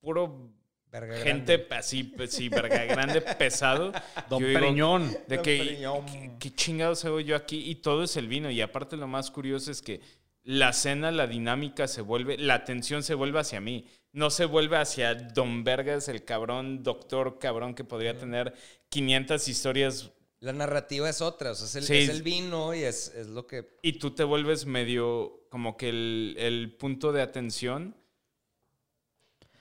[0.01, 0.51] puro
[0.91, 1.77] Verga gente grande.
[1.77, 3.93] así, sí, verga grande, pesado.
[4.29, 5.11] Don Yo digo, Periñón.
[5.27, 6.07] de Don que, Periñón.
[6.07, 7.71] ¿qué, qué chingados hago yo aquí?
[7.71, 8.51] Y todo es el vino.
[8.51, 10.01] Y aparte lo más curioso es que
[10.43, 13.87] la cena, la dinámica se vuelve, la atención se vuelve hacia mí.
[14.13, 18.53] no se vuelve hacia Don Vergas, el cabrón, doctor cabrón que podría tener
[18.91, 21.95] 500 historias La narrativa es otra, o sea, es el, Sí.
[21.99, 23.79] es el vino y es, es lo que...
[23.83, 27.97] y tú te vuelves medio como que el, el punto de atención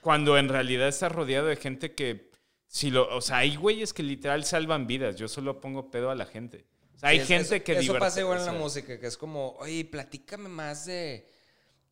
[0.01, 2.31] cuando en realidad estás rodeado de gente que
[2.67, 6.15] si lo o sea hay güeyes que literal salvan vidas yo solo pongo pedo a
[6.15, 8.53] la gente o sea, hay Sí, gente eso, que Eso diverte- pasa igual en la
[8.53, 11.27] música, que es como, oye, platícame más de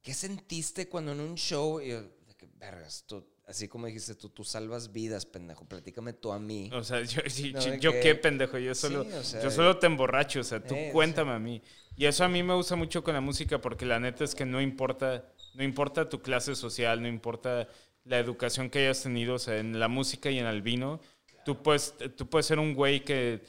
[0.03, 1.81] qué sentiste cuando en un show...
[1.81, 6.13] Y yo, de que, vergas, tú, así como dijiste tú, tú salvas vidas, pendejo, platícame
[6.13, 6.69] tú a mí.
[6.73, 9.41] o sea, yo, sí, No, yo- yo que- qué pendejo, yo solo, Sí, o sea,
[9.43, 11.61] yo solo te emborracho, o sea, tú eh, o cuéntame a mí.
[11.97, 14.45] Y eso a mí me gusta mucho con la música porque la neta es que
[14.45, 17.67] no importa, no importa tu clase social, no importa
[18.05, 21.01] la educación que hayas tenido, o sea, en la música y en el vino,
[21.43, 23.41] tú puedes, tú puedes ser un güey que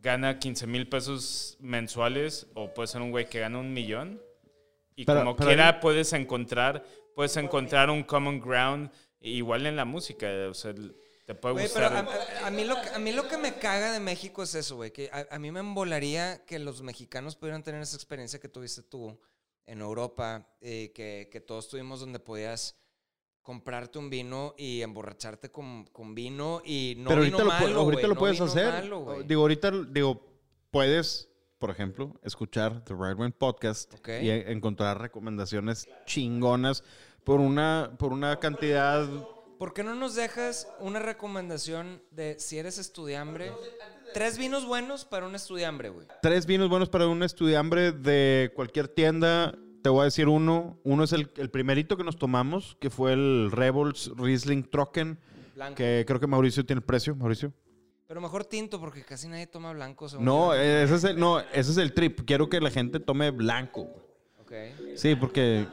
[0.00, 4.20] gana 15 mil pesos mensuales o puedes ser un güey que gana un millón.
[4.96, 6.84] Y Pero- como pero quiera ahí- puedes encontrar,
[7.14, 8.90] puedes encontrar un common ground,
[9.30, 10.74] igual en la música, o sea,
[11.26, 11.92] te puede pero gustar.
[11.94, 14.54] a, a- a mí lo, que- a mí lo que me caga de México es
[14.54, 14.92] eso, güey.
[14.92, 18.82] Que a, a mí me embolaría que los mexicanos pudieran tener esa experiencia que tuviste
[18.82, 19.18] tú
[19.66, 22.76] en Europa, eh, que, que todos tuvimos donde podías
[23.40, 27.80] comprarte un vino y emborracharte con, con vino y no Pero vino ahorita, lo, malo,
[27.80, 28.72] ahorita güey, lo no puedes hacer.
[28.72, 30.26] malo, digo, ahorita, digo,
[30.70, 31.28] puedes,
[31.58, 34.08] por ejemplo, escuchar The Right Wing Podcast Ok.
[34.22, 36.84] y encontrar recomendaciones chingonas
[37.24, 39.06] por una, por una cantidad.
[39.58, 43.52] ¿Por qué no nos dejas una recomendación de si eres estudiambre?
[44.12, 46.06] Tres vinos buenos para un estudiambre, güey.
[46.22, 49.54] Tres vinos buenos para un estudiambre de cualquier tienda.
[49.82, 50.78] Te voy a decir uno.
[50.84, 55.18] Uno es el, el primerito que nos tomamos, que fue el Rebels Riesling Trocken,
[55.54, 55.74] Blanco.
[55.76, 57.14] que creo que Mauricio tiene el precio.
[57.16, 57.52] Mauricio.
[58.06, 60.08] Pero mejor tinto porque casi nadie toma blanco.
[60.08, 60.60] según No, yo.
[60.60, 62.20] ese es el, no, ese es el trip.
[62.26, 63.88] Quiero que la gente tome blanco.
[64.40, 64.52] Ok.
[64.94, 65.66] Sí, porque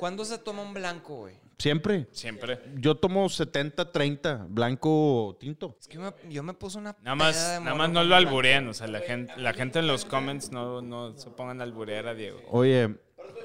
[0.00, 1.34] ¿Cuándo se toma un blanco, güey?
[1.58, 2.08] siempre.
[2.10, 2.58] Siempre.
[2.78, 5.76] Yo tomo 70-30, blanco o tinto.
[5.78, 6.96] Es que yo me, yo me puse una.
[7.02, 9.86] Nada más, de nada más no lo alburean, o sea, la gente, la gente en
[9.86, 12.40] los comments no, no se pongan a alburear a Diego.
[12.50, 12.96] Oye,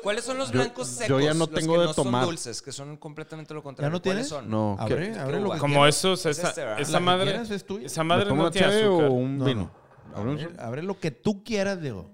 [0.02, 1.24] ¿Cuáles son los Yo- blancos yo secos?
[1.24, 2.22] ya no Los tengo que de no tomar.
[2.24, 3.90] son dulces, que son completamente lo contrario.
[3.90, 4.44] ¿Ya no ¿Cuáles tienes?
[4.44, 4.50] son?
[4.50, 4.78] no.
[4.88, 5.96] ¿qué- Abre, abre lo que Como quieras.
[5.98, 7.86] esos, Es esa, este, esa que madre, quieras es tuya.
[7.88, 9.08] esa ¿Me madre no tiene azúcar.
[9.08, 9.72] o un No, vino?
[10.16, 10.50] no.
[10.60, 12.10] ¿Abre lo que tú quieras, Diego.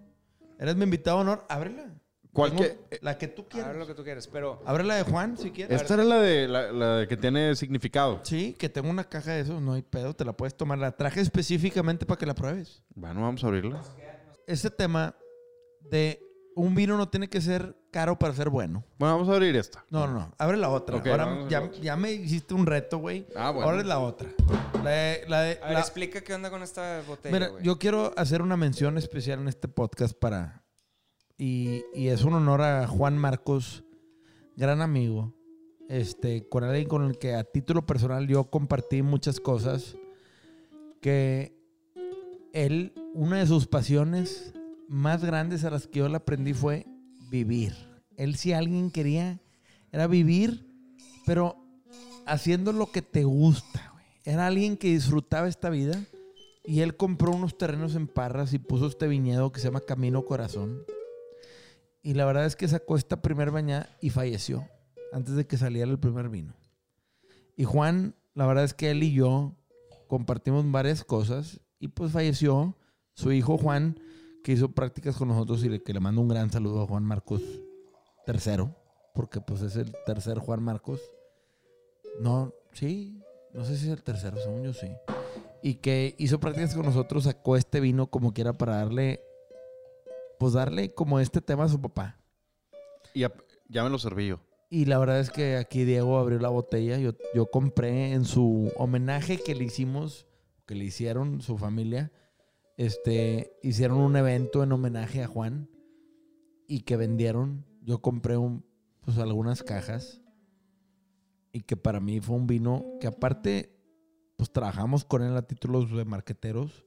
[0.58, 1.86] Eres mi invitado honor, ábrela.
[2.34, 3.68] ¿Cuál Tengo que- La que tú quieras.
[3.68, 4.62] Ahora lo que tú quieres, pero.
[4.66, 5.82] Abre la de Juan, si quieres.
[5.82, 8.22] Esta era la de, la, la de que tiene significado.
[8.24, 10.78] Sí, que tengo una caja de esos, no hay pedo, te la puedes tomar.
[10.78, 12.84] La traje específicamente para que la pruebes.
[12.96, 13.82] Bueno, vamos a abrirla.
[14.48, 15.16] Ese tema
[15.90, 16.22] de
[16.56, 18.84] un vino no tiene que ser caro para ser bueno.
[18.98, 19.86] Bueno, vamos a abrir esta.
[19.90, 20.34] No, no, no.
[20.38, 20.98] Abre la otra.
[20.98, 23.26] Ok, Ahora ya, ya me hiciste un reto, güey.
[23.36, 23.68] Ah, bueno.
[23.70, 24.30] Ahora es la otra.
[24.84, 27.78] La de, la de- A ver, la- explica qué onda con esta botella, Mira, yo
[27.78, 30.61] quiero hacer una mención especial en este podcast para...
[31.42, 33.84] Y, y es un honor a Juan Marcos,
[34.56, 35.34] gran amigo,
[35.90, 39.98] este, con alguien con el que a título personal yo compartí muchas cosas,
[41.02, 41.58] que
[42.54, 44.54] él, una de sus pasiones
[44.88, 46.86] más grandes a las que yo le aprendí fue
[47.32, 47.74] vivir.
[48.18, 49.42] Él si alguien quería,
[49.92, 50.68] era vivir,
[51.26, 51.56] pero
[52.28, 53.96] haciendo lo que te gusta.
[54.26, 56.00] Era alguien que disfrutaba esta vida
[56.64, 60.24] y él compró unos terrenos en Parras y puso este viñedo que se llama Camino
[60.24, 60.84] Corazón.
[62.04, 64.68] Y la verdad es que sacó esta primer bañada y falleció
[65.12, 66.54] antes de que saliera el primer vino.
[67.56, 69.56] Y Juan, la verdad es que él y yo
[70.08, 72.78] compartimos varias cosas y pues falleció
[73.14, 74.00] su hijo Juan,
[74.44, 77.04] que hizo prácticas con nosotros y le, que le mando un gran saludo a Juan
[77.04, 77.42] Marcos
[78.26, 78.76] tercero,
[79.14, 81.02] porque pues es el tercer Juan Marcos.
[82.20, 83.22] No, sí,
[83.54, 84.88] no sé si es el tercero, según yo sí.
[85.62, 89.22] Y que hizo prácticas con nosotros, sacó este vino como quiera para darle,
[90.42, 92.20] pues darle como este tema a su papá.
[93.14, 93.32] Y ya,
[93.70, 94.40] ya me lo serví yo.
[94.72, 96.98] Y la verdad es que aquí Diego abrió la botella.
[96.98, 100.26] Yo, yo compré en su homenaje que le hicimos,
[100.66, 102.12] que le hicieron su familia.
[102.76, 105.70] Este, hicieron un evento en homenaje a Juan
[106.68, 107.64] y que vendieron.
[107.84, 108.66] Yo compré un,
[109.02, 110.24] pues algunas cajas
[111.52, 113.78] y que para mí fue un vino que aparte,
[114.38, 116.84] pues trabajamos con él a títulos de marqueteros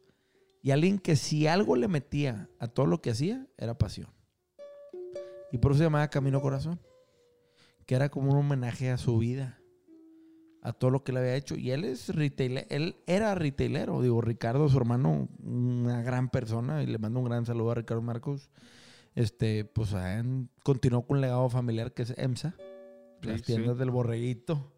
[0.64, 4.08] y alguien que si algo le metía a todo lo que hacía era pasión.
[5.52, 6.80] Y por eso se llamaba Camino Corazón
[7.86, 9.58] que era como un homenaje a su vida,
[10.62, 11.56] a todo lo que le había hecho.
[11.56, 14.00] Y él es retailer, él era retailero.
[14.00, 18.02] Digo, Ricardo, su hermano, una gran persona, y le mando un gran saludo a Ricardo
[18.02, 18.50] Marcos.
[19.14, 19.94] Este, pues
[20.64, 22.56] continuó con un legado familiar que es EMSA,
[23.22, 23.78] las tiendas sí.
[23.78, 24.72] del borreguito.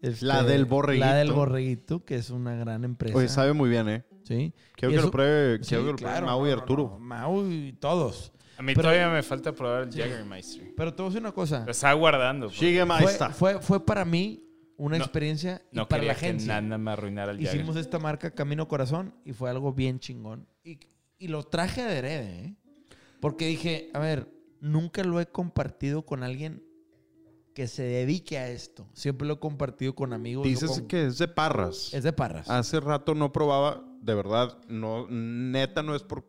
[0.00, 1.06] Este, La del borreguito.
[1.06, 3.16] La del borreguito, que es una gran empresa.
[3.16, 4.04] Oye, sabe muy bien, ¿eh?
[4.28, 4.52] Sí.
[4.76, 6.54] Quiero Y que eso- lo pruebe, Sí, quiero que lo pruebe claro, Mau y no,
[6.56, 6.82] no, Arturo.
[6.92, 8.32] no, Mau y todos.
[8.58, 10.74] A mí Pero- todavía me falta probar el Jägermeister.
[10.76, 11.64] Pero te voy a decir una cosa.
[11.64, 12.46] Lo estaba guardando.
[12.46, 14.44] porque Sigue Fue, fue, fue para mí
[14.76, 16.60] una No, experiencia y No para la agencia.
[16.60, 17.54] nada me arruinara el Jagger.
[17.56, 20.46] Hicimos esta marca Camino Corazón y fue algo bien chingón.
[20.64, 20.78] Y,
[21.18, 22.56] y lo traje de herede, ¿eh?
[23.20, 24.28] Porque dije, a ver,
[24.60, 26.62] nunca lo he compartido con alguien
[27.54, 28.88] que se dedique a esto.
[28.92, 30.44] Siempre lo he compartido con amigos.
[30.44, 31.92] Dices con- que es de Parras.
[31.92, 32.48] es de Parras.
[32.48, 36.24] Hace rato no probaba, de verdad, no, neta no es por,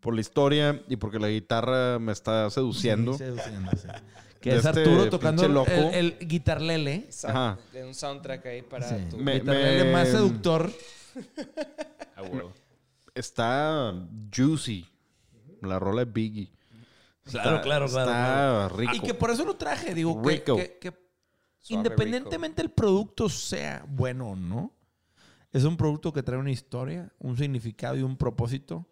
[0.00, 3.12] por la historia y porque la guitarra me está seduciendo.
[3.12, 3.88] Sí, seduciéndose.
[4.44, 5.70] Que es este Arturo tocando loco.
[5.70, 7.08] el, el guitarlele.
[7.26, 7.56] Ajá.
[7.72, 8.96] de un soundtrack ahí para Sí.
[9.08, 9.16] tu...
[9.16, 10.70] Me- guitarlele me- más seductor.
[13.14, 13.94] Está
[14.34, 14.86] juicy.
[15.62, 16.52] La rola de Biggie.
[17.24, 18.92] Claro, Está- claro, claro, Está rico.
[18.96, 19.94] Y que por eso lo traje.
[19.94, 20.56] Digo, que, Rico.
[20.56, 24.73] que- que Suave independientemente el producto sea bueno o no,
[25.54, 28.86] es un producto que trae una historia, un significado y un propósito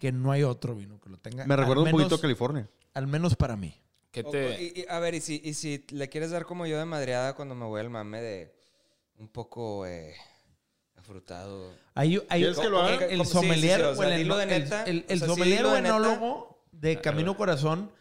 [0.00, 1.46] que no hay otro vino que lo tenga.
[1.46, 2.68] Me recuerda al un poquito a menos- California.
[2.94, 3.74] Al menos para mí.
[4.10, 4.62] ¿Qué O- te...?
[4.62, 7.34] y- y- a ver, y si, y si le quieres dar como yo de madreada
[7.34, 8.54] cuando me voy al mame de
[9.18, 10.14] un poco eh,
[10.96, 11.72] afrutado.
[11.94, 13.06] Hay, hay- ¿Quieres que lo haga?
[13.06, 13.96] el, sommelier o el,
[15.20, 17.92] sommelier o enólogo de Camino Corazón.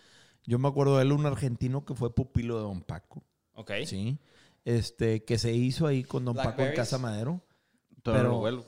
[0.45, 3.21] Yo me acuerdo de él, un argentino que fue pupilo de Don Paco.
[3.53, 3.71] Ok.
[3.85, 4.17] Sí.
[4.63, 6.73] Este, que se hizo ahí con Don Paco en.
[6.73, 7.41] Casa Madero.
[8.07, 8.65] Todavía Pero- no vuelvo.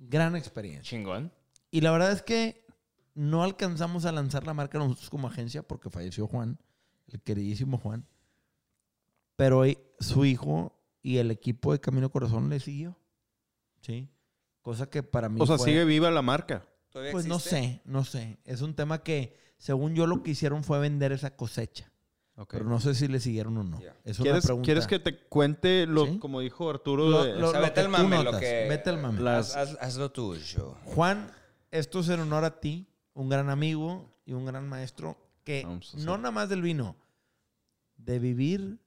[0.00, 0.82] Gran experiencia.
[0.82, 1.32] Chingón.
[1.70, 2.66] Y la verdad es que
[3.14, 6.58] no alcanzamos a lanzar la marca nosotros como agencia porque falleció Juan,
[7.06, 8.04] el queridísimo Juan.
[9.36, 9.62] Pero
[10.00, 12.98] su hijo y el equipo de Camino Corazón le siguió.
[13.82, 14.08] ¿Sí?
[14.62, 16.66] Cosa que para mí O sea, fue- sigue viva la marca.
[16.90, 18.40] ¿Todavía Pues no sé, no sé.
[18.44, 21.91] Es un tema que, según yo, lo que hicieron fue vender esa cosecha.
[22.48, 23.78] Pero no sé si le siguieron o no.
[24.04, 24.64] Es una ¿Quieres, pregunta.
[24.64, 26.18] ¿Quieres que te cuente lo, Sí.
[26.18, 27.08] como dijo Arturo?
[27.08, 28.98] Lo- de- lo- O sea, lo vete que al tú mame, lo que- Vete al
[29.00, 29.20] mame.
[29.20, 30.76] las- Haz, haz- haz lo tuyo.
[30.84, 31.30] Juan,
[31.70, 35.64] esto es en honor a ti, un gran amigo y un gran maestro que
[35.98, 36.96] no nada más del vino,
[37.96, 38.78] de vivir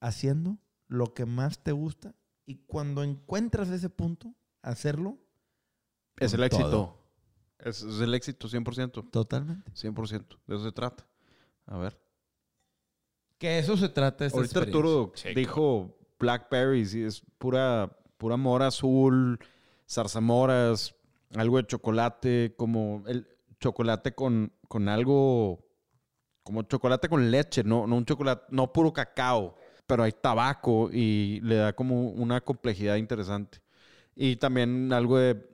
[0.00, 0.58] haciendo
[0.88, 2.14] lo que más te gusta
[2.44, 5.18] y cuando encuentras ese punto, hacerlo
[6.18, 6.70] es el éxito.
[6.70, 6.98] todo.
[7.58, 9.02] Es, es el éxito 100%.
[9.10, 9.70] totalmente.
[9.74, 10.38] 100%.
[10.46, 11.06] De eso se trata.
[11.66, 11.98] A ver.
[13.38, 14.60] Que eso se trata esta Ahorita.
[14.60, 15.38] Arturo Checo.
[15.38, 19.38] dijo blackberries y es pura, pura mora azul,
[19.88, 20.94] zarzamoras,
[21.34, 23.26] algo de chocolate, como el
[23.60, 25.64] chocolate con, con algo,
[26.42, 29.56] como chocolate con leche, no, no un chocolate, no puro cacao,
[29.86, 33.58] pero hay tabaco y le da como una complejidad interesante.
[34.14, 35.46] Y también algo de,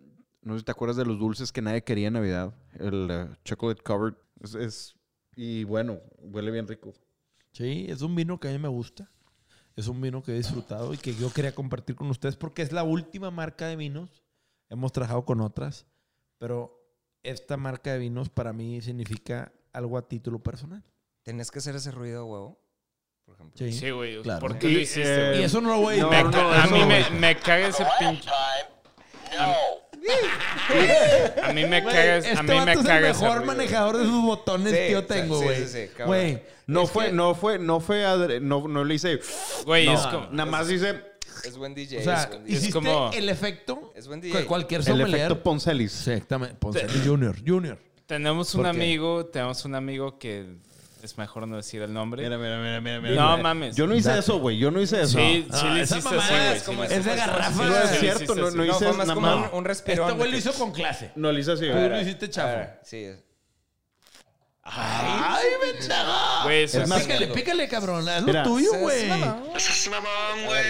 [0.42, 3.26] no sé si te acuerdas de los dulces que nadie quería en Navidad, el eh,
[3.44, 4.14] chocolate covered.
[4.40, 4.96] Es, es-
[5.34, 6.92] y bueno, huele bien rico.
[7.52, 9.10] Sí, es un vino que a mí me gusta.
[9.76, 12.72] Es un vino que he disfrutado y que yo quería compartir con ustedes porque es
[12.72, 14.22] la última marca de vinos.
[14.68, 15.86] Hemos trabajado con otras,
[16.38, 16.78] pero
[17.22, 20.82] esta marca de vinos para mí significa algo a título personal.
[21.22, 22.60] ¿Tenés que hacer ese ruido, huevo?
[23.24, 23.58] Por ejemplo.
[23.58, 23.72] Sí.
[23.72, 24.20] Sí, güey.
[24.22, 24.40] Claro.
[24.40, 25.40] ¿Por qué Y, lo hiciste, eh, güey?
[25.40, 27.86] Y eso no lo voy a No, no, a mí no, me, me caga ese
[27.98, 28.28] pinche...
[31.42, 33.38] A mí me Güey, caga, este a mí me vato es caga el ese mejor
[33.38, 33.52] ruido.
[33.52, 35.56] manejador de sus botones Sí, que yo sí, tengo, sí, güey.
[35.58, 36.06] sí, sí, cabrón.
[36.08, 39.20] Güey, No fue, que- no fue, no fue, adre- no, no le hice.
[39.64, 40.28] Güey, no, es como...
[40.30, 41.00] nada más hice
[41.44, 41.98] Es buen DJ.
[41.98, 42.56] O sea, es buen DJ.
[42.58, 44.44] hiciste como- el efecto Es buen DJ.
[44.46, 45.16] cualquier el sommelier.
[45.20, 45.92] efecto Poncelis.
[46.08, 46.54] Exactamente.
[46.56, 47.78] Poncelis Junior, Junior.
[48.06, 50.46] Tenemos un amigo, tenemos un amigo que
[51.02, 52.22] es mejor no decir el nombre.
[52.22, 53.74] Mira, mira, mira, mira, No mames.
[53.76, 54.20] Yo no hice Date.
[54.20, 54.58] eso, güey.
[54.58, 55.18] Yo no hice eso.
[55.18, 56.56] Sí, No, sí le esa así, güey.
[56.56, 57.30] es como le ese- Es de hiciste así.
[57.30, 57.64] garrafa.
[57.64, 60.06] No es cierto, no, no No, hice nada como un, respirón.
[60.08, 61.12] Este güey lo hizo con clase.
[61.16, 61.66] No le hice así.
[61.66, 61.88] Tú güey.
[61.88, 63.08] lo hiciste ver, sí.
[64.64, 66.44] ¡Ay, vendaga!
[66.44, 68.08] Güey, eso Es es- más- Pícale, pícale, cabrón.
[68.08, 68.42] Haz lo Mira.
[68.44, 69.08] tuyo, güey.
[69.08, 69.42] mamá.
[69.56, 70.62] Ese es mamón, güey.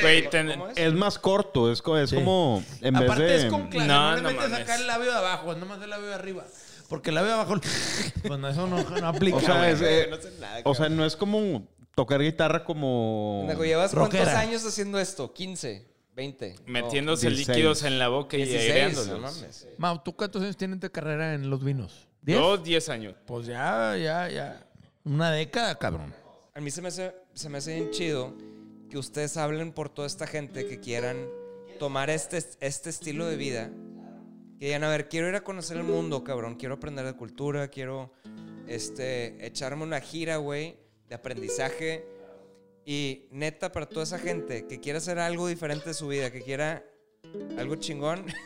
[0.00, 0.78] Güey, ¿Cómo- ten- cómo es?
[0.78, 1.70] Es más corto.
[1.70, 2.16] Es, co- es Sí.
[2.16, 2.64] como.
[2.80, 3.36] En vez Aparte de.
[3.36, 6.06] es con clase, No, no, no acá el labio de abajo, es nomás el labio
[6.06, 6.44] de arriba.
[6.88, 7.60] Porque labio de abajo,
[8.26, 9.36] pues no, eso no, no aplica.
[9.36, 10.96] O sea, es, eh, No sé nada, o sea, cabrón.
[10.98, 13.46] no es como tocar guitarra como.
[13.62, 15.32] ¿Llevas cuántos años haciendo esto?
[15.32, 15.82] ¿15?
[16.16, 16.60] ¿20?
[16.66, 17.48] metiéndose 16.
[17.48, 19.08] líquidos en la boca y 16, aireándolos.
[19.08, 19.68] no mames.
[19.76, 22.08] Mau, ¿tú cuántos años tienes de carrera en los vinos?
[22.22, 22.38] ¿Diez?
[22.38, 23.14] Yo 10 años.
[23.26, 24.66] Pues ya, ya, ya.
[25.04, 26.14] Una década, cabrón.
[26.54, 28.34] A mí se me hace, se me hace bien chido
[28.90, 31.26] que ustedes hablen por toda esta gente que quieran
[31.78, 33.70] tomar este, este estilo de vida.
[34.58, 36.54] Que digan, a ver, quiero ir a conocer el mundo, cabrón.
[36.54, 38.12] Quiero aprender de cultura, quiero
[38.66, 40.78] este, echarme una gira, güey,
[41.08, 42.06] de aprendizaje.
[42.86, 46.40] Y neta, para toda esa gente que quiera hacer algo diferente de su vida, que
[46.42, 46.84] quiera
[47.58, 48.26] algo chingón.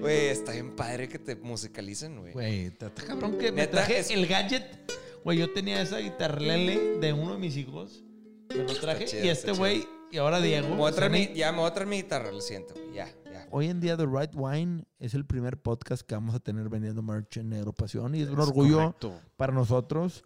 [0.00, 2.32] Güey, está bien padre que te musicalicen, güey.
[2.34, 2.70] Güey,
[3.06, 4.92] cabrón que me traje el gadget.
[5.24, 8.04] Güey, yo tenía esa guitarrele de uno de mis hijos
[8.50, 9.04] Me lo traje.
[9.06, 10.68] chido, y este güey, y ahora Diego.
[10.70, 12.74] Me voy a traer Sammy, mi- ya me voy a traer mi guitarra, lo siento.
[12.94, 13.46] Ya, ya.
[13.50, 17.02] Hoy en día The Right Wine es el primer podcast que vamos a tener vendiendo
[17.02, 19.20] merch en Negro Pasión y es un orgullo correcto.
[19.36, 20.24] para nosotros.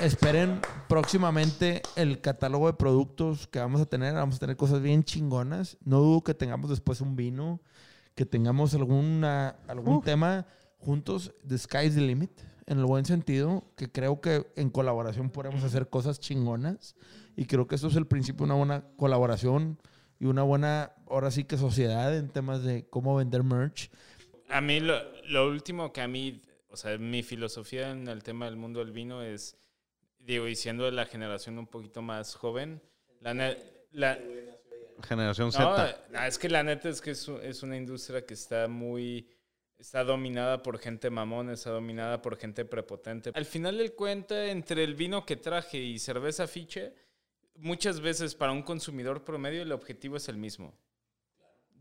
[0.00, 4.14] Esperen próximamente el catálogo de productos que vamos a tener.
[4.14, 5.76] Vamos a tener cosas bien chingonas.
[5.84, 7.60] No dudo que tengamos después un vino,
[8.14, 10.46] que tengamos alguna, algún tema
[10.78, 11.32] juntos.
[11.46, 12.30] The sky's the limit,
[12.66, 16.96] en el buen sentido, que creo que en colaboración podemos hacer cosas chingonas.
[17.36, 19.78] Y creo que eso es el principio de una buena colaboración
[20.18, 23.90] y una buena, ahora sí que sociedad en temas de cómo vender merch.
[24.48, 24.94] A mí lo,
[25.28, 28.92] lo último que a mí, o sea, mi filosofía en el tema del mundo del
[28.92, 29.56] vino es,
[30.18, 32.80] digo, y siendo de la generación un poquito más joven,
[33.20, 33.56] la,
[33.92, 34.18] la,
[35.02, 36.06] Generación no, Z.
[36.10, 39.28] no, es que la neta es que es, es una industria que está muy,
[39.78, 43.30] está dominada por gente mamón, está dominada por gente prepotente.
[43.34, 46.94] Al final del cuenta, entre el vino que traje y cerveza fiche,
[47.56, 50.74] muchas veces para un consumidor promedio el objetivo es el mismo.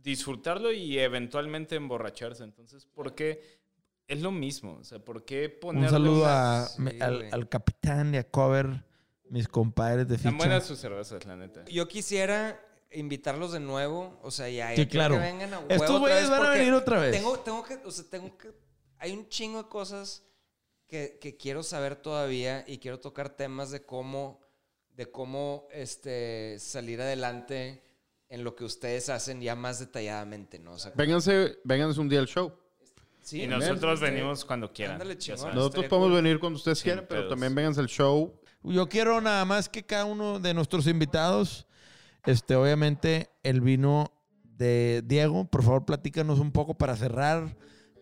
[0.03, 2.43] Disfrutarlo y eventualmente emborracharse.
[2.43, 3.41] Entonces, ¿por qué?
[4.07, 4.77] Es lo mismo.
[4.79, 8.23] O sea, ¿por qué ponerle Un saludo una- a, sí, me- al, capitán y a
[8.29, 8.83] Cover,
[9.29, 10.45] mis compadres de Están ficha.
[10.45, 11.65] buenas sus cervezas, la neta.
[11.65, 12.63] Yo quisiera
[12.95, 15.15] invitarlos de nuevo, o sea, ya, Sí, claro.
[15.15, 17.11] que vengan a huevo Estos güeyes van a porque venir otra vez.
[17.11, 18.51] Tengo, tengo que, o sea, tengo que,
[18.97, 20.23] hay un chingo de cosas
[20.87, 24.41] que, que quiero saber todavía y quiero tocar temas de cómo,
[24.91, 27.83] de cómo, este, salir adelante
[28.29, 30.73] en lo que ustedes hacen ya más detalladamente, ¿no?
[30.73, 32.51] O sea, Vénganse, vénganse un día al show.
[33.21, 34.93] sí, Y nosotros este, venimos cuando quieran.
[34.93, 35.15] ándale.
[35.15, 36.13] Nosotros podemos cool.
[36.23, 38.33] venir cuando ustedes Sin quieran, pero también vénganse al show.
[38.63, 41.67] Yo quiero nada más que cada uno de nuestros invitados,
[42.25, 44.11] este, obviamente, el vino
[44.43, 47.55] de Diego, por favor, platícanos un poco para cerrar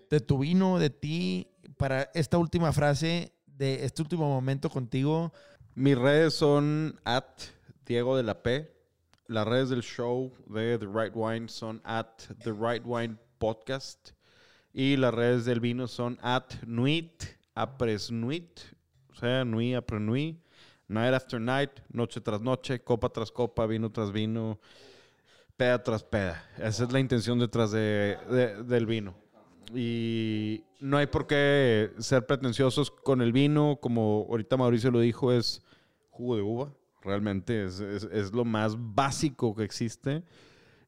[0.10, 1.48] de tu vino, de ti,
[1.78, 5.34] para esta última frase, de este último momento contigo.
[5.76, 7.26] Mis redes son at
[7.86, 8.72] Diego de la P.
[9.28, 14.12] Las redes del show de The Right Wine son at The Right Wine Podcast.
[14.72, 17.24] Y las redes del vino son at Nuit,
[17.56, 18.60] Apres Nuit.
[19.10, 20.43] O sea, Nuit, Apres Nuit.
[20.94, 24.60] Night after night, noche tras noche, copa tras copa, vino tras vino,
[25.58, 26.44] peda tras peda.
[26.58, 29.16] Esa es la intención detrás de- de- del vino.
[29.74, 35.32] Y no hay por qué ser pretenciosos con el vino, como ahorita Mauricio lo dijo,
[35.32, 35.64] es
[36.12, 36.74] jugo de uva.
[37.02, 40.24] Realmente es, es- es lo más básico que existe.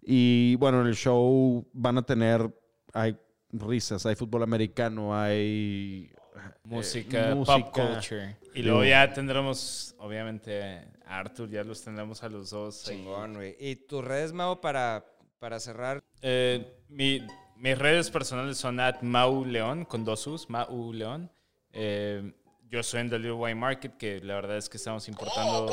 [0.01, 2.53] Y bueno, en el show van a tener,
[2.93, 3.17] hay
[3.51, 6.11] risas, hay fútbol americano, hay
[6.63, 7.71] Música, eh, pop música.
[7.71, 8.35] culture.
[8.53, 10.63] Y luego ya tendremos, obviamente,
[11.05, 12.83] a Arthur, ya los tendremos a los dos.
[12.83, 13.55] Chingón, güey.
[13.59, 15.05] ¿Y tus redes, Mau, para,
[15.39, 16.01] para cerrar?
[16.21, 17.25] Eh, mi-
[17.57, 21.31] mis redes personales son at Mau León, con dos U's, Mau León.
[21.71, 22.33] Eh,
[22.69, 25.69] yo soy en The Little Wine Market, que la verdad es que estamos importando...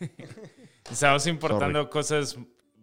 [0.90, 2.36] estamos importando cosas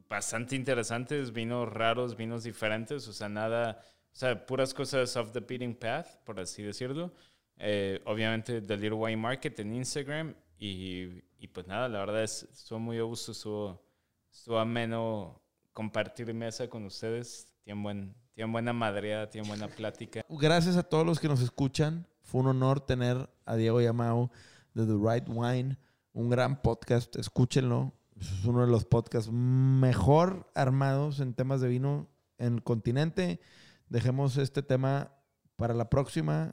[0.09, 3.81] bastante interesantes, vinos raros, vinos diferentes, o sea, nada...
[4.17, 7.13] O sea, puras cosas off the beating path, por así decirlo.
[7.55, 10.33] Eh, obviamente, The Little Wine Market en Instagram.
[10.57, 13.79] Y, y pues nada, la verdad es, estuvo muy a gusto, estuvo,
[14.33, 15.39] estuvo ameno
[15.71, 17.53] compartir mesa con ustedes.
[17.63, 20.25] Tienen, buen, tienen buena madreada, tienen buena plática.
[20.29, 22.07] Gracias a todos los que nos escuchan.
[22.23, 24.31] Fue un honor tener a Diego Yamao
[24.73, 25.77] de The Right Wine,
[26.13, 27.17] un gran podcast.
[27.17, 27.93] Escúchenlo.
[28.19, 33.39] Es uno de los podcasts mejor armados en temas de vino en el continente.
[33.89, 35.11] Dejemos este tema
[35.55, 36.51] para la próxima.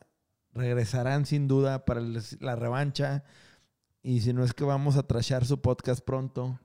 [0.52, 3.24] Regresarán sin duda para el- la revancha.
[4.02, 6.58] Y si no es que vamos a trashar su podcast pronto.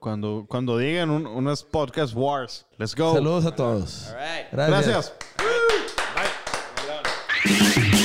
[0.00, 2.66] Cuando, cuando digan un- unas podcast wars.
[2.78, 3.14] Let's go.
[3.14, 4.08] Saludos a todos.
[4.08, 4.46] All right.
[4.52, 4.86] Gracias.
[4.86, 5.12] Gracias.
[7.92, 7.97] Bye.